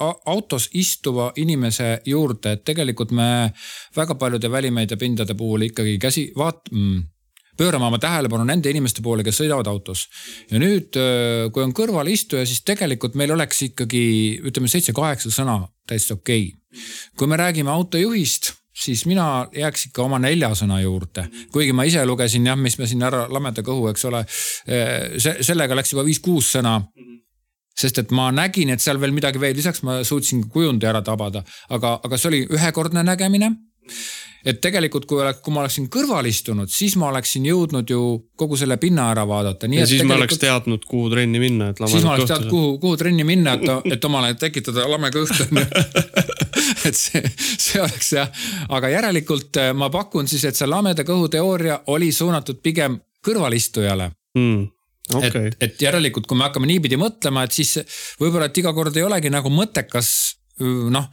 autos 0.00 0.68
istuva 0.74 1.32
inimese 1.36 2.00
juurde, 2.06 2.52
et 2.52 2.64
tegelikult 2.64 3.10
me 3.10 3.52
väga 3.96 4.14
paljude 4.14 4.50
välimeediapindade 4.50 5.34
puhul 5.34 5.68
ikkagi 5.68 5.98
käsi 5.98 6.32
vaat- 6.36 6.72
mm, 6.72 7.02
pöörame 7.56 7.86
oma 7.86 7.98
tähelepanu 7.98 8.44
nende 8.44 8.70
inimeste 8.70 9.02
poole, 9.02 9.24
kes 9.24 9.40
sõidavad 9.40 9.68
autos. 9.68 10.08
ja 10.50 10.58
nüüd, 10.58 10.96
kui 11.52 11.62
on 11.62 11.74
kõrvalistuja, 11.76 12.46
siis 12.46 12.64
tegelikult 12.64 13.14
meil 13.14 13.30
oleks 13.30 13.62
ikkagi 13.68 14.40
ütleme 14.42 14.68
seitse-kaheksa 14.68 15.30
sõna 15.30 15.60
täiesti 15.88 16.16
okei 16.16 16.48
okay.. 16.48 16.82
kui 17.18 17.26
me 17.26 17.36
räägime 17.36 17.70
autojuhist, 17.70 18.52
siis 18.72 19.04
mina 19.06 19.46
jääks 19.52 19.90
ikka 19.90 20.02
oma 20.02 20.18
nelja 20.18 20.54
sõna 20.58 20.80
juurde. 20.82 21.28
kuigi 21.52 21.72
ma 21.72 21.84
ise 21.84 22.06
lugesin 22.06 22.46
jah, 22.46 22.56
mis 22.56 22.78
me 22.78 22.86
siin 22.86 23.02
ära 23.02 23.26
lameda 23.28 23.62
kõhu, 23.62 23.90
eks 23.92 24.04
ole. 24.08 24.24
see, 24.26 25.36
sellega 25.40 25.76
läks 25.76 25.92
juba 25.92 26.06
viis-kuus 26.08 26.54
sõna 26.56 26.80
sest 27.78 28.02
et 28.02 28.10
ma 28.14 28.30
nägin, 28.34 28.72
et 28.72 28.82
seal 28.82 29.00
veel 29.00 29.14
midagi 29.14 29.40
veel, 29.40 29.56
lisaks 29.56 29.82
ma 29.86 30.00
suutsin 30.06 30.46
kujundi 30.52 30.88
ära 30.88 31.02
tabada, 31.04 31.44
aga, 31.72 31.98
aga 32.04 32.18
see 32.18 32.32
oli 32.32 32.42
ühekordne 32.52 33.04
nägemine. 33.06 33.54
et 34.46 34.58
tegelikult, 34.62 35.04
kui 35.06 35.20
oleks, 35.22 35.38
kui 35.42 35.54
ma 35.54 35.60
oleksin 35.62 35.86
kõrval 35.90 36.26
istunud, 36.26 36.70
siis 36.70 36.96
ma 36.98 37.08
oleksin 37.12 37.44
jõudnud 37.46 37.90
ju 37.90 38.00
kogu 38.38 38.56
selle 38.58 38.76
pinna 38.82 39.08
ära 39.12 39.26
vaadata. 39.28 39.70
ja 39.70 39.86
siis 39.86 40.02
me 40.06 40.14
oleks 40.14 40.38
teadnud, 40.42 40.84
kuhu 40.88 41.10
trenni 41.10 41.38
minna, 41.42 41.70
et 41.70 41.82
siis 41.86 42.04
ma 42.04 42.16
oleks 42.16 42.30
teadnud, 42.30 42.50
kuhu, 42.50 42.74
kuhu 42.82 42.96
trenni 42.98 43.26
minna, 43.26 43.54
et, 43.58 43.94
et 43.96 44.04
omale 44.04 44.34
tekitada 44.34 44.86
lame 44.90 45.10
kõht 45.14 45.46
on 45.46 45.62
ju 45.62 45.66
et 46.88 46.98
see, 46.98 47.22
see 47.36 47.80
oleks 47.82 48.12
jah, 48.16 48.44
aga 48.74 48.92
järelikult 48.92 49.62
eh, 49.62 49.72
ma 49.74 49.90
pakun 49.94 50.30
siis, 50.30 50.44
et 50.48 50.58
see 50.58 50.68
lameda 50.70 51.06
kõhu 51.06 51.30
teooria 51.32 51.80
oli 51.94 52.12
suunatud 52.12 52.62
pigem 52.62 53.00
kõrvalistujale. 53.22 54.10
Mm 54.38 54.70
okay.. 55.18 55.50
et, 55.52 55.58
et 55.66 55.88
järelikult, 55.88 56.28
kui 56.28 56.38
me 56.38 56.48
hakkame 56.48 56.70
niipidi 56.70 56.98
mõtlema, 57.00 57.46
et 57.46 57.56
siis 57.56 57.78
võib-olla, 58.20 58.50
et 58.50 58.62
iga 58.62 58.74
kord 58.76 58.96
ei 58.96 59.06
olegi 59.06 59.32
nagu 59.32 59.52
mõttekas 59.52 60.12
noh, 60.62 61.06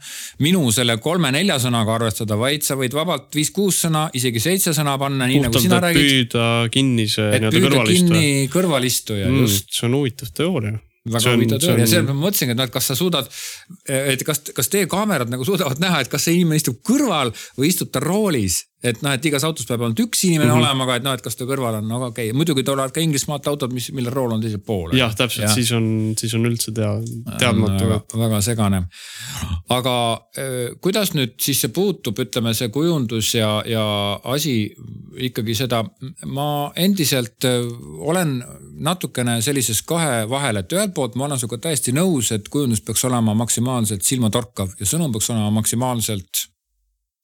minu 0.44 0.62
selle 0.74 0.96
kolme-nelja 1.02 1.56
sõnaga 1.62 1.96
arvestada, 1.96 2.36
vaid 2.38 2.64
sa 2.66 2.76
võid 2.78 2.94
vabalt 2.94 3.32
viis-kuus 3.34 3.80
sõna, 3.86 4.04
isegi 4.16 4.42
seitse 4.42 4.74
sõna 4.76 4.96
panna, 5.00 5.26
nii 5.30 5.40
nagu 5.46 5.62
sina 5.62 5.80
räägid. 5.82 6.28
püüda 6.28 6.44
kinni 6.74 7.08
see 7.10 7.32
nii-öelda 7.38 7.64
kõrvalistuja. 7.64 8.52
kõrvalistuja 8.52 9.26
mm,, 9.30 9.42
just. 9.46 9.72
see 9.74 9.88
on 9.88 9.98
huvitav 10.00 10.32
teooria 10.36 10.76
väga 11.08 11.32
huvitav 11.32 11.60
töö 11.62 11.72
on... 11.72 11.80
ja 11.80 11.86
sellepärast 11.88 12.16
ma 12.16 12.26
mõtlesingi, 12.26 12.52
et 12.52 12.58
noh, 12.60 12.66
et 12.68 12.74
kas 12.74 12.90
sa 12.90 12.96
suudad, 12.98 13.30
et 13.88 14.24
kas, 14.26 14.42
kas 14.56 14.68
teie 14.72 14.88
kaamerad 14.90 15.32
nagu 15.32 15.46
suudavad 15.48 15.80
näha, 15.80 16.02
et 16.04 16.10
kas 16.12 16.26
see 16.26 16.36
inimene 16.36 16.60
istub 16.60 16.82
kõrval 16.86 17.32
või 17.56 17.70
istub 17.72 17.88
ta 17.94 18.02
roolis 18.04 18.60
et 18.80 19.02
noh, 19.04 19.12
et 19.12 19.26
igas 19.28 19.44
autos 19.44 19.66
peab 19.68 19.82
ainult 19.84 20.00
üks 20.00 20.22
inimene 20.24 20.48
mm 20.48 20.54
-hmm. 20.54 20.64
olema, 20.64 20.84
aga 20.86 20.96
et 20.96 21.04
noh, 21.04 21.16
et 21.16 21.22
kas 21.24 21.36
ta 21.36 21.44
kõrval 21.44 21.80
on, 21.80 21.88
no 21.88 21.98
okei 22.06 22.30
okay., 22.30 22.36
muidugi 22.36 22.64
tulevad 22.64 22.94
ka 22.96 23.02
Inglismaalt 23.04 23.46
autod, 23.52 23.74
mis, 23.76 23.90
mille 23.92 24.10
rool 24.10 24.32
on 24.32 24.40
teisel 24.40 24.62
pool. 24.64 24.94
jah, 24.96 25.12
täpselt 25.16 25.48
ja., 25.48 25.54
siis 25.54 25.72
on, 25.76 26.14
siis 26.18 26.34
on 26.34 26.46
üldse 26.48 26.72
tea, 26.72 26.92
teadmatu. 27.38 27.84
Väga, 27.84 28.00
väga 28.24 28.40
segane. 28.40 28.82
aga 29.68 29.94
kuidas 30.80 31.12
nüüd 31.14 31.36
siis 31.40 31.60
see 31.60 31.72
puutub, 31.76 32.18
ütleme, 32.24 32.54
see 32.54 32.68
kujundus 32.68 33.34
ja, 33.34 33.50
ja 33.66 33.84
asi 34.24 34.72
ikkagi 35.28 35.54
seda, 35.54 35.84
ma 36.26 36.72
endiselt 36.76 37.44
olen 37.98 38.38
natukene 38.80 39.40
sellises 39.44 39.82
kahe 39.82 40.24
vahel, 40.30 40.62
et 40.62 40.72
ühelt 40.72 40.94
poolt 40.96 41.18
ma 41.20 41.26
olen 41.28 41.40
sinuga 41.40 41.60
täiesti 41.68 41.92
nõus, 41.92 42.32
et 42.32 42.48
kujundus 42.48 42.80
peaks 42.80 43.04
olema 43.04 43.34
maksimaalselt 43.34 44.06
silmatorkav 44.06 44.72
ja 44.80 44.88
sõnum 44.88 45.12
peaks 45.12 45.30
olema 45.34 45.50
maksimaalselt 45.60 46.46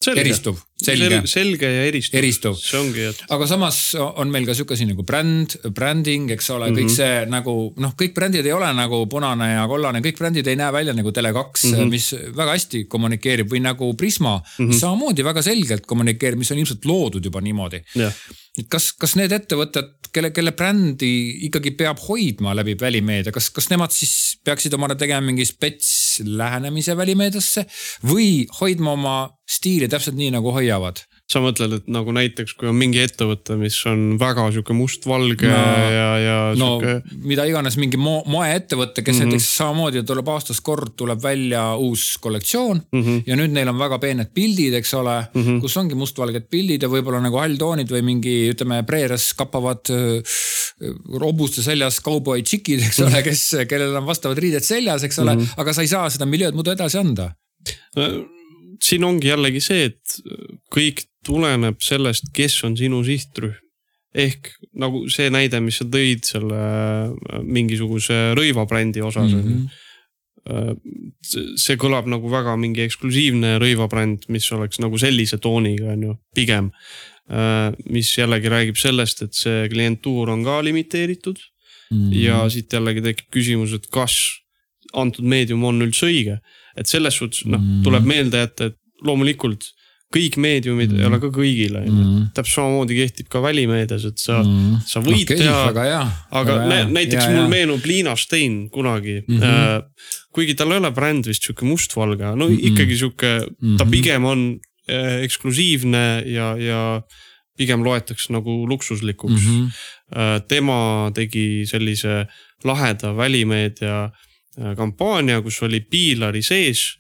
selge. 0.05 0.21
eristuv, 0.21 0.61
selge. 0.77 1.21
selge 1.31 1.71
ja 1.71 1.85
eristuv, 1.89 2.19
eristuv., 2.21 2.57
see 2.61 2.79
ongi, 2.79 3.05
et. 3.11 3.23
aga 3.33 3.49
samas 3.49 3.81
on 4.21 4.31
meil 4.33 4.47
ka 4.49 4.55
sihuke 4.57 4.77
asi 4.77 4.89
nagu 4.89 5.07
bränd, 5.09 5.57
branding, 5.77 6.31
eks 6.35 6.51
ole 6.53 6.69
mm, 6.69 6.75
-hmm. 6.75 6.79
kõik 6.79 6.91
mhm. 6.91 6.97
see 6.97 7.27
nagu 7.33 7.55
noh, 7.83 7.95
kõik 7.97 8.17
brändid 8.17 8.47
ei 8.47 8.53
ole 8.57 8.71
nagu 8.77 9.03
punane 9.11 9.53
ja 9.55 9.67
kollane, 9.71 10.03
kõik 10.05 10.21
brändid 10.21 10.49
ei 10.53 10.59
näe 10.61 10.73
välja 10.73 10.97
nagu 10.97 11.11
Tele2 11.11 11.43
mm, 11.43 11.77
-hmm. 11.77 11.93
mis 11.93 12.11
väga 12.37 12.51
hästi 12.53 12.85
kommunikeerib 12.93 13.53
või 13.53 13.63
nagu 13.65 13.95
Prisma 13.95 14.37
mm, 14.37 14.51
-hmm. 14.59 14.73
mis 14.73 14.81
samamoodi 14.85 15.25
väga 15.25 15.43
selgelt 15.43 15.87
kommunikeerib, 15.87 16.39
mis 16.39 16.51
on 16.53 16.59
ilmselt 16.59 16.85
loodud 16.85 17.25
juba 17.25 17.41
niimoodi 17.41 17.83
yeah 17.97 18.13
et 18.61 18.69
kas, 18.73 18.91
kas 18.97 19.15
need 19.19 19.33
ettevõtted, 19.37 20.09
kelle, 20.15 20.31
kelle 20.35 20.53
brändi 20.57 21.11
ikkagi 21.49 21.75
peab 21.77 22.01
hoidma 22.07 22.55
läbi 22.57 22.77
välimeedia, 22.81 23.35
kas, 23.35 23.51
kas 23.55 23.69
nemad 23.73 23.93
siis 23.95 24.39
peaksid 24.47 24.75
omale 24.77 24.97
tegema 24.99 25.25
mingi 25.27 25.45
spets 25.49 26.23
lähenemise 26.25 26.97
välimeediasse 26.97 27.67
või 28.07 28.47
hoidma 28.61 28.95
oma 28.97 29.17
stiili 29.47 29.89
täpselt 29.91 30.17
nii, 30.19 30.33
nagu 30.35 30.55
hoiavad? 30.67 31.07
sa 31.27 31.41
mõtled, 31.43 31.73
et 31.81 31.89
nagu 31.91 32.13
näiteks, 32.15 32.53
kui 32.55 32.69
on 32.71 32.77
mingi 32.79 33.01
ettevõte, 33.03 33.57
mis 33.59 33.75
on 33.91 34.15
väga 34.21 34.45
sihuke 34.55 34.75
mustvalge 34.79 35.49
no, 35.51 35.63
ja, 35.91 36.11
ja 36.23 36.37
no, 36.55 36.69
sihuke. 36.79 37.17
mida 37.27 37.47
iganes 37.51 37.75
mingi 37.83 37.99
mo 37.99 38.21
moeettevõte, 38.31 39.03
kes 39.03 39.17
mm 39.17 39.19
-hmm. 39.19 39.33
näiteks 39.35 39.49
samamoodi 39.59 40.05
tuleb 40.07 40.29
aastas 40.31 40.63
kord, 40.63 40.95
tuleb 40.95 41.19
välja 41.23 41.65
uus 41.83 42.05
kollektsioon 42.23 42.83
mm. 42.93 43.03
-hmm. 43.03 43.25
ja 43.27 43.39
nüüd 43.41 43.57
neil 43.57 43.73
on 43.73 43.79
väga 43.79 43.99
peened 43.99 44.31
pildid, 44.35 44.77
eks 44.79 44.95
ole 44.95 45.17
mm, 45.19 45.43
-hmm. 45.43 45.61
kus 45.65 45.77
ongi 45.83 45.99
mustvalged 45.99 46.47
pildid 46.51 46.87
ja 46.87 46.93
võib-olla 46.95 47.21
nagu 47.25 47.43
halltoonid 47.43 47.91
või 47.91 48.05
mingi, 48.07 48.37
ütleme, 48.55 48.85
preerias 48.87 49.33
kapavad 49.35 49.91
robuste 51.19 51.63
seljas 51.63 51.99
kauboi 52.01 52.43
tšikid, 52.43 52.87
eks 52.87 53.03
ole, 53.03 53.23
kes, 53.27 53.43
kellel 53.67 53.99
on 53.99 54.07
vastavad 54.07 54.39
riided 54.39 54.63
seljas, 54.63 55.03
eks 55.03 55.19
ole 55.19 55.35
mm, 55.35 55.43
-hmm. 55.43 55.61
aga 55.61 55.73
sa 55.73 55.83
ei 55.83 55.91
saa 55.91 56.07
seda 56.11 56.27
miljööd 56.27 56.55
muidu 56.55 56.71
edasi 56.71 57.03
anda 57.03 57.33
siin 58.83 59.05
ongi 59.05 59.29
jällegi 59.29 59.61
see, 59.61 59.91
et 59.91 60.19
kõik 60.77 61.07
tuleneb 61.27 61.81
sellest, 61.83 62.31
kes 62.37 62.59
on 62.69 62.77
sinu 62.79 63.03
sihtrühm. 63.07 63.63
ehk 64.17 64.49
nagu 64.81 65.03
see 65.13 65.29
näide, 65.29 65.59
mis 65.61 65.77
sa 65.77 65.85
tõid 65.93 66.25
selle 66.25 66.57
äh, 66.57 67.43
mingisuguse 67.45 68.31
rõivabrändi 68.39 69.03
osas 69.05 69.35
on 69.37 69.51
ju. 69.51 69.57
Äh, 70.47 70.71
see 71.61 71.77
kõlab 71.77 72.09
nagu 72.09 72.31
väga 72.33 72.55
mingi 72.57 72.87
eksklusiivne 72.87 73.59
rõivabränd, 73.61 74.25
mis 74.33 74.47
oleks 74.57 74.81
nagu 74.81 74.97
sellise 75.03 75.37
tooniga, 75.43 75.91
on 75.93 76.07
ju, 76.07 76.17
pigem. 76.39 76.71
Äh, 77.29 77.75
mis 77.93 78.15
jällegi 78.17 78.53
räägib 78.53 78.81
sellest, 78.81 79.21
et 79.27 79.37
see 79.37 79.67
klientuur 79.69 80.33
on 80.33 80.47
ka 80.47 80.63
limiteeritud 80.65 81.37
mm. 81.37 81.97
-hmm. 81.99 82.17
ja 82.23 82.45
siit 82.49 82.73
jällegi 82.73 83.05
tekib 83.05 83.33
küsimus, 83.37 83.77
et 83.77 83.91
kas 83.93 84.17
antud 84.95 85.27
meedium 85.29 85.65
on 85.65 85.83
üldse 85.83 86.07
õige. 86.09 86.41
et 86.77 86.87
selles 86.87 87.15
suhtes 87.17 87.45
noh, 87.49 87.61
tuleb 87.85 88.03
mhm. 88.05 88.09
meelde 88.09 88.39
jätta, 88.39 88.65
et 88.69 88.77
loomulikult 89.05 89.65
kõik 90.15 90.37
meediumid 90.39 90.93
mm. 90.93 91.01
ei 91.01 91.09
ole 91.09 91.19
ka 91.23 91.31
kõigile. 91.35 91.83
Mm. 91.83 92.29
täpselt 92.37 92.61
samamoodi 92.61 92.99
kehtib 93.01 93.29
ka 93.33 93.43
välimeedias, 93.43 94.07
et 94.07 94.23
sa 94.23 94.39
mm., 94.43 94.85
sa 94.87 95.03
võid 95.05 95.27
okay, 95.27 95.41
teha. 95.43 96.01
aga 96.41 96.59
nä 96.71 96.79
näiteks 96.87 97.25
ja, 97.25 97.33
mul 97.35 97.43
ja. 97.43 97.51
meenub 97.51 97.89
Liina 97.89 98.15
Stein 98.17 98.69
kunagi 98.71 99.19
mm. 99.27 99.39
-hmm. 99.39 99.45
Äh, 99.47 100.21
kuigi 100.33 100.55
tal 100.55 100.73
ei 100.73 100.79
ole 100.79 100.93
bränd 100.95 101.27
vist 101.27 101.43
sihuke 101.43 101.67
mustvalge, 101.67 102.25
no 102.25 102.49
mm 102.49 102.55
-hmm. 102.55 102.67
ikkagi 102.71 102.97
sihuke 102.97 103.39
-hmm. 103.39 103.77
ta 103.79 103.85
mhm. 103.85 103.91
pigem 103.91 104.25
on 104.25 104.61
äh, 104.91 105.23
eksklusiivne 105.27 106.23
ja, 106.27 106.57
ja 106.57 107.03
pigem 107.57 107.85
loetakse 107.85 108.33
nagu 108.33 108.69
luksuslikuks 108.69 109.43
mm. 109.43 109.67
-hmm. 109.67 109.71
Äh, 110.17 110.41
tema 110.49 111.11
tegi 111.15 111.67
sellise 111.67 112.27
laheda 112.65 113.17
välimeedia 113.17 114.05
äh, 114.05 114.77
kampaania, 114.77 115.43
kus 115.43 115.63
oli 115.63 115.81
piilari 115.81 116.43
sees 116.43 116.99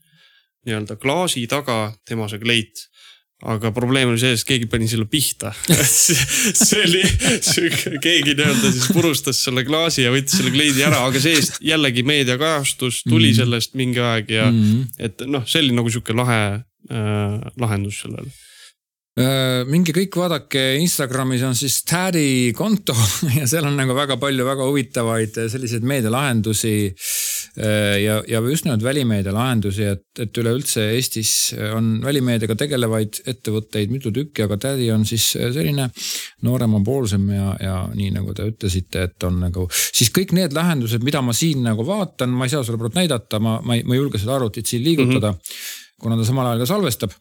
nii-öelda 0.67 0.97
klaasi 0.97 1.47
taga 1.47 1.95
tema 2.09 2.29
see 2.29 2.39
kleit 2.43 2.89
aga 3.47 3.70
probleem 3.74 4.11
oli 4.11 4.20
selles, 4.20 4.42
et 4.42 4.49
keegi 4.49 4.68
pani 4.70 4.88
selle 4.90 5.07
pihta 5.11 5.53
see 5.86 6.80
oli 6.82 7.03
keegi 8.03 8.34
nii-öelda 8.34 8.72
siis 8.72 8.88
purustas 8.94 9.42
selle 9.47 9.64
klaasi 9.66 10.07
ja 10.07 10.14
võttis 10.14 10.40
selle 10.40 10.53
kleidi 10.55 10.84
ära, 10.86 11.05
aga 11.07 11.22
see-eest 11.22 11.61
jällegi 11.64 12.05
meediakajastus 12.07 13.05
tuli 13.07 13.30
mm. 13.30 13.38
sellest 13.40 13.76
mingi 13.78 14.03
aeg 14.03 14.32
ja 14.34 14.49
mm. 14.51 14.88
et 15.09 15.26
noh, 15.30 15.47
see 15.47 15.62
oli 15.64 15.76
nagu 15.76 15.92
sihuke 15.92 16.16
lahe 16.16 16.40
äh, 16.57 17.38
lahendus 17.62 18.03
sellele 18.03 18.32
äh, 19.20 19.62
minge 19.70 19.94
kõik 19.97 20.18
vaadake, 20.18 20.66
Instagramis 20.82 21.47
on 21.47 21.57
siis 21.59 21.78
Tädi 21.86 22.53
konto 22.57 22.97
ja 23.38 23.47
seal 23.51 23.68
on 23.68 23.78
nagu 23.78 23.97
väga 23.97 24.18
palju 24.22 24.49
väga 24.49 24.70
huvitavaid 24.72 25.42
selliseid 25.55 25.86
meedialahendusi 25.86 26.76
ja, 27.57 28.19
ja 28.29 28.41
just 28.51 28.67
nimelt 28.67 28.83
välimeedia 28.85 29.33
lahendusi, 29.35 29.87
et, 29.89 30.05
et 30.21 30.39
üleüldse 30.41 30.91
Eestis 30.97 31.31
on 31.75 31.97
välimeediaga 32.05 32.57
tegelevaid 32.59 33.23
ettevõtteid 33.33 33.93
mitu 33.93 34.13
tükki, 34.15 34.45
aga 34.45 34.59
Tädi 34.61 34.91
on 34.93 35.07
siis 35.09 35.31
selline 35.33 35.89
nooremapoolsem 36.47 37.31
ja, 37.33 37.55
ja 37.63 37.79
nii 37.95 38.13
nagu 38.19 38.35
te 38.37 38.49
ütlesite, 38.51 39.07
et 39.09 39.29
on 39.29 39.41
nagu 39.47 39.69
siis 39.73 40.13
kõik 40.15 40.37
need 40.37 40.57
lahendused, 40.57 41.05
mida 41.07 41.23
ma 41.25 41.37
siin 41.37 41.65
nagu 41.67 41.87
vaatan, 41.87 42.35
ma 42.37 42.47
ei 42.47 42.53
saa 42.53 42.67
sulle 42.67 42.81
praegu 42.83 43.01
näidata, 43.01 43.41
ma, 43.41 43.59
ma 43.65 43.79
ei, 43.79 43.87
ma 43.87 43.97
ei 43.97 44.03
julge 44.03 44.21
seda 44.21 44.37
arvutit 44.37 44.69
siin 44.69 44.85
liigutada 44.85 45.33
mm. 45.33 45.43
-hmm 45.43 45.85
kuna 46.03 46.16
ta 46.18 46.26
samal 46.28 46.51
ajal 46.51 46.61
ka 46.61 46.68
salvestab, 46.68 47.14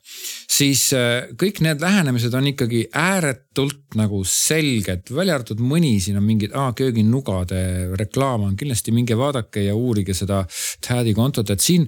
siis 0.52 0.90
äh, 0.96 1.30
kõik 1.40 1.62
need 1.64 1.84
lähenemised 1.84 2.34
on 2.36 2.50
ikkagi 2.52 2.86
ääretult 2.92 3.96
nagu 4.00 4.20
selged, 4.28 5.08
välja 5.16 5.38
arvatud 5.38 5.64
mõni, 5.64 5.96
siin 6.04 6.20
on 6.20 6.28
mingid 6.28 6.56
ah, 6.58 6.74
kööginnugade 6.76 7.62
reklaam 8.00 8.50
on, 8.50 8.58
kindlasti 8.60 8.94
minge 8.96 9.16
vaadake 9.20 9.64
ja 9.70 9.78
uurige 9.80 10.16
seda 10.18 10.44
Tad'i 10.84 11.16
kontot, 11.16 11.50
et 11.56 11.64
siin 11.64 11.88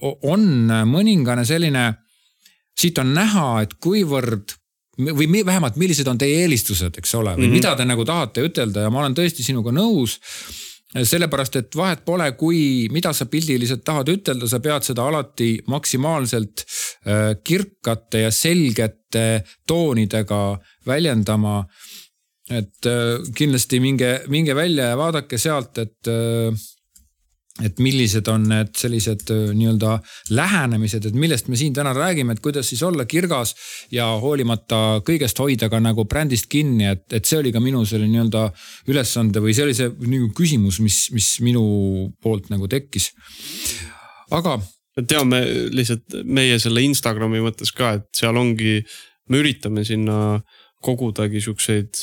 on 0.00 0.46
mõningane 0.88 1.44
selline, 1.48 1.90
siit 2.76 2.98
on 3.00 3.12
näha, 3.16 3.48
et 3.64 3.76
kuivõrd 3.80 4.56
või 5.00 5.44
vähemalt, 5.46 5.78
millised 5.80 6.08
on 6.12 6.18
teie 6.20 6.42
eelistused, 6.42 6.96
eks 7.00 7.14
ole, 7.16 7.32
või 7.36 7.46
mm 7.46 7.46
-hmm. 7.46 7.56
mida 7.56 7.76
te 7.76 7.86
nagu 7.88 8.04
tahate 8.04 8.44
ütelda 8.44 8.84
ja 8.84 8.90
ma 8.92 9.00
olen 9.00 9.16
tõesti 9.16 9.44
sinuga 9.46 9.72
nõus 9.72 10.18
sellepärast, 10.94 11.56
et 11.60 11.76
vahet 11.78 12.02
pole, 12.06 12.26
kui, 12.38 12.88
mida 12.90 13.12
sa 13.14 13.28
pildiliselt 13.30 13.84
tahad 13.86 14.10
ütelda, 14.10 14.48
sa 14.50 14.58
pead 14.62 14.86
seda 14.86 15.06
alati 15.06 15.52
maksimaalselt 15.70 16.64
äh, 16.64 17.36
kirkate 17.44 18.24
ja 18.26 18.32
selgete 18.34 19.44
toonidega 19.66 20.42
väljendama. 20.86 21.64
et 22.50 22.86
äh, 22.86 23.20
kindlasti 23.36 23.78
minge, 23.80 24.22
minge 24.26 24.54
välja 24.58 24.88
ja 24.90 24.96
vaadake 24.98 25.38
sealt, 25.38 25.78
et 25.78 26.08
äh, 26.10 26.50
et 27.64 27.80
millised 27.82 28.28
on 28.32 28.46
need 28.50 28.72
sellised 28.78 29.30
nii-öelda 29.30 29.96
lähenemised, 30.36 31.06
et 31.06 31.16
millest 31.16 31.50
me 31.50 31.58
siin 31.60 31.74
täna 31.76 31.92
räägime, 31.96 32.34
et 32.34 32.42
kuidas 32.44 32.70
siis 32.72 32.82
olla 32.86 33.04
kirgas 33.08 33.54
ja 33.92 34.06
hoolimata 34.22 35.00
kõigest 35.06 35.40
hoida 35.42 35.70
ka 35.72 35.80
nagu 35.82 36.06
brändist 36.08 36.50
kinni, 36.52 36.88
et, 36.90 37.06
et 37.12 37.28
see 37.28 37.40
oli 37.40 37.52
ka 37.54 37.62
minu 37.62 37.84
selle 37.88 38.08
nii-öelda 38.10 38.46
ülesande 38.90 39.42
või 39.44 39.54
see 39.56 39.66
oli 39.68 39.76
see 39.76 39.90
nagu 39.90 40.30
küsimus, 40.36 40.80
mis, 40.84 41.02
mis 41.14 41.30
minu 41.44 41.64
poolt 42.22 42.50
nagu 42.52 42.68
tekkis. 42.70 43.12
aga. 44.30 44.60
teame 45.08 45.38
lihtsalt 45.72 46.20
meie 46.24 46.58
selle 46.60 46.82
Instagrami 46.84 47.40
mõttes 47.40 47.70
ka, 47.72 47.94
et 47.98 48.08
seal 48.16 48.36
ongi, 48.36 48.80
me 49.30 49.38
üritame 49.40 49.84
sinna 49.86 50.40
kogudagi 50.82 51.40
siukseid 51.40 52.02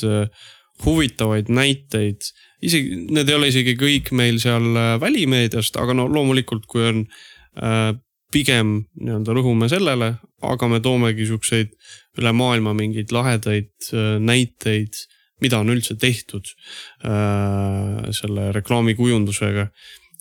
huvitavaid 0.84 1.50
näiteid 1.50 2.30
isegi, 2.64 3.04
need 3.12 3.28
ei 3.28 3.36
ole 3.38 3.50
isegi 3.52 3.76
kõik 3.78 4.12
meil 4.16 4.40
seal 4.42 4.70
äh, 4.74 4.94
välimeediast, 5.02 5.76
aga 5.80 5.96
no 5.96 6.08
loomulikult, 6.10 6.66
kui 6.70 6.84
on 6.88 7.04
äh, 7.60 7.92
pigem 8.34 8.74
nii-öelda 9.00 9.36
rõhume 9.36 9.68
sellele, 9.72 10.14
aga 10.44 10.68
me 10.70 10.80
toomegi 10.84 11.28
siukseid 11.28 11.72
üle 12.18 12.32
maailma 12.36 12.74
mingeid 12.76 13.14
lahedaid 13.14 13.70
äh, 13.92 14.16
näiteid, 14.20 14.98
mida 15.42 15.60
on 15.62 15.70
üldse 15.72 15.94
tehtud 16.00 16.50
äh, 17.06 18.10
selle 18.16 18.50
reklaamikujundusega. 18.56 19.68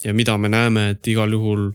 ja 0.03 0.13
mida 0.13 0.37
me 0.37 0.49
näeme, 0.49 0.89
et 0.93 1.07
igal 1.07 1.31
juhul 1.33 1.71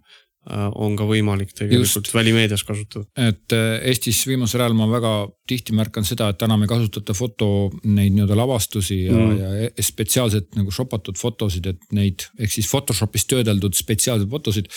on 0.50 0.96
ka 0.98 1.06
võimalik 1.06 1.52
tegelikult 1.54 2.08
Just. 2.08 2.14
välimeedias 2.14 2.64
kasutada. 2.66 3.06
et 3.16 3.54
äh, 3.54 3.76
Eestis 3.92 4.24
viimasel 4.26 4.64
ajal 4.64 4.74
ma 4.74 4.88
väga 4.90 5.12
tihti 5.46 5.74
märkan 5.78 6.06
seda, 6.06 6.32
et 6.32 6.42
enam 6.42 6.64
ei 6.64 6.70
kasutata 6.70 7.14
foto 7.14 7.70
neid 7.84 8.16
nii-öelda 8.16 8.36
lavastusi 8.40 9.04
ja 9.04 9.14
mm., 9.14 9.36
ja 9.38 9.52
e-, 9.68 9.86
spetsiaalselt 9.86 10.58
nagu 10.58 10.74
shopatud 10.74 11.18
fotosid, 11.20 11.68
et 11.70 11.94
neid 11.94 12.26
ehk 12.40 12.56
siis 12.56 12.66
Photoshopis 12.70 13.28
töödeldud 13.30 13.78
spetsiaalseid 13.78 14.30
fotosid. 14.30 14.70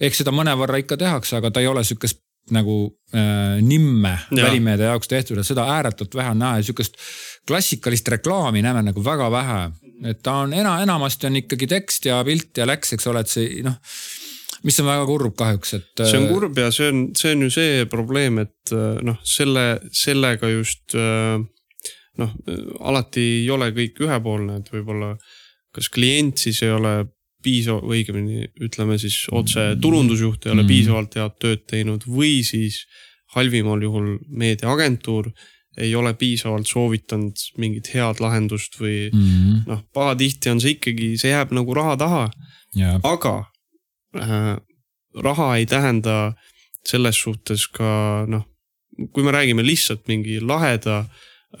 ehk 0.00 0.16
seda 0.16 0.32
mõnevõrra 0.32 0.80
ikka 0.80 0.96
tehakse, 1.00 1.36
aga 1.36 1.50
ta 1.52 1.60
ei 1.60 1.68
ole 1.68 1.84
sihukest 1.84 2.22
nagu 2.50 2.78
äh, 3.12 3.60
nimme 3.60 4.14
ja. 4.30 4.46
välimeedia 4.46 4.94
jaoks 4.94 5.08
tehtud, 5.08 5.38
et 5.38 5.46
seda 5.46 5.66
ääretult 5.74 6.16
vähe 6.16 6.32
on 6.32 6.40
näha 6.40 6.62
ja 6.62 6.64
sihukest 6.70 6.96
klassikalist 7.46 8.08
reklaami 8.08 8.64
näeme 8.64 8.82
nagu 8.88 9.04
väga 9.04 9.28
vähe. 9.30 9.60
et 10.08 10.22
ta 10.22 10.38
on 10.46 10.56
ena, 10.56 10.78
enamasti 10.80 11.28
on 11.28 11.36
ikkagi 11.36 11.66
tekst 11.68 12.08
ja 12.08 12.22
pilt 12.24 12.56
ja 12.56 12.64
läks, 12.66 12.96
eks 12.96 13.06
ole, 13.06 13.20
et 13.20 13.28
see 13.28 13.60
noh 13.62 13.76
mis 14.66 14.80
on 14.82 14.88
väga 14.90 15.06
kurb 15.08 15.36
kahjuks, 15.38 15.74
et. 15.78 15.90
see 16.02 16.18
on 16.18 16.26
äh, 16.26 16.32
kurb 16.34 16.58
ja 16.60 16.70
see 16.74 16.90
on, 16.92 17.04
see 17.16 17.34
on 17.36 17.46
ju 17.46 17.52
see 17.54 17.86
probleem, 17.90 18.40
et 18.44 18.74
äh, 18.76 18.98
noh, 19.06 19.20
selle, 19.26 19.66
sellega 19.96 20.50
just 20.52 20.96
äh, 20.98 21.38
noh, 22.20 22.34
alati 22.80 23.26
ei 23.40 23.48
ole 23.52 23.70
kõik 23.76 24.02
ühepoolne, 24.04 24.60
et 24.60 24.72
võib-olla 24.74 25.14
kas 25.74 25.88
klient 25.92 26.42
siis 26.42 26.60
ei 26.66 26.74
ole 26.74 26.94
piisav, 27.40 27.84
õigemini 27.88 28.50
ütleme 28.60 28.98
siis 29.00 29.22
otse 29.32 29.70
turundusjuht 29.80 30.44
ei 30.44 30.52
ole 30.52 30.64
mm. 30.64 30.68
piisavalt 30.68 31.16
head 31.16 31.38
tööd 31.40 31.62
teinud 31.70 32.04
või 32.08 32.40
siis 32.44 32.82
halvimal 33.36 33.80
juhul 33.80 34.18
meediaagentuur 34.28 35.30
ei 35.80 35.94
ole 35.96 36.12
piisavalt 36.18 36.68
soovitanud 36.68 37.40
mingit 37.62 37.92
head 37.94 38.20
lahendust 38.20 38.76
või 38.80 39.08
mm 39.08 39.22
-hmm. 39.22 39.62
noh, 39.70 39.84
pahatihti 39.94 40.50
on 40.52 40.60
see 40.60 40.76
ikkagi, 40.76 41.14
see 41.16 41.30
jääb 41.30 41.54
nagu 41.56 41.74
raha 41.78 41.96
taha 41.96 42.24
aga 43.06 43.34
raha 45.14 45.56
ei 45.56 45.66
tähenda 45.66 46.32
selles 46.86 47.20
suhtes 47.22 47.66
ka 47.68 48.24
noh, 48.28 48.46
kui 49.12 49.24
me 49.24 49.32
räägime 49.34 49.64
lihtsalt 49.64 50.08
mingi 50.08 50.40
laheda 50.40 51.04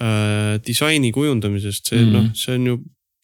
äh, 0.00 0.58
disaini 0.66 1.12
kujundamisest, 1.12 1.86
see 1.86 2.00
mm 2.00 2.06
-hmm. 2.06 2.12
noh, 2.12 2.34
see 2.34 2.54
on 2.54 2.66
ju 2.66 2.78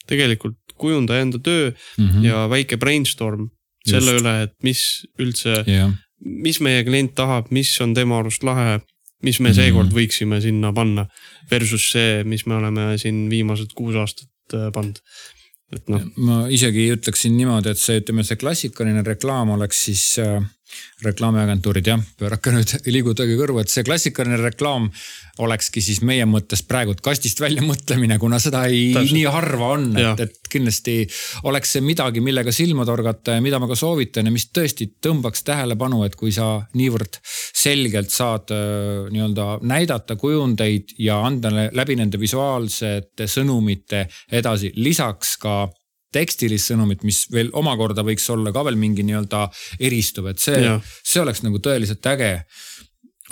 tegelikult 0.07 0.59
kujundaja 0.77 1.21
enda 1.21 1.39
töö 1.39 1.71
mm 1.71 2.09
-hmm. 2.09 2.25
ja 2.25 2.49
väike 2.51 2.77
brainstorm 2.77 3.49
selle 3.87 4.13
Just. 4.13 4.21
üle, 4.21 4.43
et 4.43 4.55
mis 4.63 5.07
üldse 5.19 5.65
yeah., 5.67 5.93
mis 6.25 6.61
meie 6.61 6.85
klient 6.85 7.15
tahab, 7.15 7.51
mis 7.51 7.81
on 7.81 7.95
tema 7.95 8.19
arust 8.19 8.43
lahe, 8.43 8.81
mis 9.23 9.41
me 9.41 9.55
seekord 9.55 9.87
mm 9.87 9.93
-hmm. 9.93 9.99
võiksime 9.99 10.41
sinna 10.41 10.73
panna. 10.73 11.07
Versus 11.51 11.91
see, 11.93 12.25
mis 12.25 12.47
me 12.47 12.55
oleme 12.55 12.99
siin 12.99 13.31
viimased 13.31 13.73
kuus 13.75 13.95
aastat 13.95 14.29
äh, 14.55 14.73
pannud 14.73 14.99
et 15.75 15.89
noh. 15.91 16.03
ma 16.23 16.45
isegi 16.53 16.91
ütleksin 16.95 17.35
niimoodi, 17.37 17.73
et 17.73 17.81
see, 17.81 18.01
ütleme, 18.03 18.25
see 18.27 18.39
klassikaline 18.39 19.03
reklaam 19.07 19.51
oleks 19.57 19.83
siis 19.89 20.05
äh, 20.23 20.39
reklaamiagentuurid 21.05 21.87
jah, 21.93 22.03
pöörake 22.19 22.53
nüüd, 22.55 22.75
liigutage 22.95 23.37
kõrvu, 23.39 23.61
et 23.63 23.73
see 23.73 23.85
klassikaline 23.87 24.39
reklaam 24.41 24.91
olekski 25.45 25.83
siis 25.85 26.01
meie 26.07 26.25
mõttes 26.29 26.63
praegult 26.65 27.03
kastist 27.05 27.41
välja 27.43 27.61
mõtlemine, 27.65 28.17
kuna 28.21 28.39
seda 28.41 28.65
ei, 28.73 28.95
nii 28.97 29.27
harva 29.29 29.73
on, 29.75 29.91
et, 30.01 30.23
et 30.25 30.51
kindlasti 30.53 31.03
oleks 31.49 31.77
see 31.77 31.85
midagi, 31.85 32.23
millega 32.25 32.55
silma 32.55 32.87
torgata 32.89 33.37
ja 33.37 33.45
mida 33.45 33.61
ma 33.61 33.69
ka 33.69 33.77
soovitan 33.77 34.31
ja 34.31 34.33
mis 34.33 34.49
tõesti 34.49 34.89
tõmbaks 35.05 35.45
tähelepanu, 35.47 36.03
et 36.07 36.17
kui 36.17 36.33
sa 36.33 36.55
niivõrd 36.79 37.21
selgelt 37.27 38.13
saad 38.15 38.55
äh, 38.57 39.09
nii-öelda 39.13 39.49
näidata 39.67 40.17
kujundeid 40.21 40.97
ja 41.03 41.21
anda 41.27 41.53
läbi 41.53 41.99
nende 42.01 42.21
visuaalsete 42.21 43.29
sõnumite 43.29 44.07
edasi, 44.33 44.73
lisaks 44.81 45.37
ka 45.43 45.67
tekstilist 46.17 46.73
sõnumit, 46.73 47.05
mis 47.07 47.25
veel 47.33 47.53
omakorda 47.57 48.05
võiks 48.07 48.27
olla 48.33 48.53
ka 48.55 48.65
veel 48.67 48.79
mingi 48.81 49.05
nii-öelda 49.07 49.47
eristuv, 49.89 50.31
et 50.33 50.43
see, 50.43 50.75
see 51.05 51.23
oleks 51.23 51.45
nagu 51.45 51.61
tõeliselt 51.63 52.07
äge. 52.13 52.33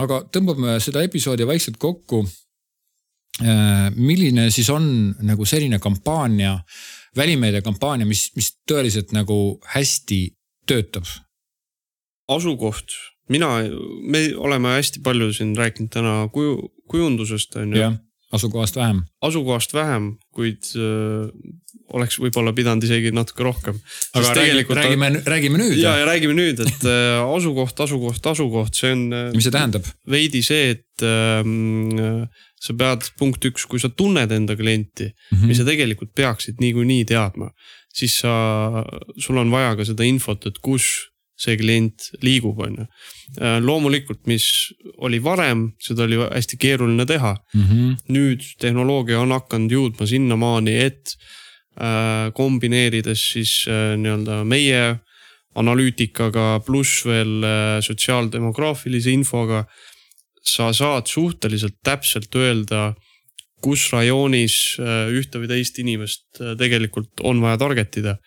aga 0.04 0.24
tõmbame 0.34 0.78
seda 0.82 1.04
episoodi 1.06 1.46
vaikselt 1.46 1.78
kokku. 1.78 2.24
Äh, 3.42 3.90
milline 3.96 4.46
siis 4.54 4.68
on 4.70 5.14
nagu 5.26 5.46
selline 5.46 5.80
kampaania, 5.82 6.60
välimeedia 7.16 7.62
kampaania, 7.62 8.06
mis, 8.06 8.28
mis 8.36 8.52
tõeliselt 8.68 9.14
nagu 9.14 9.58
hästi 9.74 10.20
töötab? 10.66 11.08
asukoht, 12.28 12.94
mina, 13.28 13.48
me 14.00 14.22
oleme 14.40 14.78
hästi 14.78 15.02
palju 15.04 15.32
siin 15.36 15.50
rääkinud 15.58 15.90
täna 15.92 16.14
kuju, 16.32 16.70
kujundusest 16.88 17.58
on 17.60 17.74
ju 17.76 17.90
asukohast 18.34 18.76
vähem. 18.78 19.04
asukohast 19.24 19.74
vähem, 19.76 20.14
kuid 20.34 20.70
äh, 20.76 21.30
oleks 21.94 22.16
võib-olla 22.18 22.54
pidanud 22.56 22.84
isegi 22.86 23.12
natuke 23.14 23.44
rohkem. 23.46 23.78
aga 24.16 24.32
räägime, 24.38 24.78
räägime, 24.78 25.10
räägime 25.28 25.60
nüüd. 25.60 25.76
ja, 25.78 25.96
ja 26.00 26.08
räägime 26.08 26.36
nüüd, 26.36 26.62
et 26.64 26.88
äh, 26.88 27.20
asukoht, 27.22 27.80
asukoht, 27.86 28.26
asukoht, 28.32 28.74
see 28.78 28.92
on. 28.96 29.06
Äh, 29.12 29.30
mis 29.36 29.46
see 29.46 29.54
tähendab? 29.54 29.88
veidi 30.10 30.42
see, 30.46 30.74
et 30.74 31.04
äh, 31.06 32.26
sa 32.64 32.76
pead, 32.80 33.08
punkt 33.20 33.44
üks, 33.50 33.68
kui 33.70 33.82
sa 33.82 33.90
tunned 33.92 34.32
enda 34.32 34.56
klienti 34.56 35.10
mm, 35.10 35.38
-hmm. 35.38 35.48
mis 35.50 35.60
sa 35.60 35.68
tegelikult 35.68 36.14
peaksid 36.16 36.62
niikuinii 36.64 37.04
teadma, 37.08 37.50
siis 37.94 38.18
sa, 38.24 38.34
sul 39.18 39.38
on 39.38 39.52
vaja 39.52 39.76
ka 39.76 39.84
seda 39.84 40.06
infot, 40.08 40.46
et 40.48 40.58
kus 40.64 41.13
see 41.36 41.56
klient 41.58 42.10
liigub, 42.22 42.60
on 42.62 42.76
ju. 42.78 42.86
Äh, 43.40 43.58
loomulikult, 43.64 44.22
mis 44.30 44.46
oli 45.02 45.18
varem, 45.22 45.72
seda 45.82 46.06
oli 46.06 46.20
hästi 46.22 46.58
keeruline 46.60 47.06
teha 47.06 47.34
mm. 47.34 47.64
-hmm. 47.64 47.96
nüüd 48.14 48.44
tehnoloogia 48.60 49.20
on 49.20 49.34
hakanud 49.34 49.72
jõudma 49.72 50.06
sinnamaani, 50.06 50.76
et 50.78 51.16
äh, 51.80 52.30
kombineerides 52.34 53.30
siis 53.32 53.64
äh, 53.68 53.96
nii-öelda 53.98 54.44
meie 54.44 55.00
analüütikaga 55.54 56.60
pluss 56.66 57.04
veel 57.06 57.42
äh, 57.42 57.80
sotsiaaldemograafilise 57.80 59.10
infoga. 59.10 59.64
sa 60.44 60.72
saad 60.76 61.06
suhteliselt 61.08 61.78
täpselt 61.80 62.34
öelda, 62.36 62.92
kus 63.64 63.86
rajoonis 63.94 64.76
äh, 64.76 65.08
ühte 65.08 65.40
või 65.40 65.48
teist 65.48 65.78
inimest 65.80 66.40
äh, 66.40 66.52
tegelikult 66.60 67.22
on 67.24 67.40
vaja 67.40 67.56
target 67.62 67.96
ida 68.02 68.18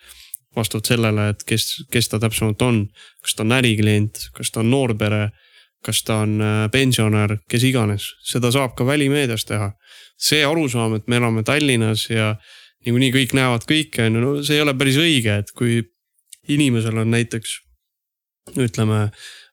vastavalt 0.58 0.90
sellele, 0.90 1.28
et 1.32 1.44
kes, 1.46 1.66
kes 1.92 2.10
ta 2.10 2.20
täpsemalt 2.22 2.62
on. 2.62 2.86
kas 3.22 3.36
ta 3.36 3.44
on 3.46 3.54
äriklient, 3.58 4.28
kas 4.36 4.50
ta 4.50 4.60
on 4.60 4.70
noorpere, 4.70 5.28
kas 5.84 6.02
ta 6.02 6.22
on 6.24 6.40
äh, 6.42 6.64
pensionär, 6.72 7.38
kes 7.50 7.66
iganes, 7.68 8.10
seda 8.26 8.50
saab 8.54 8.74
ka 8.78 8.86
välimeedias 8.86 9.46
teha. 9.48 9.72
see 10.18 10.42
arusaam, 10.42 10.96
et 10.98 11.06
me 11.06 11.16
elame 11.16 11.44
Tallinnas 11.46 12.08
ja 12.10 12.32
niikuinii 12.82 13.12
kõik 13.14 13.34
näevad 13.38 13.62
kõike, 13.70 14.08
on 14.08 14.16
ju, 14.16 14.22
no 14.22 14.30
see 14.42 14.56
ei 14.58 14.64
ole 14.64 14.74
päris 14.74 14.98
õige, 14.98 15.36
et 15.44 15.52
kui 15.54 15.78
inimesel 16.50 16.98
on 16.98 17.12
näiteks 17.14 17.52
ütleme, 18.58 19.12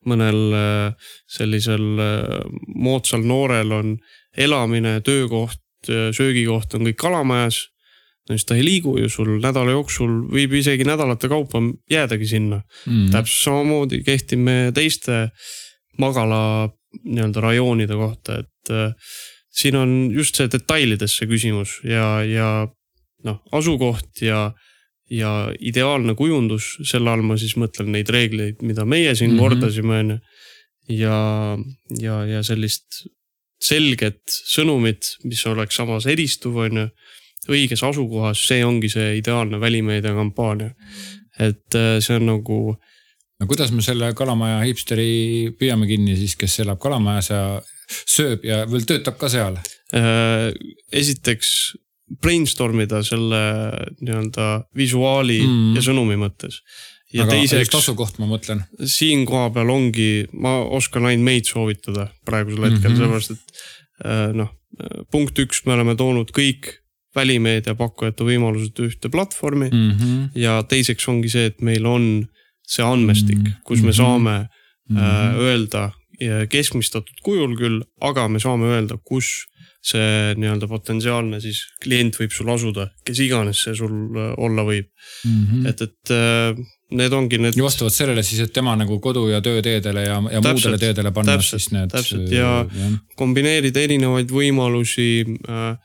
mõnel 0.10 0.42
äh, 0.58 1.12
sellisel 1.30 1.86
äh, 2.02 2.42
moodsal 2.74 3.22
noorel 3.22 3.78
on 3.78 3.94
elamine, 4.38 4.98
töökoht, 5.06 5.62
söögikoht 5.86 6.74
on 6.74 6.88
kõik 6.88 6.98
kalamajas 6.98 7.60
siis 8.30 8.46
ta 8.46 8.58
ei 8.58 8.66
liigu 8.66 8.96
ju 8.98 9.10
sul 9.12 9.36
nädala 9.42 9.76
jooksul, 9.76 10.24
võib 10.34 10.56
isegi 10.58 10.88
nädalate 10.88 11.30
kaupa 11.30 11.62
jäädagi 11.92 12.28
sinna 12.30 12.62
mm.. 12.86 13.12
täpselt 13.14 13.44
samamoodi 13.44 14.02
kehtib 14.06 14.42
meie 14.48 14.72
teiste 14.76 15.28
magala 16.02 16.70
nii-öelda 17.04 17.44
rajoonide 17.44 17.98
kohta, 18.00 18.40
et 18.42 18.72
äh, 18.74 18.94
siin 19.56 19.78
on 19.80 19.96
just 20.14 20.40
see 20.40 20.50
detailidesse 20.52 21.28
küsimus 21.30 21.78
ja, 21.88 22.24
ja 22.26 22.50
noh, 23.28 23.42
asukoht 23.56 24.24
ja, 24.24 24.50
ja 25.12 25.34
ideaalne 25.60 26.16
kujundus, 26.18 26.76
selle 26.88 27.12
all 27.12 27.26
ma 27.26 27.38
siis 27.40 27.56
mõtlen 27.60 27.92
neid 27.96 28.10
reegleid, 28.14 28.64
mida 28.66 28.86
meie 28.86 29.14
siin 29.16 29.34
mm 29.34 29.38
-hmm. 29.38 29.44
kordasime, 29.44 30.00
on 30.00 30.16
ju. 30.16 30.20
ja, 31.02 31.20
ja, 32.02 32.18
ja 32.26 32.44
sellist 32.44 33.06
selget 33.62 34.22
sõnumit, 34.28 35.16
mis 35.24 35.46
oleks 35.48 35.76
samas 35.76 36.06
eristuv, 36.06 36.58
on 36.68 36.84
ju 36.84 36.90
õiges 37.52 37.84
asukohas, 37.86 38.42
see 38.48 38.66
ongi 38.66 38.90
see 38.92 39.16
ideaalne 39.20 39.60
välimeediakampaania. 39.62 40.74
et 41.40 41.76
äh, 41.76 41.98
see 42.00 42.16
on 42.16 42.26
nagu. 42.26 42.60
no 43.40 43.48
kuidas 43.48 43.72
me 43.72 43.82
selle 43.84 44.14
kalamaja 44.16 44.62
hipsteri 44.64 45.52
püüame 45.60 45.88
kinni 45.88 46.16
siis, 46.16 46.36
kes 46.40 46.60
elab 46.64 46.80
kalamajas 46.80 47.30
ja 47.30 47.42
sööb 48.08 48.46
ja 48.48 48.64
veel 48.70 48.86
töötab 48.88 49.18
ka 49.20 49.30
seal? 49.30 49.58
Äh, 49.96 50.52
esiteks 50.92 51.76
brainstorm 52.22 52.80
ida 52.84 53.02
selle 53.04 53.40
nii-öelda 54.00 54.50
visuaali 54.78 55.40
mm. 55.46 55.72
ja 55.78 55.84
sõnumi 55.86 56.18
mõttes. 56.22 56.62
ja 57.14 57.26
aga 57.26 57.38
teiseks. 57.38 57.74
asukoht, 57.76 58.20
ma 58.22 58.30
mõtlen. 58.30 58.64
siin 58.86 59.26
kohapeal 59.26 59.72
ongi, 59.74 60.28
ma 60.34 60.60
oskan 60.78 61.10
ainult 61.10 61.26
meid 61.26 61.50
soovitada 61.50 62.10
praegusel 62.26 62.70
hetkel 62.70 62.80
mm, 62.80 62.96
-hmm. 62.96 62.98
sellepärast 63.02 63.32
et 63.32 63.66
äh, 64.06 64.34
noh, 64.38 64.54
punkt 65.12 65.40
üks, 65.40 65.64
me 65.66 65.74
oleme 65.78 65.96
toonud 65.96 66.32
kõik 66.36 66.74
välimeedia 67.16 67.76
pakkujate 67.76 68.28
võimalused 68.28 68.80
ühte 68.86 69.12
platvormi 69.12 69.70
mm. 69.72 69.92
-hmm. 69.92 70.30
ja 70.36 70.62
teiseks 70.64 71.08
ongi 71.12 71.32
see, 71.32 71.46
et 71.52 71.62
meil 71.62 71.86
on 71.86 72.08
see 72.66 72.86
andmestik, 72.86 73.38
mhm. 73.38 73.62
kus 73.64 73.82
me 73.82 73.92
mhm. 73.92 73.98
saame 73.98 74.38
mm 74.40 74.98
-hmm. 74.98 75.02
äh, 75.02 75.40
öelda 75.40 75.92
keskmistatud 76.50 77.20
kujul 77.24 77.58
küll, 77.60 77.82
aga 78.02 78.28
me 78.32 78.40
saame 78.40 78.70
öelda, 78.72 78.98
kus 79.04 79.46
see 79.86 80.34
nii-öelda 80.40 80.68
potentsiaalne 80.70 81.40
siis 81.44 81.60
klient 81.84 82.18
võib 82.18 82.34
sul 82.34 82.50
asuda, 82.50 82.88
kes 83.06 83.22
iganes 83.26 83.62
see 83.68 83.76
sul 83.78 83.94
äh, 84.18 84.32
olla 84.42 84.66
võib 84.66 84.88
mm. 84.88 85.44
-hmm. 85.46 85.68
et, 85.70 85.82
et 85.86 86.14
äh, 86.16 86.58
need 86.98 87.14
ongi 87.14 87.38
need. 87.42 87.58
ja 87.58 87.66
vastavalt 87.68 87.94
sellele 87.94 88.24
siis, 88.26 88.42
et 88.48 88.54
tema 88.54 88.74
nagu 88.80 88.98
kodu 89.00 89.28
ja 89.30 89.42
tööteedele 89.46 90.08
ja, 90.08 90.18
ja 90.32 90.42
täpselt, 90.42 90.72
muudele 90.72 90.82
teedele 90.82 91.12
panna 91.12 91.38
täpselt, 91.38 91.62
siis 91.62 91.74
need. 91.76 91.92
täpselt 91.94 92.34
ja, 92.34 92.52
ja 92.66 92.92
kombineerida 93.20 93.86
erinevaid 93.86 94.34
võimalusi 94.34 95.10
äh, 95.50 95.78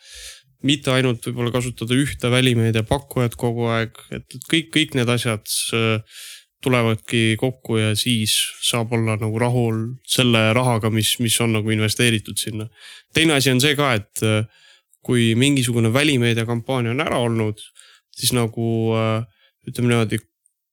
mitte 0.66 0.92
ainult 0.92 1.24
võib-olla 1.24 1.52
kasutada 1.54 1.96
ühte 1.96 2.30
välimeedia 2.32 2.84
pakkujat 2.88 3.36
kogu 3.40 3.68
aeg, 3.72 3.96
et 4.14 4.36
kõik, 4.50 4.70
kõik 4.74 4.96
need 4.98 5.12
asjad 5.12 5.46
äh, 5.76 6.22
tulevadki 6.64 7.36
kokku 7.40 7.78
ja 7.80 7.92
siis 7.96 8.34
saab 8.64 8.92
olla 8.96 9.16
nagu 9.20 9.40
rahul 9.40 9.82
selle 10.08 10.50
rahaga, 10.56 10.90
mis, 10.92 11.14
mis 11.24 11.38
on 11.40 11.56
nagu 11.56 11.72
investeeritud 11.72 12.36
sinna. 12.40 12.68
teine 13.14 13.38
asi 13.38 13.52
on 13.52 13.62
see 13.62 13.76
ka, 13.78 13.94
et 13.96 14.24
äh, 14.26 14.42
kui 15.00 15.32
mingisugune 15.34 15.92
välimeedia 15.92 16.44
kampaania 16.48 16.92
on 16.92 17.00
ära 17.00 17.22
olnud, 17.24 17.62
siis 18.16 18.34
nagu 18.36 18.66
äh, 18.98 19.22
ütleme 19.68 19.94
niimoodi, 19.94 20.20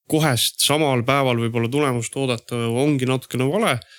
kohest 0.08 0.60
samal 0.64 1.02
päeval 1.04 1.40
võib-olla 1.40 1.68
tulemust 1.72 2.14
oodata 2.16 2.60
ongi 2.68 3.08
natukene 3.08 3.48
vale 3.48 3.74
Äh, 3.76 3.97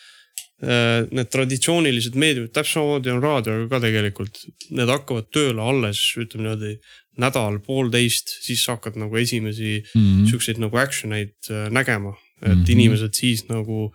need 0.59 1.29
traditsioonilised 1.31 2.17
meediumid, 2.19 2.51
täpselt 2.51 2.81
samamoodi 2.81 3.11
on 3.13 3.21
raadioga 3.23 3.67
ka 3.71 3.79
tegelikult, 3.85 4.41
need 4.75 4.89
hakkavad 4.91 5.29
tööle 5.31 5.63
alles, 5.63 6.01
ütleme 6.19 6.49
niimoodi 6.49 6.73
nädal, 7.19 7.59
poolteist, 7.63 8.31
siis 8.43 8.63
sa 8.65 8.77
hakkad 8.77 8.97
nagu 8.99 9.17
esimesi 9.19 9.79
mm 9.81 10.01
-hmm. 10.01 10.29
siukseid 10.29 10.59
nagu 10.59 10.77
action 10.77 11.13
eid 11.13 11.35
äh, 11.49 11.69
nägema. 11.69 12.15
et 12.41 12.47
mm 12.47 12.63
-hmm. 12.63 12.71
inimesed 12.71 13.13
siis 13.13 13.47
nagu, 13.49 13.93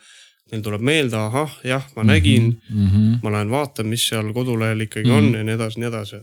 neil 0.52 0.62
tuleb 0.62 0.80
meelde, 0.80 1.16
ahah, 1.16 1.52
jah, 1.64 1.84
ma 1.96 2.02
nägin 2.04 2.60
mm, 2.70 2.86
-hmm. 2.86 3.18
ma 3.22 3.32
lähen 3.32 3.50
vaatan, 3.50 3.86
mis 3.86 4.08
seal 4.08 4.32
kodulehel 4.32 4.80
ikkagi 4.80 5.08
mm 5.08 5.14
-hmm. 5.14 5.28
on 5.28 5.34
ja 5.34 5.44
nii 5.44 5.54
edasi, 5.54 5.80
nii 5.80 5.88
edasi. 5.88 6.16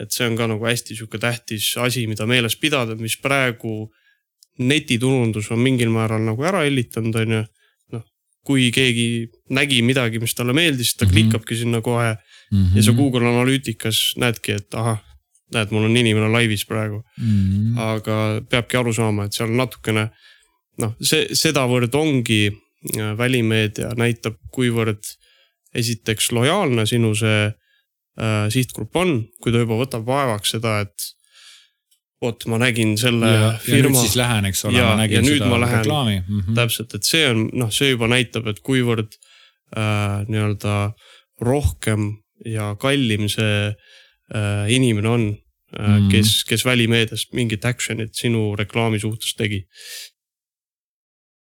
et 0.00 0.12
see 0.12 0.26
on 0.26 0.36
ka 0.36 0.46
nagu 0.46 0.64
hästi 0.64 0.94
sihuke 0.94 1.18
tähtis 1.18 1.76
asi, 1.76 2.06
mida 2.06 2.26
meeles 2.26 2.56
pidada, 2.56 2.94
mis 2.94 3.16
praegu 3.16 3.92
netiturundus 4.58 5.50
on 5.50 5.58
mingil 5.58 5.90
määral 5.90 6.22
nagu 6.22 6.44
ära 6.44 6.58
hellitanud, 6.58 7.14
on 7.14 7.32
ju 7.32 7.44
kui 8.48 8.70
keegi 8.72 9.28
nägi 9.52 9.82
midagi, 9.84 10.20
mis 10.22 10.34
talle 10.36 10.54
meeldis, 10.56 10.94
ta 10.94 11.04
mm 11.04 11.08
-hmm. 11.08 11.12
klikkabki 11.12 11.56
sinna 11.56 11.80
kohe 11.84 12.14
mm. 12.14 12.64
-hmm. 12.64 12.76
ja 12.76 12.82
sa 12.82 12.92
Google 12.92 13.28
Analyticas 13.28 14.14
näedki, 14.16 14.52
et 14.52 14.74
ahah, 14.74 15.02
näed, 15.54 15.70
mul 15.70 15.84
on 15.84 15.96
inimene 15.96 16.28
laivis 16.32 16.64
praegu 16.66 17.02
mm. 17.18 17.28
-hmm. 17.28 17.80
aga 17.80 18.16
peabki 18.50 18.76
aru 18.76 18.92
saama, 18.92 19.24
et 19.24 19.32
seal 19.32 19.52
natukene 19.52 20.08
noh, 20.78 20.96
see 21.02 21.28
sedavõrd 21.32 21.94
ongi 21.94 22.42
äh, 22.48 23.12
välimeedia 23.18 23.92
näitab, 23.96 24.40
kuivõrd 24.52 25.04
esiteks 25.74 26.32
lojaalne 26.32 26.86
sinu 26.86 27.14
see 27.14 27.44
äh, 27.46 28.48
sihtgrupp 28.48 28.96
on, 28.96 29.28
kui 29.42 29.52
ta 29.52 29.64
juba 29.64 29.80
võtab 29.84 30.06
vaevaks 30.06 30.56
seda, 30.56 30.80
et 30.80 31.12
vot 32.22 32.46
ma 32.50 32.58
nägin 32.58 32.96
selle 32.98 33.30
ja, 33.30 33.50
firma. 33.62 33.78
ja 33.78 33.88
nüüd 33.88 34.00
siis 34.02 34.16
lähen, 34.18 34.48
eks 34.50 34.64
ole, 34.66 34.82
ma 34.82 34.96
nägin 34.98 35.26
seda 35.26 35.50
lähen, 35.62 35.82
reklaami 35.84 36.16
mm. 36.20 36.40
-hmm. 36.40 36.54
täpselt, 36.58 36.94
et 36.94 37.06
see 37.06 37.26
on 37.30 37.44
noh, 37.52 37.70
see 37.74 37.92
juba 37.92 38.08
näitab, 38.10 38.48
et 38.50 38.58
kuivõrd 38.66 39.14
äh, 39.76 40.24
nii-öelda 40.28 40.78
rohkem 41.44 42.10
ja 42.46 42.72
kallim 42.80 43.28
see 43.30 43.70
äh, 43.70 44.66
inimene 44.74 45.08
on 45.08 45.26
äh, 45.30 45.86
mm, 45.86 45.94
-hmm. 45.94 46.10
kes, 46.10 46.44
kes 46.48 46.64
välimeedias 46.64 47.28
mingit 47.32 47.64
action'it 47.64 48.14
sinu 48.14 48.56
reklaami 48.58 48.98
suhtes 48.98 49.34
tegi 49.38 49.66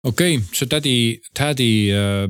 okei 0.05 0.37
okay,, 0.37 0.57
see 0.57 0.69
tädi, 0.69 0.95
tädi 1.37 1.69
äh, 1.95 2.25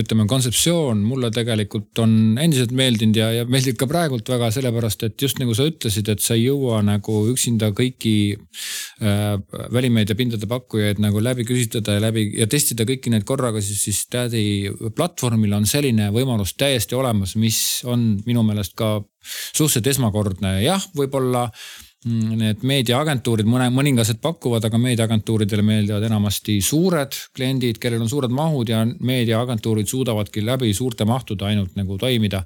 ütleme 0.00 0.24
kontseptsioon 0.30 1.02
mulle 1.04 1.30
tegelikult 1.34 2.00
on 2.00 2.12
endiselt 2.40 2.72
meeldinud 2.76 3.18
ja, 3.20 3.28
ja 3.36 3.46
meeldib 3.48 3.76
ka 3.80 3.88
praegult 3.90 4.28
väga 4.32 4.50
sellepärast, 4.54 5.04
et 5.04 5.24
just 5.26 5.40
nagu 5.42 5.56
sa 5.56 5.66
ütlesid, 5.68 6.08
et 6.08 6.24
sa 6.24 6.36
ei 6.38 6.46
jõua 6.46 6.80
nagu 6.86 7.20
üksinda 7.32 7.70
kõiki 7.76 8.14
äh, 8.34 9.34
välimeediapindade 9.74 10.48
pakkujaid 10.50 11.02
nagu 11.04 11.20
läbi 11.24 11.44
küsitleda 11.48 11.98
ja 11.98 12.04
läbi 12.08 12.28
ja 12.38 12.48
testida 12.50 12.88
kõiki 12.88 13.12
neid 13.12 13.26
korraga, 13.28 13.62
siis, 13.64 13.82
siis 13.84 14.04
tädi 14.12 14.44
platvormil 14.96 15.58
on 15.58 15.68
selline 15.68 16.08
võimalus 16.14 16.56
täiesti 16.58 16.96
olemas, 16.96 17.36
mis 17.36 17.82
on 17.88 18.14
minu 18.28 18.46
meelest 18.46 18.76
ka 18.78 18.96
suhteliselt 19.28 19.92
esmakordne, 19.92 20.58
jah, 20.64 20.82
võib-olla 20.96 21.48
need 22.06 22.60
meediaagentuurid, 22.62 23.46
mõne, 23.50 23.66
mõningased 23.74 24.20
pakuvad, 24.22 24.62
aga 24.68 24.78
meediaagentuuridele 24.78 25.64
meeldivad 25.66 26.04
enamasti 26.06 26.60
suured 26.62 27.16
kliendid, 27.34 27.80
kellel 27.82 28.04
on 28.04 28.10
suured 28.10 28.30
mahud 28.30 28.70
ja 28.70 28.84
meediaagentuurid 28.86 29.90
suudavadki 29.90 30.44
läbi 30.46 30.70
suurte 30.76 31.08
mahtude 31.08 31.48
ainult 31.48 31.74
nagu 31.78 31.98
toimida 31.98 32.44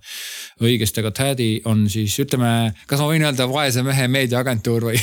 õigesti, 0.64 1.02
aga 1.02 1.12
Tädi 1.12 1.50
on 1.68 1.84
siis 1.92 2.16
ütleme, 2.24 2.72
kas 2.88 3.02
ma 3.02 3.10
võin 3.10 3.26
öelda 3.28 3.44
vaese 3.50 3.84
mehe 3.84 4.08
meediaagentuur 4.08 4.88
või 4.88 5.02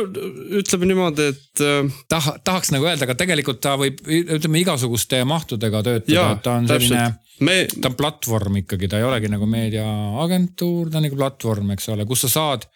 ütleme 0.62 0.88
niimoodi, 0.88 1.28
et 1.34 1.64
äh, 1.66 2.00
Tah,. 2.08 2.32
tahaks 2.44 2.72
nagu 2.72 2.88
öelda, 2.88 3.04
aga 3.04 3.18
tegelikult 3.20 3.60
ta 3.60 3.76
võib, 3.80 4.00
ütleme 4.08 4.64
igasuguste 4.64 5.20
mahtudega 5.28 5.84
töötada, 5.84 6.30
ta 6.40 6.56
on 6.62 6.70
selline 6.70 7.10
me... 7.44 7.58
ta 7.74 7.90
on 7.90 7.98
platvorm 7.98 8.62
ikkagi, 8.62 8.88
ta 8.88 9.00
ei 9.00 9.08
olegi 9.08 9.30
nagu 9.32 9.48
meediaagentuur, 9.50 10.90
ta 10.90 11.00
on 11.00 11.06
nagu 11.08 11.18
platvorm, 11.18 11.74
eks 11.76 11.90
ole, 11.94 12.06
kus 12.08 12.26
sa 12.26 12.32
saad 12.36 12.66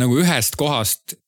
nagu 0.00 0.16
ühest 0.22 0.58
kohast 0.60 1.18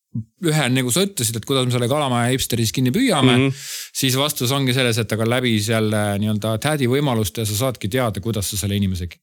ühe, 0.47 0.67
nagu 0.73 0.93
sa 0.93 1.05
ütlesid, 1.07 1.39
et 1.39 1.47
kuidas 1.49 1.67
me 1.67 1.75
selle 1.75 1.89
kalamaja 1.91 2.33
hipsteri 2.33 2.65
siis 2.65 2.75
kinni 2.77 2.93
püüame 2.95 3.35
mm. 3.35 3.47
-hmm. 3.47 3.63
siis 4.01 4.17
vastus 4.19 4.53
ongi 4.55 4.75
selles, 4.77 4.99
et 5.03 5.13
aga 5.13 5.29
läbi 5.29 5.57
selle 5.63 6.03
nii-öelda 6.23 6.57
tädi 6.63 6.89
võimaluste 6.91 7.45
sa 7.49 7.57
saadki 7.65 7.91
teada, 7.93 8.23
kuidas 8.25 8.51
sa 8.51 8.61
selle 8.61 8.79
inimesegi. 8.81 9.19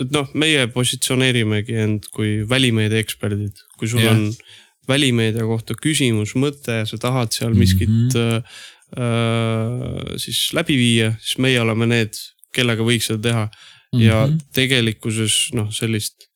et 0.00 0.12
noh, 0.16 0.28
meie 0.32 0.66
positsioneerimegi 0.72 1.76
end 1.76 2.08
kui 2.12 2.40
välimeedia 2.48 3.00
eksperdid, 3.04 3.56
kui 3.78 3.88
sul 3.88 4.00
yeah. 4.00 4.16
on 4.16 4.30
välimeedia 4.88 5.44
kohta 5.44 5.76
küsimus, 5.76 6.34
mõte, 6.40 6.82
sa 6.88 6.98
tahad 7.00 7.32
seal 7.36 7.54
miskit 7.54 7.90
mm 7.90 8.08
-hmm. 8.08 8.42
äh, 8.96 10.16
siis 10.16 10.52
läbi 10.56 10.76
viia, 10.76 11.12
siis 11.20 11.38
meie 11.38 11.60
oleme 11.60 11.86
need, 11.86 12.16
kellega 12.54 12.86
võiks 12.86 13.10
seda 13.10 13.22
teha 13.28 13.44
mm. 13.46 13.52
-hmm. 13.98 14.04
ja 14.04 14.28
tegelikkuses 14.56 15.38
noh, 15.58 15.70
sellist 15.74 16.28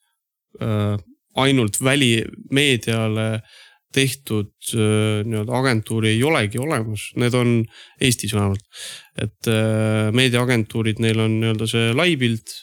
äh, 0.63 0.97
ainult 1.35 1.81
välimeediale 1.83 3.29
tehtud 3.95 4.53
äh, 4.75 5.23
nii-öelda 5.27 5.59
agentuuri 5.59 6.15
ei 6.15 6.23
olegi 6.27 6.59
olemas, 6.59 7.11
need 7.17 7.35
on 7.35 7.65
Eestis 8.01 8.35
vähemalt. 8.35 8.65
et 9.23 9.49
äh, 9.49 10.13
meediaagentuurid, 10.13 10.99
neil 10.99 11.21
on 11.21 11.39
nii-öelda 11.41 11.71
see 11.71 11.93
laipilt 11.95 12.57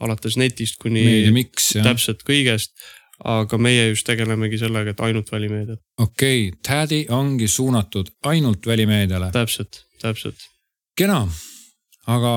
alates 0.00 0.36
netist 0.40 0.80
kuni. 0.80 1.04
meediamix 1.04 1.74
täpselt 1.82 2.24
kõigest 2.24 2.72
aga 3.24 3.58
meie 3.60 3.88
just 3.90 4.06
tegelemegi 4.08 4.58
sellega, 4.60 4.94
et 4.94 5.02
ainult 5.04 5.30
välimeediat. 5.32 5.80
okei 5.98 6.48
okay,, 6.48 6.58
Tädi 6.64 7.04
ongi 7.12 7.48
suunatud 7.48 8.08
ainult 8.24 8.66
välimeediale. 8.66 9.30
täpselt, 9.32 9.84
täpselt. 10.00 10.48
kena, 10.96 11.26
aga 12.10 12.32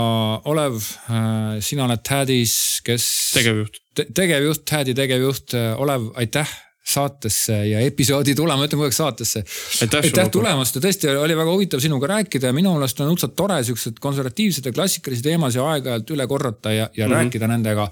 Olev 0.49 0.81
äh,, 1.09 1.61
sina 1.63 1.87
oled 1.87 2.03
Tädis, 2.05 2.81
kes. 2.85 3.07
tegevjuht 3.37 3.81
te. 3.97 4.05
tegevjuht, 4.13 4.65
Tädi 4.69 4.95
tegevjuht, 4.97 5.55
Olev, 5.81 6.11
aitäh 6.19 6.49
saatesse 6.83 7.55
ja 7.67 7.79
episoodi 7.79 8.35
tulema, 8.35 8.65
ütleme 8.65 8.83
kogu 8.83 8.89
aeg 8.89 8.95
saatesse. 8.95 9.43
aitäh 9.81 10.29
tulemast 10.31 10.75
ja 10.75 10.81
tõesti 10.83 11.09
oli 11.15 11.35
väga 11.37 11.51
huvitav 11.55 11.81
sinuga 11.83 12.09
rääkida 12.11 12.51
ja 12.51 12.55
minu 12.55 12.73
meelest 12.75 12.99
on 12.99 13.13
õudselt 13.13 13.35
tore 13.39 13.61
siuksed 13.63 14.01
konservatiivsed 14.03 14.67
ja 14.67 14.75
klassikalisi 14.75 15.23
teemasid 15.23 15.63
aeg-ajalt 15.63 16.13
üle 16.15 16.27
korrata 16.27 16.73
ja, 16.73 16.89
ja 16.95 17.07
mm 17.07 17.11
-hmm. 17.11 17.17
rääkida 17.17 17.47
nendega. 17.47 17.89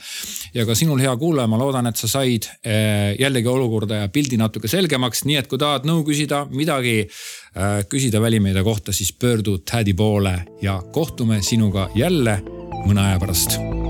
ja 0.54 0.66
ka 0.66 0.76
sinul, 0.76 1.00
hea 1.00 1.16
kuulaja, 1.18 1.48
ma 1.48 1.58
loodan, 1.58 1.88
et 1.88 1.98
sa 1.98 2.08
said 2.08 2.50
eh, 2.64 3.16
jällegi 3.20 3.48
olukorda 3.48 3.96
ja 3.96 4.08
pildi 4.08 4.38
natuke 4.38 4.68
selgemaks, 4.68 5.26
nii 5.26 5.36
et 5.36 5.48
kui 5.48 5.58
tahad 5.58 5.88
nõu 5.88 6.04
küsida, 6.04 6.46
midagi 6.50 7.00
eh, 7.00 7.86
küsida 7.90 8.22
välimeedia 8.22 8.64
kohta, 8.64 8.92
siis 8.92 9.14
pöördu 9.14 9.58
Tädi 9.58 9.94
poole 9.94 10.46
ja 10.62 10.82
kohtume 10.92 11.42
sinuga 11.42 11.90
jälle 11.96 12.42
mõne 12.86 13.00
aja 13.00 13.20
pärast 13.20 13.81